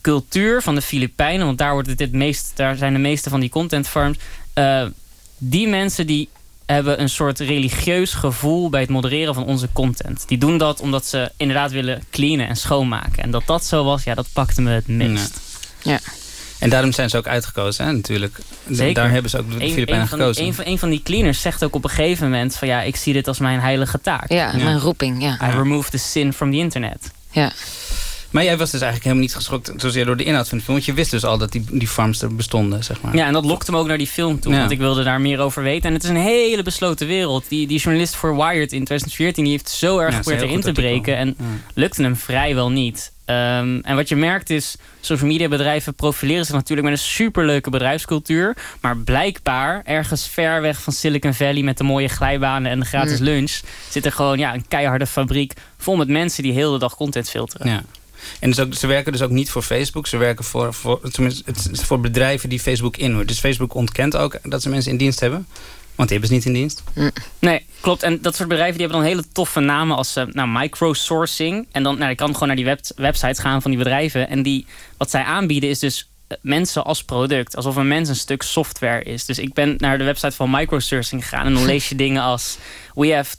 [0.01, 3.39] cultuur van de Filipijnen, want daar, wordt het het meest, daar zijn de meeste van
[3.39, 4.17] die content farms.
[4.53, 4.85] eh,
[5.37, 6.29] die mensen die
[6.65, 10.23] hebben een soort religieus gevoel bij het modereren van onze content.
[10.27, 13.23] Die doen dat omdat ze inderdaad willen cleanen en schoonmaken.
[13.23, 15.39] En dat dat zo was, ja, dat pakte me het meest.
[15.83, 15.99] Ja.
[16.61, 18.37] En daarom zijn ze ook uitgekozen, hè, natuurlijk.
[18.69, 18.93] Zeker.
[18.93, 20.45] Daar hebben ze ook de Een- Filipijnen gekozen.
[20.45, 22.95] Een van, een van die cleaners zegt ook op een gegeven moment van ja, ik
[22.95, 24.29] zie dit als mijn heilige taak.
[24.31, 25.49] Ja, mijn roeping, ja.
[25.49, 27.11] I remove the sin from the internet.
[27.31, 27.51] Ja.
[28.31, 30.75] Maar jij was dus eigenlijk helemaal niet geschokt zozeer door de inhoud van de film.
[30.75, 33.15] Want je wist dus al dat die, die farms er bestonden, zeg maar.
[33.15, 34.51] Ja, en dat lokte me ook naar die film toe.
[34.53, 34.59] Ja.
[34.59, 35.87] Want ik wilde daar meer over weten.
[35.87, 37.45] En het is een hele besloten wereld.
[37.49, 39.43] Die, die journalist voor Wired in 2014...
[39.43, 41.17] die heeft zo erg Ja, geprobeerd erin te breken.
[41.17, 41.45] En Ja.
[41.73, 43.11] lukte hem vrijwel niet.
[43.31, 44.75] Ehm, en wat je merkt is...
[45.01, 46.87] social media bedrijven profileren zich natuurlijk...
[46.89, 48.57] met een superleuke bedrijfscultuur.
[48.81, 51.63] Maar blijkbaar ergens ver weg van Silicon Valley...
[51.63, 53.25] met de mooie glijbanen en de gratis Mm.
[53.25, 53.59] lunch...
[53.89, 55.53] zit er gewoon ja, een keiharde fabriek...
[55.77, 57.69] vol met mensen die heel de dag content filteren.
[57.69, 57.83] Ja.
[58.39, 60.07] En dus ook, ze werken dus ook niet voor Facebook.
[60.07, 63.27] Ze werken voor, voor, tenminste, het is voor bedrijven die Facebook inhuurt.
[63.27, 65.47] Dus Facebook ontkent ook dat ze mensen in dienst hebben.
[66.01, 66.83] Want die hebben ze niet in dienst.
[67.39, 68.03] Nee, klopt.
[68.03, 71.67] En dat soort bedrijven die hebben dan hele toffe namen als eh, nou, microsourcing.
[71.71, 74.29] En dan nou, je kan gewoon naar die web websites gaan van die bedrijven.
[74.29, 74.65] En die,
[74.97, 77.55] wat zij aanbieden is dus eh, mensen als product.
[77.55, 79.25] Alsof een mens een stuk software is.
[79.25, 81.45] Dus ik ben naar de website van microsourcing gegaan.
[81.45, 82.57] En dan lees je dingen als...
[82.95, 83.35] We have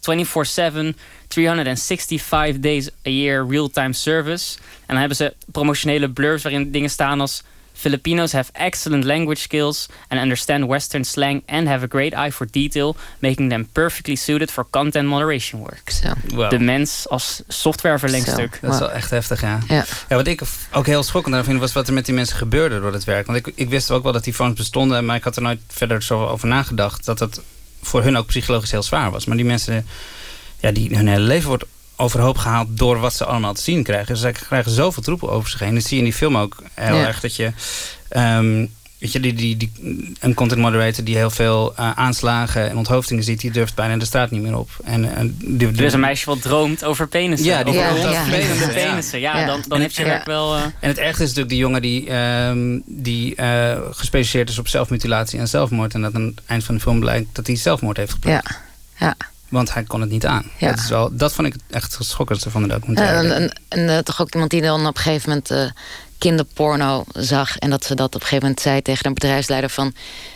[0.93, 0.99] 24-7,
[1.29, 4.57] 365 days a year real-time service.
[4.59, 7.43] En dan hebben ze promotionele blurbs waarin dingen staan als...
[7.83, 12.47] Filipinos have excellent language skills and understand Western slang and have a great eye for
[12.51, 15.93] detail, making them perfectly suited for content moderation work.
[16.35, 16.51] Wow.
[16.51, 18.59] De mens als softwareverlengstuk.
[18.61, 19.59] Dat is wel echt heftig, ja.
[19.69, 19.85] Ja.
[20.09, 20.17] ja.
[20.17, 20.43] Wat ik
[20.73, 23.27] ook heel schokkend aan vind, was wat er met die mensen gebeurde door het werk.
[23.27, 25.61] Want ik, ik wist ook wel dat die phones bestonden, maar ik had er nooit
[25.69, 27.41] verder zo over nagedacht dat het
[27.83, 29.25] voor hun ook psychologisch heel zwaar was.
[29.25, 29.87] Maar die mensen,
[30.61, 31.65] ja, die, hun hele leven wordt
[32.03, 34.17] overhoop gehaald door wat ze allemaal te zien krijgen.
[34.17, 35.75] Ze krijgen zoveel troepen over zich heen.
[35.75, 37.07] Dat zie je in die film ook heel Ja.
[37.07, 37.21] erg.
[37.21, 37.53] Dat je,
[38.09, 38.67] ehm,
[38.99, 39.73] weet je, die, die, die,
[40.21, 44.05] een content moderator die heel veel eh, aanslagen en onthoofdingen ziet, die durft bijna de
[44.05, 44.71] straat niet meer op.
[44.85, 47.47] En, en die, Er is een meisje wat droomt over penissen.
[47.49, 48.89] Ja, die over droomt over penissen, ja.
[48.89, 49.21] penissen.
[49.21, 49.47] Ja, Ja.
[49.47, 50.57] dan, dan En heeft je het- werk wel...
[50.57, 54.69] eh, En het ergste is natuurlijk die jongen die, ehm, die eh, gespecialiseerd is op
[54.69, 55.95] zelfmutilatie en zelfmoord.
[55.95, 58.49] En dat aan het eind van de film blijkt dat hij zelfmoord heeft gepleegd.
[58.99, 59.07] Ja.
[59.07, 59.17] Ja.
[59.53, 60.45] Want hij kon het niet aan.
[60.59, 60.69] Ja.
[60.69, 63.35] Dat, is wel, dat vond ik echt het schokkendste van de documentaire.
[63.35, 65.65] En, en, en eh, toch ook iemand die dan op een gegeven moment eh,
[66.19, 67.59] kinderporno zag.
[67.59, 69.95] En dat ze dat op een gegeven moment zei tegen een bedrijfsleider van...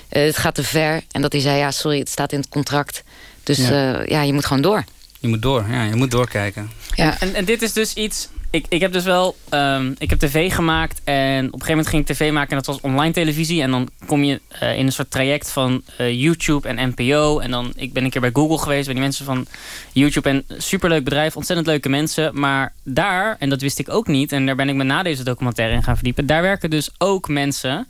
[0.09, 1.03] eh, het gaat te ver.
[1.11, 3.03] En dat hij zei, ja, sorry, het staat in het contract.
[3.43, 3.71] Dus Ja.
[3.71, 4.85] ja, ja je moet gewoon door.
[5.19, 6.71] Je moet door, ja, je moet doorkijken.
[6.95, 7.21] Ja.
[7.21, 8.29] En, en dit is dus iets...
[8.51, 9.37] Ik, ik heb dus wel...
[9.49, 12.51] ehm, ik heb tv gemaakt en op een gegeven moment ging ik tv maken...
[12.51, 13.63] en dat was online televisie.
[13.63, 17.39] En dan kom je eh, in een soort traject van eh, YouTube en NPO.
[17.39, 17.73] En dan...
[17.77, 19.47] Ik ben een keer bij Google geweest, bij die mensen van
[19.93, 20.29] YouTube.
[20.29, 22.41] En superleuk bedrijf, ontzettend leuke mensen.
[22.41, 24.33] Maar daar, en dat wist ik ook niet...
[24.33, 26.27] en daar ben ik me na deze documentaire in gaan verdiepen...
[26.27, 27.87] daar werken dus ook mensen...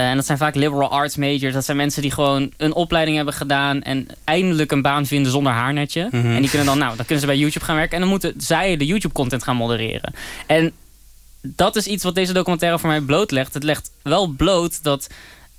[0.00, 1.54] eh, en dat zijn vaak liberal arts majors.
[1.54, 3.82] Dat zijn mensen die gewoon een opleiding hebben gedaan...
[3.82, 6.08] en eindelijk een baan vinden zonder haarnetje.
[6.10, 6.26] Mhm.
[6.26, 7.94] En die kunnen dan, nou, dan kunnen ze bij YouTube gaan werken...
[7.94, 10.14] en dan moeten zij de YouTube-content gaan modereren.
[10.46, 10.72] En
[11.42, 13.54] dat is iets wat deze documentaire voor mij blootlegt.
[13.54, 15.08] Het legt wel bloot dat...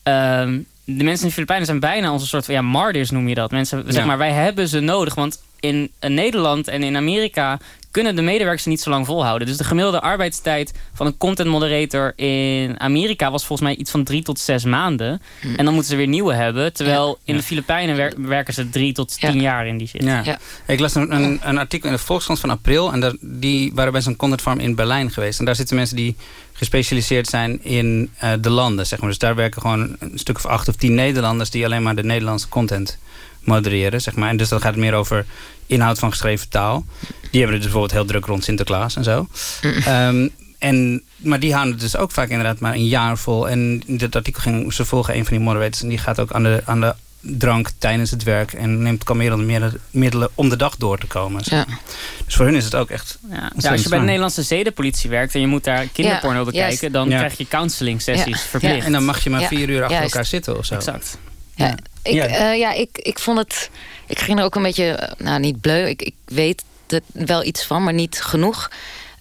[0.04, 2.54] ehm, de mensen in de Filipijnen zijn bijna onze soort van...
[2.54, 3.52] ja, martyrs noem je dat.
[3.52, 5.16] Mensen, zeg maar, wij hebben ze nodig.
[5.16, 7.60] Want in eh, Nederland en in Amerika
[7.92, 9.48] kunnen de medewerkers niet zo lang volhouden.
[9.48, 14.04] Dus de gemiddelde arbeidstijd van een content moderator in Amerika was volgens mij iets van
[14.04, 15.22] drie tot zes maanden.
[15.58, 16.74] En dan moeten ze weer nieuwe hebben.
[16.74, 20.04] Terwijl in de Filipijnen wer- werken ze drie tot tien jaar in die shit.
[20.04, 20.22] Ja.
[20.24, 20.40] Ja.
[20.68, 22.92] Ik las een, een, een artikel in de Volkskrant van april.
[22.94, 25.40] En daar, die waren bij zo'n content farm in Berlijn geweest.
[25.40, 26.16] En daar zitten mensen die
[26.54, 28.88] gespecialiseerd zijn in eh, de landen.
[28.88, 29.10] Zeg maar.
[29.10, 31.50] Dus daar werken gewoon een stuk of acht of tien Nederlanders...
[31.50, 32.98] die alleen maar de Nederlandse content
[33.44, 34.02] modereren.
[34.02, 34.30] Zeg maar.
[34.30, 35.26] En dus dan gaat het meer over
[35.68, 36.86] inhoud van geschreven taal.
[37.00, 39.28] Die hebben het dus bijvoorbeeld heel druk rond Sinterklaas en zo.
[39.86, 40.28] Ehm,
[40.60, 43.50] en, maar die houden het dus ook vaak inderdaad maar een jaar vol.
[43.50, 45.82] En in dit artikel ging ze volgen een van die moderators...
[45.82, 46.94] en die gaat ook aan de, aan de
[47.24, 48.54] drank tijdens het werk...
[48.54, 51.42] en neemt kalmerende middelen- middelen om de dag door te komen.
[51.46, 51.66] Ja.
[52.26, 53.52] Dus voor hun is het ook echt Ja.
[53.58, 54.06] Ja, als je bij de.
[54.06, 57.18] Nederlandse zedenpolitie werkt en je moet daar kinderporno Ja, bekijken, dan Ja.
[57.18, 58.48] krijg je counseling sessies Ja.
[58.50, 58.76] verplicht.
[58.78, 60.76] Ja, en dan mag je maar Ja, vier uur achter elkaar zitten of zo.
[60.76, 61.18] Exact.
[61.62, 62.26] Ja, ik, Ja.
[62.28, 62.52] ja.
[62.52, 63.70] ja, ik, ik vond het.
[64.08, 64.86] Ik ging er ook een beetje.
[64.92, 65.88] eh, Nou, niet bleu.
[65.88, 68.72] Ik, ik weet er wel iets van, maar niet genoeg.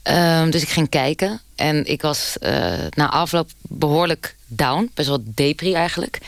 [0.02, 1.40] Ehm, dus ik ging kijken.
[1.56, 4.90] En ik was eh, na afloop behoorlijk down.
[4.94, 6.18] Best wel depri eigenlijk.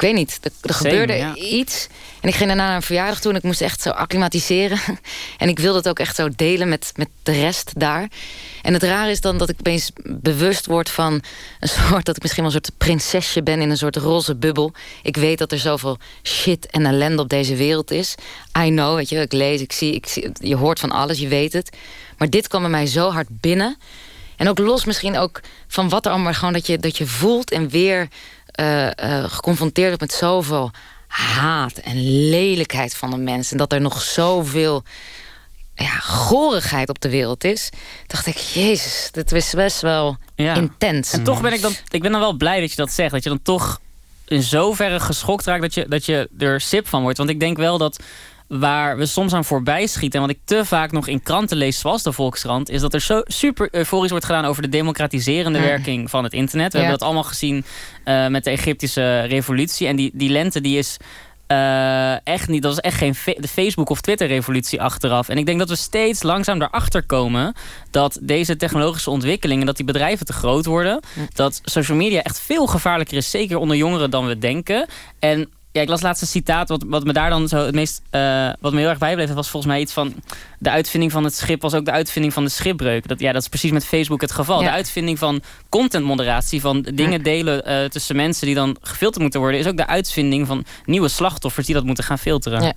[0.00, 0.38] Ik weet niet.
[0.42, 1.34] Er, er Same, gebeurde ja.
[1.34, 1.86] iets.
[2.20, 3.30] En ik ging daarna naar een verjaardag toe.
[3.30, 4.78] En ik moest echt zo acclimatiseren.
[5.38, 8.08] en ik wilde het ook echt zo delen met, met de rest daar.
[8.62, 11.22] En het rare is dan dat ik opeens bewust word van
[11.60, 14.72] een soort dat ik misschien wel een soort prinsesje ben in een soort roze bubbel.
[15.02, 18.14] Ik weet dat er zoveel shit en ellende op deze wereld is.
[18.58, 21.28] I know, weet je, ik lees, ik zie, ik zie je hoort van alles, je
[21.28, 21.76] weet het.
[22.18, 23.76] Maar dit kwam bij mij zo hard binnen.
[24.36, 27.50] En ook los misschien ook van wat er allemaal gewoon dat je, dat je voelt
[27.50, 28.08] en weer
[28.52, 30.70] eh, eh, geconfronteerd wordt met zoveel
[31.06, 33.52] haat en lelijkheid van de mensen.
[33.52, 34.82] En dat er nog zoveel
[35.74, 37.70] ja, gorigheid op de wereld is.
[38.06, 40.54] Dacht ik, jezus, dit is best wel Ja.
[40.54, 41.12] intens.
[41.12, 43.10] En toch ben ik dan, ik ben dan wel blij dat je dat zegt.
[43.12, 43.80] Dat je dan toch
[44.26, 47.18] in zoverre geschokt raakt dat je, dat je er sip van wordt.
[47.18, 48.02] Want ik denk wel dat
[48.58, 50.20] waar we soms aan voorbij schieten...
[50.20, 52.70] en wat ik te vaak nog in kranten lees, zoals de Volkskrant...
[52.70, 56.72] is dat er zo super euforisch wordt gedaan over de democratiserende werking van het internet.
[56.72, 56.84] We Ja.
[56.84, 57.64] hebben dat allemaal gezien
[58.04, 59.86] eh, met de Egyptische revolutie.
[59.86, 60.96] En die, die lente die is...
[61.46, 65.28] eh, echt niet, dat is echt geen de Facebook- of Twitter-revolutie achteraf.
[65.28, 67.54] En ik denk dat we steeds langzaam erachter komen
[67.90, 71.00] dat deze technologische ontwikkelingen, dat die bedrijven te groot worden,
[71.34, 74.88] dat social media echt veel gevaarlijker is, zeker onder jongeren dan we denken.
[75.18, 78.02] En ja, ik las laatst een citaat, wat, wat me daar dan zo het meest,
[78.10, 80.14] eh, wat me heel erg bijbleef, was volgens mij iets van,
[80.62, 83.08] de uitvinding van het schip was ook de uitvinding van de schipbreuk.
[83.08, 84.60] Dat, ja, dat is precies met Facebook het geval.
[84.60, 84.66] Ja.
[84.66, 89.60] De uitvinding van contentmoderatie, van dingen delen eh, tussen mensen die dan gefilterd moeten worden,
[89.60, 92.62] is ook de uitvinding van nieuwe slachtoffers die dat moeten gaan filteren.
[92.62, 92.72] Ja.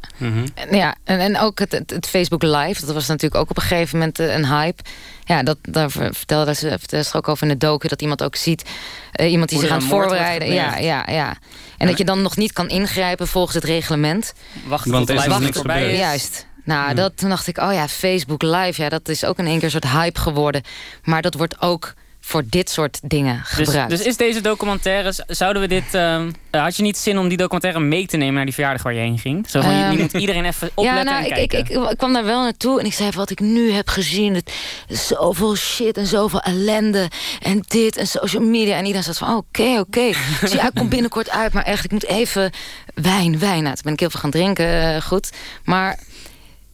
[0.55, 3.55] En Ja, en, en ook het, het, het Facebook Live, dat was natuurlijk ook op
[3.57, 4.83] een gegeven moment eh, een hype.
[5.25, 8.23] Ja, dat, daar ver- vertelde ze, vertelde ze ook over in de docu, dat iemand
[8.23, 8.69] ook ziet.
[9.11, 10.53] eh, iemand die Hoe zich aan het voorbereiden.
[10.53, 11.37] Ja, ja, ja.
[11.77, 14.33] En dat je dan nog niet kan ingrijpen volgens het reglement.
[14.65, 15.97] Wacht Want tot de er is live nog niks voorbij.
[15.97, 16.45] Juist.
[16.63, 19.55] Nou, dat, toen dacht ik, oh ja, Facebook Live, ja, dat is ook in één
[19.55, 20.61] keer een soort hype geworden.
[21.03, 21.93] Maar dat wordt ook
[22.25, 23.89] voor dit soort dingen Dus, gebruikt.
[23.89, 25.83] dus is deze documentaire, zouden we dit...
[25.93, 28.83] ehm, eh, had je niet zin om die documentaire mee te nemen naar die verjaardag
[28.83, 29.49] waar je heen ging?
[29.49, 31.81] Zo van, je- Ehm, moet iedereen even opletten ja, nou, en ik, kijken.
[31.81, 34.35] ik, ik, kwam daar wel naartoe en ik zei wat ik nu heb gezien.
[34.35, 34.53] Het,
[34.87, 37.07] zoveel shit en zoveel ellende
[37.41, 38.75] en dit en social media.
[38.75, 40.11] En iedereen zat van oké, oké.
[40.41, 42.51] Dus ja, ik kom binnenkort uit, maar echt, ik moet even
[42.93, 43.63] wijn, wijn.
[43.63, 45.29] Nou, toen ben ik heel veel gaan drinken, eh, goed.
[45.63, 45.99] Maar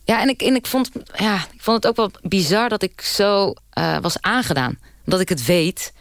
[0.10, 3.02] ja, en ik, en ik, vond, ja, ik vond het ook wel bizar dat ik
[3.02, 4.77] zo eh, was aangedaan.
[5.06, 5.94] Omdat ik het weet.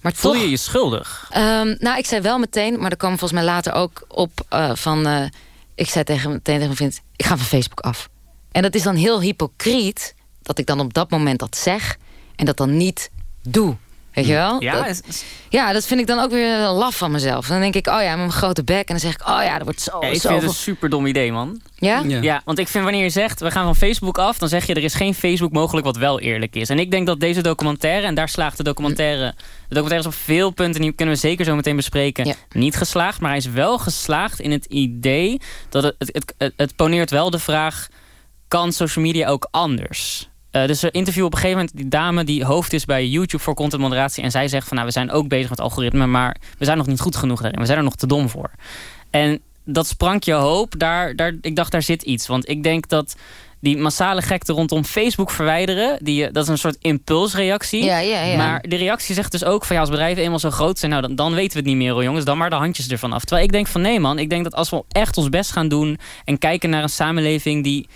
[0.00, 1.26] Maar Voel toch, je je schuldig?
[1.30, 4.74] Ehm, nou, ik zei wel meteen, maar er kwam volgens mij later ook op eh,
[4.74, 5.06] van...
[5.06, 5.24] eh,
[5.74, 8.08] ik zei tegen, meteen tegen mijn vriend, ik ga van Facebook af.
[8.52, 11.96] En dat is dan heel hypocriet dat ik dan op dat moment dat zeg...
[12.36, 13.10] en dat dan niet
[13.42, 13.76] doe.
[14.18, 14.62] Weet je wel?
[14.62, 17.46] Ja, dat, ja, dat vind ik dan ook weer laf van mezelf.
[17.46, 18.78] Dan denk ik, oh ja, met mijn grote bek.
[18.78, 20.56] En dan zeg ik, oh ja, dat wordt zo, Ja, ik zo vind het een
[20.56, 21.60] super dom idee, man.
[21.74, 22.02] Ja?
[22.06, 22.42] Ja.
[22.44, 24.38] want ik vind wanneer je zegt, we gaan van Facebook af...
[24.38, 26.68] dan zeg je, er is geen Facebook mogelijk wat wel eerlijk is.
[26.68, 29.34] En ik denk dat deze documentaire, en daar slaagt de documentaire...
[29.68, 32.36] de documentaire is op veel punten, die kunnen we zeker zo meteen bespreken...
[32.50, 35.40] niet geslaagd, maar hij is wel geslaagd in het idee...
[35.68, 35.94] dat het,
[36.38, 37.88] het, het poneert wel de vraag,
[38.48, 40.28] kan social media ook anders...
[40.62, 43.42] Eh, dus er interview op een gegeven moment die dame die hoofd is bij YouTube
[43.42, 44.22] voor content moderatie.
[44.22, 46.86] En zij zegt van nou, we zijn ook bezig met algoritme, maar we zijn nog
[46.86, 47.60] niet goed genoeg daarin.
[47.60, 48.50] We zijn er nog te dom voor.
[49.10, 52.26] En dat sprankje hoop, daar, daar, ik dacht daar zit iets.
[52.26, 53.16] Want ik denk dat
[53.60, 57.84] die massale gekte rondom Facebook verwijderen, die, dat is een soort impulsreactie.
[57.84, 58.36] Ja, ja, ja.
[58.36, 61.02] Maar de reactie zegt dus ook van ja, als bedrijven eenmaal zo groot zijn, nou
[61.02, 63.24] dan, dan weten we het niet meer hoor jongens, dan maar de handjes ervan af.
[63.24, 65.68] Terwijl ik denk van nee man, ik denk dat als we echt ons best gaan
[65.68, 67.88] doen en kijken naar een samenleving die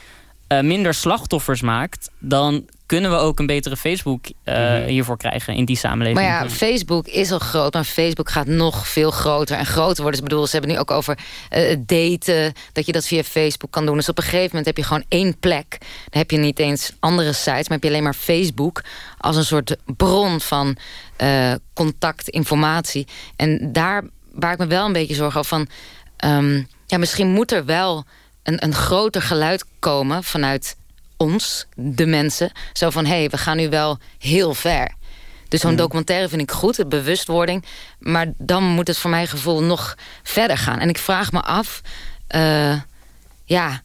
[0.59, 5.65] eh, minder slachtoffers maakt, dan kunnen we ook een betere Facebook eh, hiervoor krijgen in
[5.65, 6.27] die samenleving.
[6.27, 10.11] Maar ja, Facebook is al groot, maar Facebook gaat nog veel groter en groter worden.
[10.11, 11.19] Dus ik bedoel, ze hebben het nu ook over
[11.49, 13.97] eh, daten, dat je dat via Facebook kan doen.
[13.97, 15.77] Dus op een gegeven moment heb je gewoon één plek.
[15.81, 18.83] Dan heb je niet eens andere sites, maar heb je alleen maar Facebook
[19.19, 20.77] als een soort bron van
[21.17, 23.07] eh, contact, informatie.
[23.37, 25.69] En daar waar ik me wel een beetje zorgen over van,
[26.17, 28.05] ehm, ja, misschien moet er wel
[28.43, 30.77] een, een groter geluid komen vanuit
[31.17, 32.53] ons, de mensen.
[32.73, 34.95] Zo van, hé, hey, we gaan nu wel heel ver.
[35.49, 37.65] Dus zo'n documentaire vind ik goed, de bewustwording.
[37.99, 40.79] Maar dan moet het voor mijn gevoel nog verder gaan.
[40.79, 41.81] En ik vraag me af,
[42.27, 42.81] eh,
[43.45, 43.83] ja,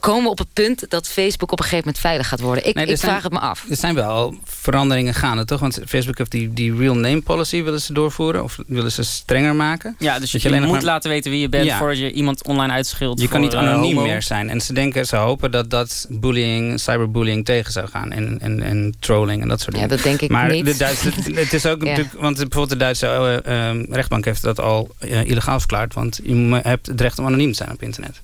[0.00, 2.66] komen we op het punt dat Facebook op een gegeven moment veilig gaat worden?
[2.66, 3.64] Ik, Nee, ik zijn- vraag het me af.
[3.70, 5.60] Er zijn wel veranderingen gaande, toch?
[5.60, 8.42] Want Facebook heeft die, die real name policy willen ze doorvoeren.
[8.42, 9.96] Of willen ze strenger maken.
[9.98, 11.78] Ja, dus je, moet maar- laten weten wie je bent Ja.
[11.78, 13.20] voordat je iemand online uitschreeuwt.
[13.20, 14.50] Je kan niet eh, anoniem meer zijn.
[14.50, 18.12] En ze denken, ze hopen dat dat bullying, cyberbullying tegen zou gaan.
[18.12, 19.96] En, en, en trolling en dat soort Ja, dingen.
[19.96, 20.64] dat denk ik maar niet.
[20.64, 21.88] De Duitse, het is ook Ja.
[21.88, 23.06] natuurlijk, want bijvoorbeeld de Duitse
[23.44, 25.94] eh, eh, rechtbank heeft dat al eh, illegaal verklaard.
[25.94, 28.20] Want je hebt het recht om anoniem te zijn op internet.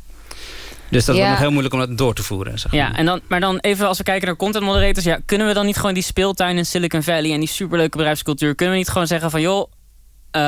[0.90, 1.20] Dus dat Ja.
[1.20, 2.58] wordt nog heel moeilijk om dat door te voeren.
[2.58, 2.80] Zeg maar.
[2.80, 5.04] Ja, en dan, maar dan even als we kijken naar content moderators.
[5.04, 8.54] Ja, kunnen we dan niet gewoon die speeltuin in Silicon Valley en die superleuke bedrijfscultuur.
[8.54, 9.70] Kunnen we niet gewoon zeggen van joh.
[10.30, 10.40] eh,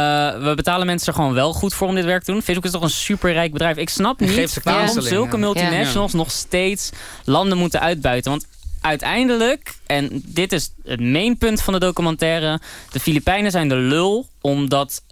[0.43, 2.43] we betalen mensen er gewoon wel goed voor om dit werk te doen.
[2.43, 3.77] Facebook is toch een superrijk bedrijf.
[3.77, 5.37] Ik snap Geef niet ze waarom zulke ja.
[5.43, 6.91] multinationals nog steeds
[7.25, 8.31] landen moeten uitbuiten.
[8.31, 8.47] Want
[8.81, 12.61] uiteindelijk, en dit is het mainpunt van de documentaire...
[12.91, 15.03] de Filipijnen zijn de lul omdat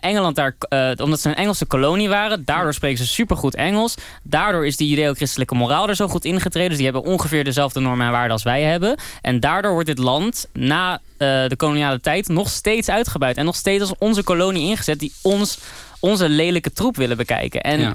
[0.00, 2.44] Engeland daar, eh, omdat ze een Engelse kolonie waren.
[2.44, 3.94] Daardoor spreken ze supergoed Engels.
[4.22, 6.68] Daardoor is die judeo-christelijke moraal er zo goed ingetreden.
[6.68, 8.96] Dus die hebben ongeveer dezelfde normen en waarden als wij hebben.
[9.22, 13.36] En daardoor wordt dit land na eh, de koloniale tijd nog steeds uitgebuit.
[13.36, 15.58] En nog steeds als onze kolonie ingezet die ons,
[16.00, 17.60] onze lelijke troep willen bekijken.
[17.60, 17.94] En Ja.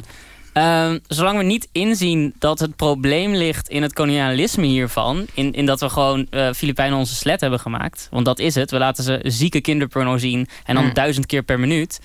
[0.53, 5.25] Ehm, zolang we niet inzien dat het probleem ligt in het kolonialisme hiervan...
[5.33, 8.07] in, in dat we gewoon eh Filipijnen onze slet hebben gemaakt...
[8.11, 10.47] want dat is het, we laten ze zieke kinderporno zien...
[10.65, 10.93] en dan Mm.
[10.93, 11.99] duizend keer per minuut.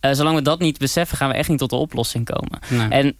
[0.00, 2.58] Eh, zolang we dat niet beseffen, gaan we echt niet tot de oplossing komen.
[2.68, 2.88] Nee.
[2.88, 3.16] En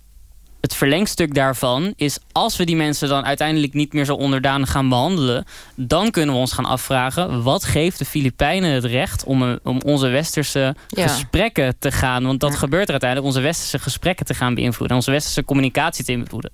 [0.60, 2.18] het verlengstuk daarvan is...
[2.32, 5.44] als we die mensen dan uiteindelijk niet meer zo onderdanig gaan behandelen...
[5.76, 7.42] dan kunnen we ons gaan afvragen...
[7.42, 11.08] wat geeft de Filipijnen het recht om, eh, om onze westerse Ja.
[11.08, 12.24] gesprekken te gaan...
[12.24, 13.30] want dat gebeurt er uiteindelijk...
[13.34, 14.88] onze westerse gesprekken te gaan beïnvloeden...
[14.88, 16.50] en onze westerse communicatie te beïnvloeden.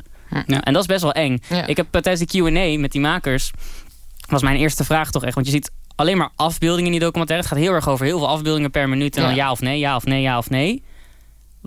[0.46, 0.60] Ja.
[0.62, 1.38] En dat is best wel eng.
[1.66, 3.50] Ik heb eh, tijdens de Q&A met die makers...
[4.28, 5.34] was mijn eerste vraag toch echt...
[5.34, 7.44] want je ziet alleen maar afbeeldingen in die documentaire.
[7.46, 9.16] Het gaat heel erg over heel veel afbeeldingen per minuut...
[9.16, 10.82] en dan ja of nee, ja of nee, ja of nee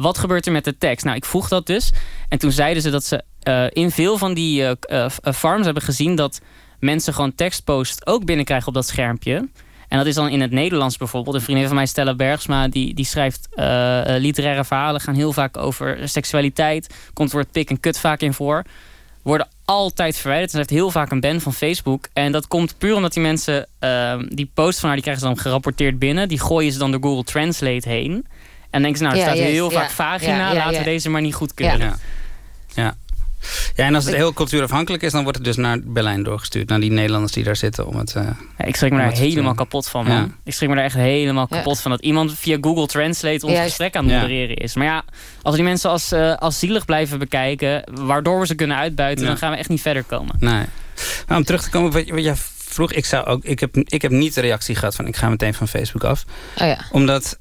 [0.01, 1.05] wat gebeurt er met de tekst?
[1.05, 1.91] Nou, ik vroeg dat dus.
[2.29, 5.83] En toen zeiden ze dat ze eh, in veel van die eh, eh, farms hebben
[5.83, 6.41] gezien dat
[6.79, 9.49] mensen gewoon tekstpost ook binnenkrijgen op dat schermpje.
[9.87, 11.35] En dat is dan in het Nederlands bijvoorbeeld.
[11.35, 13.47] Een vriendin van mij, Stella Bergsma, die, die schrijft
[14.17, 15.01] literaire verhalen.
[15.01, 16.95] Gaan heel vaak over seksualiteit.
[17.13, 18.63] Komt woord pik en kut vaak in voor.
[19.21, 20.51] Worden altijd verwijderd.
[20.51, 22.07] Ze heeft heel vaak een ban van Facebook.
[22.13, 23.67] En dat komt puur omdat die mensen...
[23.79, 26.27] eh, die post van haar, die krijgen ze dan gerapporteerd binnen.
[26.27, 28.25] Die gooien ze dan door Google Translate heen.
[28.69, 30.35] En denken ze, nou, er staat heel vaak vagina.
[30.37, 30.77] Ja, ja, laten ja.
[30.77, 31.79] we deze maar niet goedkeuren.
[31.79, 31.95] Ja.
[32.73, 32.95] ja.
[33.75, 36.69] Ja, en als het heel cultuurafhankelijk is, dan wordt het dus naar Berlijn doorgestuurd.
[36.69, 38.15] Naar die Nederlanders die daar zitten om het.
[38.15, 38.23] eh,
[38.57, 39.55] Ja, ik schrik me daar helemaal doen.
[39.55, 40.15] kapot van, man.
[40.17, 40.27] Ja.
[40.43, 41.55] Ik schrik me daar echt helemaal Ja.
[41.57, 44.19] kapot van dat iemand via Google Translate ons gesprek aan het Ja.
[44.21, 44.75] modereren is.
[44.75, 45.03] Maar ja,
[45.41, 49.23] als we die mensen als, eh, als zielig blijven bekijken, waardoor we ze kunnen uitbuiten,
[49.23, 49.29] Ja.
[49.29, 50.35] dan gaan we echt niet verder komen.
[50.39, 50.65] Nee.
[51.27, 53.75] Maar om terug te komen op wat, wat jij vroeg, ik, zou ook, ik, heb,
[53.75, 56.23] ik heb niet de reactie gehad van ik ga meteen van Facebook af.
[56.57, 56.79] Oh ja.
[56.91, 57.39] Omdat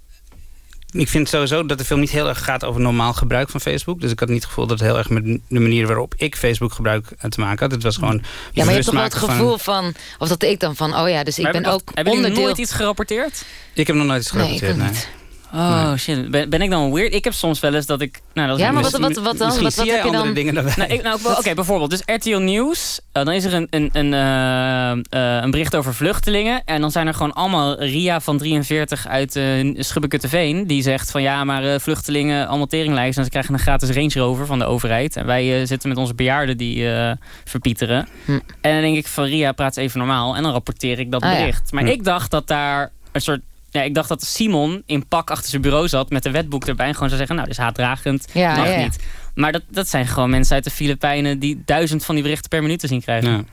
[0.91, 4.01] ik vind sowieso dat de film niet heel erg gaat over normaal gebruik van Facebook.
[4.01, 6.37] Dus ik had niet het gevoel dat het heel erg met de manier waarop ik
[6.37, 7.71] Facebook gebruik eh, te maken had.
[7.71, 8.23] Het was gewoon.
[8.53, 9.95] Ja, maar je hebt toch wel het gevoel van...
[10.19, 12.45] Of dat ik dan van, oh ja, dus ik Maar ben ook Hebben jullie onderdeel...
[12.45, 13.45] nooit iets gerapporteerd?
[13.75, 15.09] Ik heb nog nooit iets Nee, ik gerapporteerd.
[15.53, 15.63] Nee.
[15.63, 17.15] Oh shit, ben, ben ik dan weird?
[17.15, 18.21] Ik heb soms wel eens dat ik...
[18.35, 19.47] Nou, dat is Ja, maar wat, wat, wat dan?
[19.47, 20.35] Misschien Wat, zie wat jij heb je andere dan?
[20.35, 20.75] dingen dan wij.
[20.77, 21.91] Nou, ik- nou, Oké, bijvoorbeeld.
[21.91, 23.01] Dus RTL Nieuws.
[23.13, 26.63] eh, dan is er een, een, een, eh, eh, een bericht over vluchtelingen.
[26.65, 30.67] En dan zijn er gewoon allemaal Ria van 43 uit uh, Schubbekutteveen.
[30.67, 33.17] Die zegt van ja, maar eh, vluchtelingen allemaal teringlijsten.
[33.19, 35.17] En ze krijgen een gratis Range Rover van de overheid.
[35.17, 37.13] En wij zitten met onze bejaarden die eh,
[37.45, 38.09] verpieteren.
[38.25, 38.33] Hm.
[38.61, 40.37] En dan denk ik van Ria, praat eens even normaal.
[40.37, 41.39] En dan rapporteer ik dat Ah, ja.
[41.39, 41.73] bericht.
[41.73, 41.89] Maar Hm.
[41.91, 43.41] ik dacht dat daar een soort...
[43.71, 46.87] Ja, ik dacht dat Simon in pak achter zijn bureau zat met een wetboek erbij.
[46.87, 48.29] En gewoon zou zeggen, nou, dit is haatdragend.
[48.33, 48.83] Ja, mag ja, ja.
[48.83, 48.99] niet.
[49.35, 52.63] Maar dat, dat zijn gewoon mensen uit de Filipijnen die duizend van die berichten per
[52.63, 53.31] minuut te zien krijgen.
[53.31, 53.45] Ja.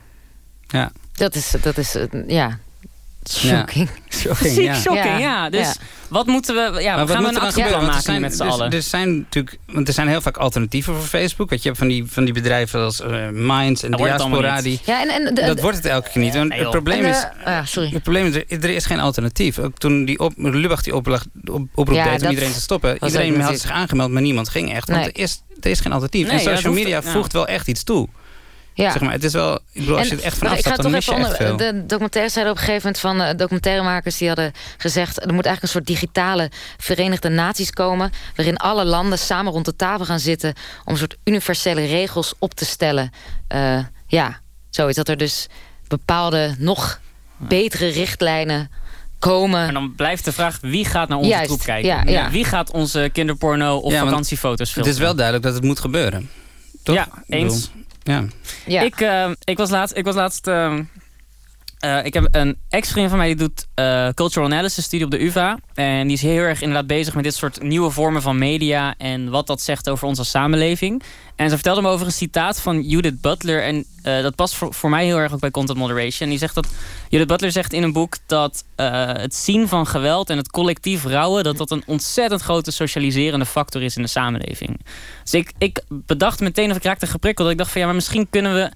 [0.78, 0.92] Ja.
[1.12, 2.58] Dat is, dat is, eh, ja,
[3.30, 3.88] shocking.
[4.08, 4.74] Ja.
[4.74, 5.18] shocking, ja.
[5.18, 5.74] Ja, Dus ja.
[6.08, 6.60] wat moeten we...
[6.82, 7.72] Ja, Maar gaan we een er actieplan?
[7.72, 8.70] Want maken zijn, met z'n dus- allen?
[8.70, 11.48] Er zijn natuurlijk, want er zijn heel vaak alternatieven voor Facebook.
[11.48, 14.62] Want je hebt van die, van die bedrijven als eh, Minds en Dat Diaspora.
[14.62, 16.34] Die, Ja, en, en, de- dat de- wordt het elke keer niet.
[16.34, 17.26] Want Nee, het probleem en, is...
[17.44, 17.90] ja, sorry.
[17.90, 19.58] Het probleem is, er, er is geen alternatief.
[19.58, 22.98] Ook toen die op, Lubach die oplag, op, oproep Ja, deed om iedereen te stoppen.
[23.04, 24.88] Iedereen had zich aangemeld, maar niemand ging echt.
[24.88, 25.12] Want Nee.
[25.12, 26.26] er, is, er is geen alternatief.
[26.26, 28.08] Nee, en social media voegt wel echt iets toe.
[28.84, 28.90] Ja.
[28.92, 30.82] Zeg maar, het is wel, ik bedoel, als je het echt vanaf ik ga staat,
[30.82, 31.50] dan toch mis je even echt veel.
[31.50, 35.34] onder, de documentaire zeiden op een gegeven moment van eh, documentairemakers die hadden gezegd er
[35.34, 40.04] moet eigenlijk een soort digitale Verenigde Naties komen waarin alle landen samen rond de tafel
[40.04, 40.54] gaan zitten
[40.84, 43.10] om een soort universele regels op te stellen.
[43.48, 44.40] Eh, ja,
[44.70, 45.46] zoiets dat er dus
[45.88, 47.00] bepaalde nog
[47.36, 48.70] betere richtlijnen
[49.18, 49.66] komen.
[49.68, 51.88] En dan blijft de vraag, wie gaat naar onze Juist, troep kijken?
[51.90, 52.30] ja, ja.
[52.30, 54.92] Wie gaat onze kinderporno of Ja, vakantiefoto's Het filmen?
[54.92, 56.30] is wel duidelijk dat het moet gebeuren.
[56.82, 56.94] Toch?
[56.94, 57.70] Ja, eens.
[58.06, 58.24] Ja.
[58.66, 58.82] Ja.
[58.82, 59.96] Ik, eh, ik was laatst...
[59.96, 60.82] Ik, was laatst ehm,
[61.86, 65.24] eh, ik heb een ex-vriend van mij die doet eh, cultural analysis studie op de
[65.24, 65.58] UvA.
[65.74, 68.94] En die is heel erg inderdaad bezig met dit soort nieuwe vormen van media...
[68.98, 71.02] en wat dat zegt over onze samenleving.
[71.36, 73.62] En ze vertelde me over een citaat van Judith Butler.
[73.62, 76.28] En eh, dat past voor, voor mij heel erg ook bij content moderation.
[76.28, 76.68] Die zegt dat...
[77.08, 80.30] Judith Butler zegt in een boek dat het zien van geweld...
[80.30, 81.44] en het collectief rouwen...
[81.44, 84.80] dat dat een ontzettend grote socialiserende factor is in de samenleving.
[85.22, 87.46] Dus ik, ik bedacht meteen of ik raakte geprikkeld.
[87.46, 88.70] Dat ik dacht van ja, maar misschien kunnen we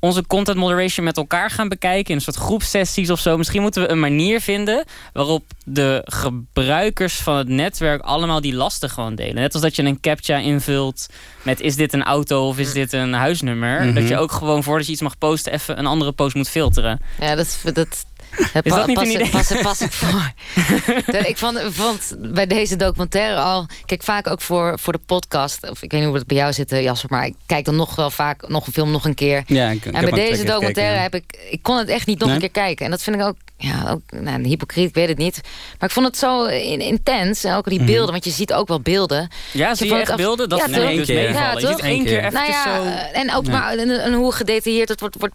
[0.00, 2.10] onze content moderation met elkaar gaan bekijken.
[2.10, 3.36] In een soort groepsessies of zo.
[3.36, 8.90] Misschien moeten we een manier vinden waarop de gebruikers van het netwerk allemaal die lasten
[8.90, 9.34] gewoon delen.
[9.34, 11.06] Net als dat je een captcha invult
[11.42, 13.84] met is dit een auto of is dit een huisnummer.
[13.84, 13.94] Mhm.
[13.94, 17.00] Dat je ook gewoon voordat je iets mag posten even een andere post moet filteren.
[17.20, 18.04] Ja, dat, dat,
[18.38, 19.28] Is dat niet pas, een idee?
[19.28, 20.32] Pas, pas ik voor.
[21.14, 23.66] Dat- ik vond, vond bij deze documentaire al...
[23.86, 25.70] Kijk, vaak ook voor, voor de podcast...
[25.70, 27.10] of ik weet niet hoe het bij jou zit, eh, Jasper...
[27.10, 29.42] maar ik kijk dan nog wel vaak nog een film nog een keer.
[29.46, 31.48] Ja, ik, en bij deze documentaire gekeken, heb ik...
[31.50, 32.36] Ik kon het echt niet nog Nee?
[32.36, 32.84] een keer kijken.
[32.84, 33.36] En dat vind ik ook...
[33.56, 35.40] Ja, ook nou, hypocriet, ik weet het niet.
[35.78, 37.44] Maar ik vond het zo in- intens.
[37.44, 37.86] En ook die Mhm.
[37.86, 39.28] beelden, want je ziet ook wel beelden.
[39.52, 40.48] Ja, zie je echt af- beelden?
[40.48, 41.14] Dat Ja, ik dus Eén keer.
[41.14, 41.60] meevallen.
[41.62, 42.82] Ja, je ziet één keer even Nou ja, zo...
[42.82, 45.34] eh, en ook maar en, en hoe gedetailleerd het wordt, wordt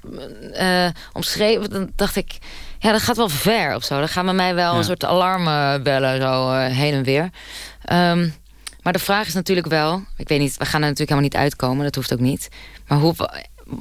[0.54, 1.70] eh, omschreven.
[1.70, 2.38] Dan dacht ik,
[2.86, 3.99] ja, dat gaat wel ver of zo.
[3.99, 4.78] Dan gaan we mij wel Ja.
[4.78, 7.30] een soort alarm eh, bellen, zo eh, heen en weer.
[7.84, 8.28] Ehm,
[8.82, 11.36] maar de vraag is natuurlijk wel, ik weet niet, we gaan er natuurlijk helemaal niet
[11.36, 12.49] uitkomen, dat hoeft ook niet.
[12.88, 13.34] Maar hoe, wa-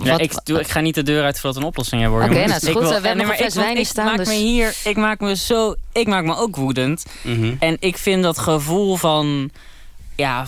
[0.03, 2.25] Ja, wat, ik, doe, ik ga niet de deur uit voordat een oplossing er wordt.
[2.25, 2.51] Oké, jongens.
[2.53, 2.81] nou, is Ik goed.
[2.91, 4.35] wil- We hebben nee, nog een fles ik- wijn ik hier staan, Maak dus- me
[4.35, 7.05] hier, ik maak me zo, ik maak me ook woedend.
[7.23, 7.55] Mhm.
[7.59, 9.51] En ik vind dat gevoel van.
[10.17, 10.47] Ja,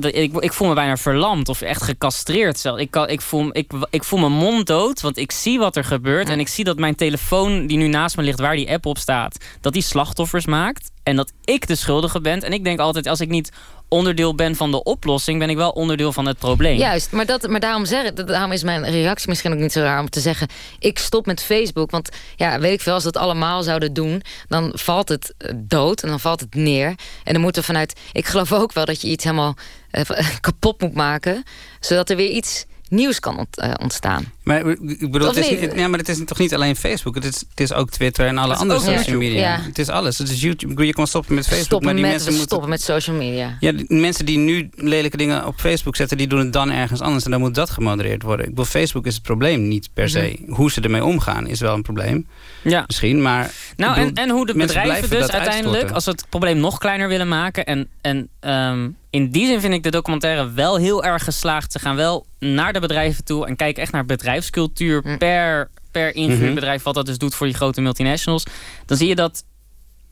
[0.00, 2.78] ik, ik voel me bijna verlamd of echt gecastreerd zelf.
[2.78, 5.84] Ik, kan, ik, voel, ik, ik voel mijn mond dood, want ik zie wat er
[5.84, 6.28] gebeurt.
[6.28, 8.98] En ik zie dat mijn telefoon die nu naast me ligt, waar die app op
[8.98, 10.90] staat, dat die slachtoffers maakt.
[11.02, 12.42] En dat ik de schuldige ben.
[12.42, 13.52] En ik denk altijd, als ik niet
[13.88, 16.78] onderdeel ben van de oplossing, ben ik wel onderdeel van het probleem.
[16.78, 20.00] Juist, maar, dat, maar daarom, zeg, daarom is mijn reactie misschien ook niet zo raar
[20.00, 20.48] om te zeggen...
[20.78, 24.22] ik stop met Facebook, want ja, weet ik veel, als we dat allemaal zouden doen...
[24.48, 26.94] dan valt het eh, dood en dan valt het neer.
[27.24, 28.00] En dan moeten we vanuit...
[28.12, 29.54] Ik geloof ook wel dat je iets helemaal
[29.90, 30.04] eh,
[30.40, 31.44] kapot moet maken...
[31.80, 34.32] zodat er weer iets nieuws kan eh, ontstaan.
[34.46, 35.72] Maar ik bedoel, het is, niet?
[35.74, 37.14] ja, maar het is toch niet alleen Facebook?
[37.14, 39.40] Het is, het is ook Twitter en alle andere social YouTube, media.
[39.40, 39.60] ja.
[39.62, 40.18] Het is alles.
[40.18, 40.86] Het is YouTube.
[40.86, 42.48] Je kan stoppen met Facebook, stoppen, maar die met, mensen moeten...
[42.48, 43.56] stoppen met social media.
[43.60, 46.16] Ja, die mensen die nu lelijke dingen op Facebook zetten...
[46.16, 48.44] die doen het dan ergens anders en dan moet dat gemodereerd worden.
[48.44, 50.38] Ik bedoel, Facebook is het probleem niet per se.
[50.48, 52.26] Hoe ze ermee omgaan is wel een probleem.
[52.62, 52.84] Ja.
[52.86, 53.50] Misschien, maar...
[53.76, 55.94] Nou, en, en hoe de bedrijven dus uiteindelijk, uitstorten.
[55.94, 57.64] als we het probleem nog kleiner willen maken.
[57.64, 61.72] En, en ehm, in die zin vind ik de documentaire wel heel erg geslaagd.
[61.72, 64.06] Ze gaan wel naar de bedrijven toe en kijken echt naar
[64.36, 66.54] bedrijfscultuur per, per individueel Mhm.
[66.54, 66.82] bedrijf.
[66.82, 68.44] Wat dat dus doet voor die grote multinationals.
[68.86, 69.44] Dan zie je dat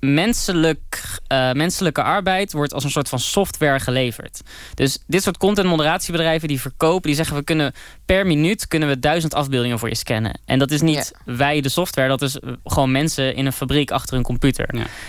[0.00, 4.40] menselijk, eh, menselijke arbeid wordt als een soort van software geleverd.
[4.74, 7.72] Dus dit soort content moderatiebedrijven die verkopen, die zeggen we kunnen
[8.04, 10.40] per minuut kunnen we duizend afbeeldingen voor je scannen.
[10.44, 13.90] En dat is niet wij de software, dat is eh, gewoon mensen in een fabriek
[13.90, 14.68] achter een computer.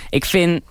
[0.09, 0.61] Ik vind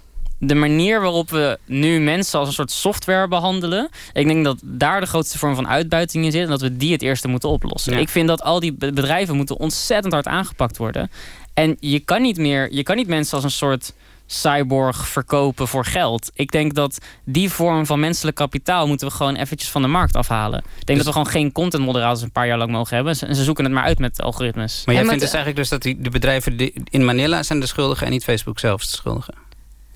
[0.47, 3.89] de manier waarop we nu mensen als een soort software behandelen.
[4.13, 6.43] Ik denk dat daar de grootste vorm van uitbuiting in zit.
[6.43, 7.93] En dat we die het eerste moeten oplossen.
[7.93, 7.99] Ja.
[7.99, 11.11] Ik vind dat al die be- bedrijven moeten ontzettend hard aangepakt worden.
[11.55, 13.93] En je kan niet meer, je kan niet mensen als een soort
[14.27, 16.31] cyborg verkopen voor geld.
[16.35, 20.17] Ik denk dat die vorm van menselijk kapitaal moeten we gewoon eventjes van de markt
[20.17, 20.59] afhalen.
[20.79, 23.17] Ik denk dat we gewoon geen content moderators een paar jaar lang mogen hebben.
[23.21, 24.83] En ze zoeken het maar uit met algoritmes.
[24.85, 27.67] Maar jij vindt dus eigenlijk dus dat die, de bedrijven die in Manila zijn de
[27.67, 28.07] schuldigen...
[28.07, 29.33] en niet Facebook zelf de schuldige?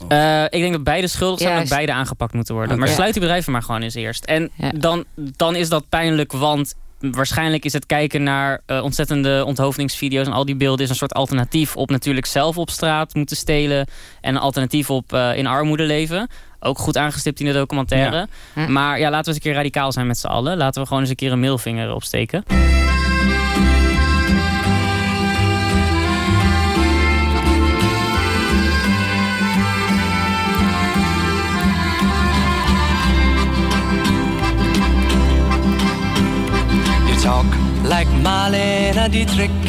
[0.09, 2.79] Eh, ik denk dat beide schuldig zijn en dat beide aangepakt moeten worden.
[2.79, 4.25] Maar sluit die bedrijven maar gewoon eens eerst.
[4.25, 10.27] En dan, dan is dat pijnlijk, want waarschijnlijk is het kijken naar eh, ontzettende onthoofdingsvideo's
[10.27, 13.87] en al die beelden is een soort alternatief op natuurlijk zelf op straat moeten stelen
[14.21, 16.29] en een alternatief op eh, in armoede leven.
[16.61, 18.29] Ook goed aangestipt in de documentaire.
[18.69, 20.57] Maar ja, laten we eens een keer radicaal zijn met z'n allen.
[20.57, 22.45] Laten we gewoon eens een keer een middelvinger opsteken.
[37.29, 37.53] Talk
[37.95, 39.61] like Marlene Dietrich,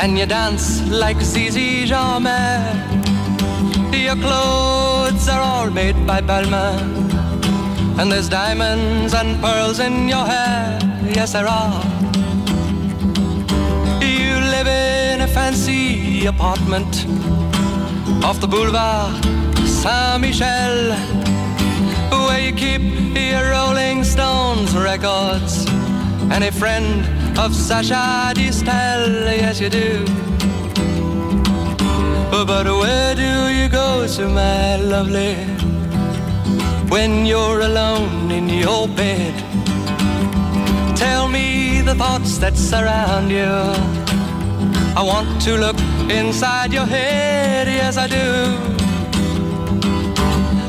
[0.00, 0.66] and you dance
[1.02, 2.62] like Zizi Jamais.
[4.06, 6.90] Your clothes are all made by Balmain,
[7.98, 10.78] and there's diamonds and pearls in your hair.
[11.18, 11.82] Yes, there are.
[14.18, 16.92] You live in a fancy apartment
[18.26, 19.14] off the boulevard
[19.80, 20.76] Saint Michel,
[22.24, 22.82] where you keep
[23.30, 25.54] your Rolling Stones records
[26.30, 27.04] and a friend
[27.38, 29.36] of Sasha Distel.
[29.36, 30.04] Yes, you do.
[32.30, 35.34] But where do you go to, my lovely,
[36.88, 39.34] when you're alone in your bed?
[40.96, 43.74] Tell me the thoughts that surround you.
[44.96, 45.78] I want to look
[46.10, 48.56] inside your head, yes, I do.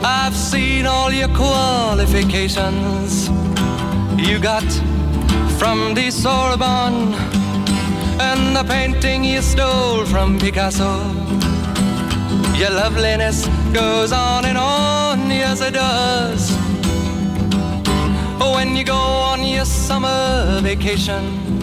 [0.03, 3.29] I've seen all your qualifications
[4.17, 4.63] you got
[5.61, 7.13] from the Sorbonne
[8.19, 10.91] and the painting you stole from Picasso.
[12.57, 16.49] Your loveliness goes on and on, yes, it does.
[18.39, 19.01] When you go
[19.31, 21.60] on your summer vacation.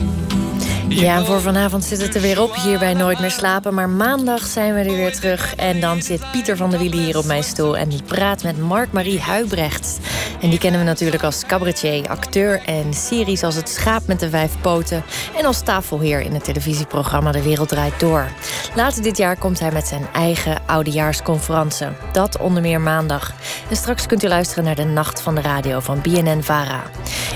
[0.89, 3.75] Ja, en voor vanavond zit het er weer op hier bij Nooit meer slapen.
[3.75, 5.55] Maar maandag zijn we er weer terug.
[5.55, 7.77] En dan zit Pieter van der Wielen hier op mijn stoel.
[7.77, 9.99] En die praat met Mark-Marie Huibrecht.
[10.41, 14.31] En die kennen we natuurlijk als cabaretier, acteur en series als Het Schaap met de
[14.31, 15.05] Vijf Poten.
[15.37, 18.29] En als tafelheer in het televisieprogramma De Wereld Draait Door.
[18.75, 21.87] Later dit jaar komt hij met zijn eigen oudejaarsconferentie.
[22.13, 23.33] Dat onder meer maandag.
[23.71, 26.83] En straks kunt u luisteren naar de Nacht van de Radio van BNN Vara.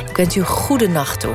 [0.09, 1.35] Ik wens u goede nacht toe.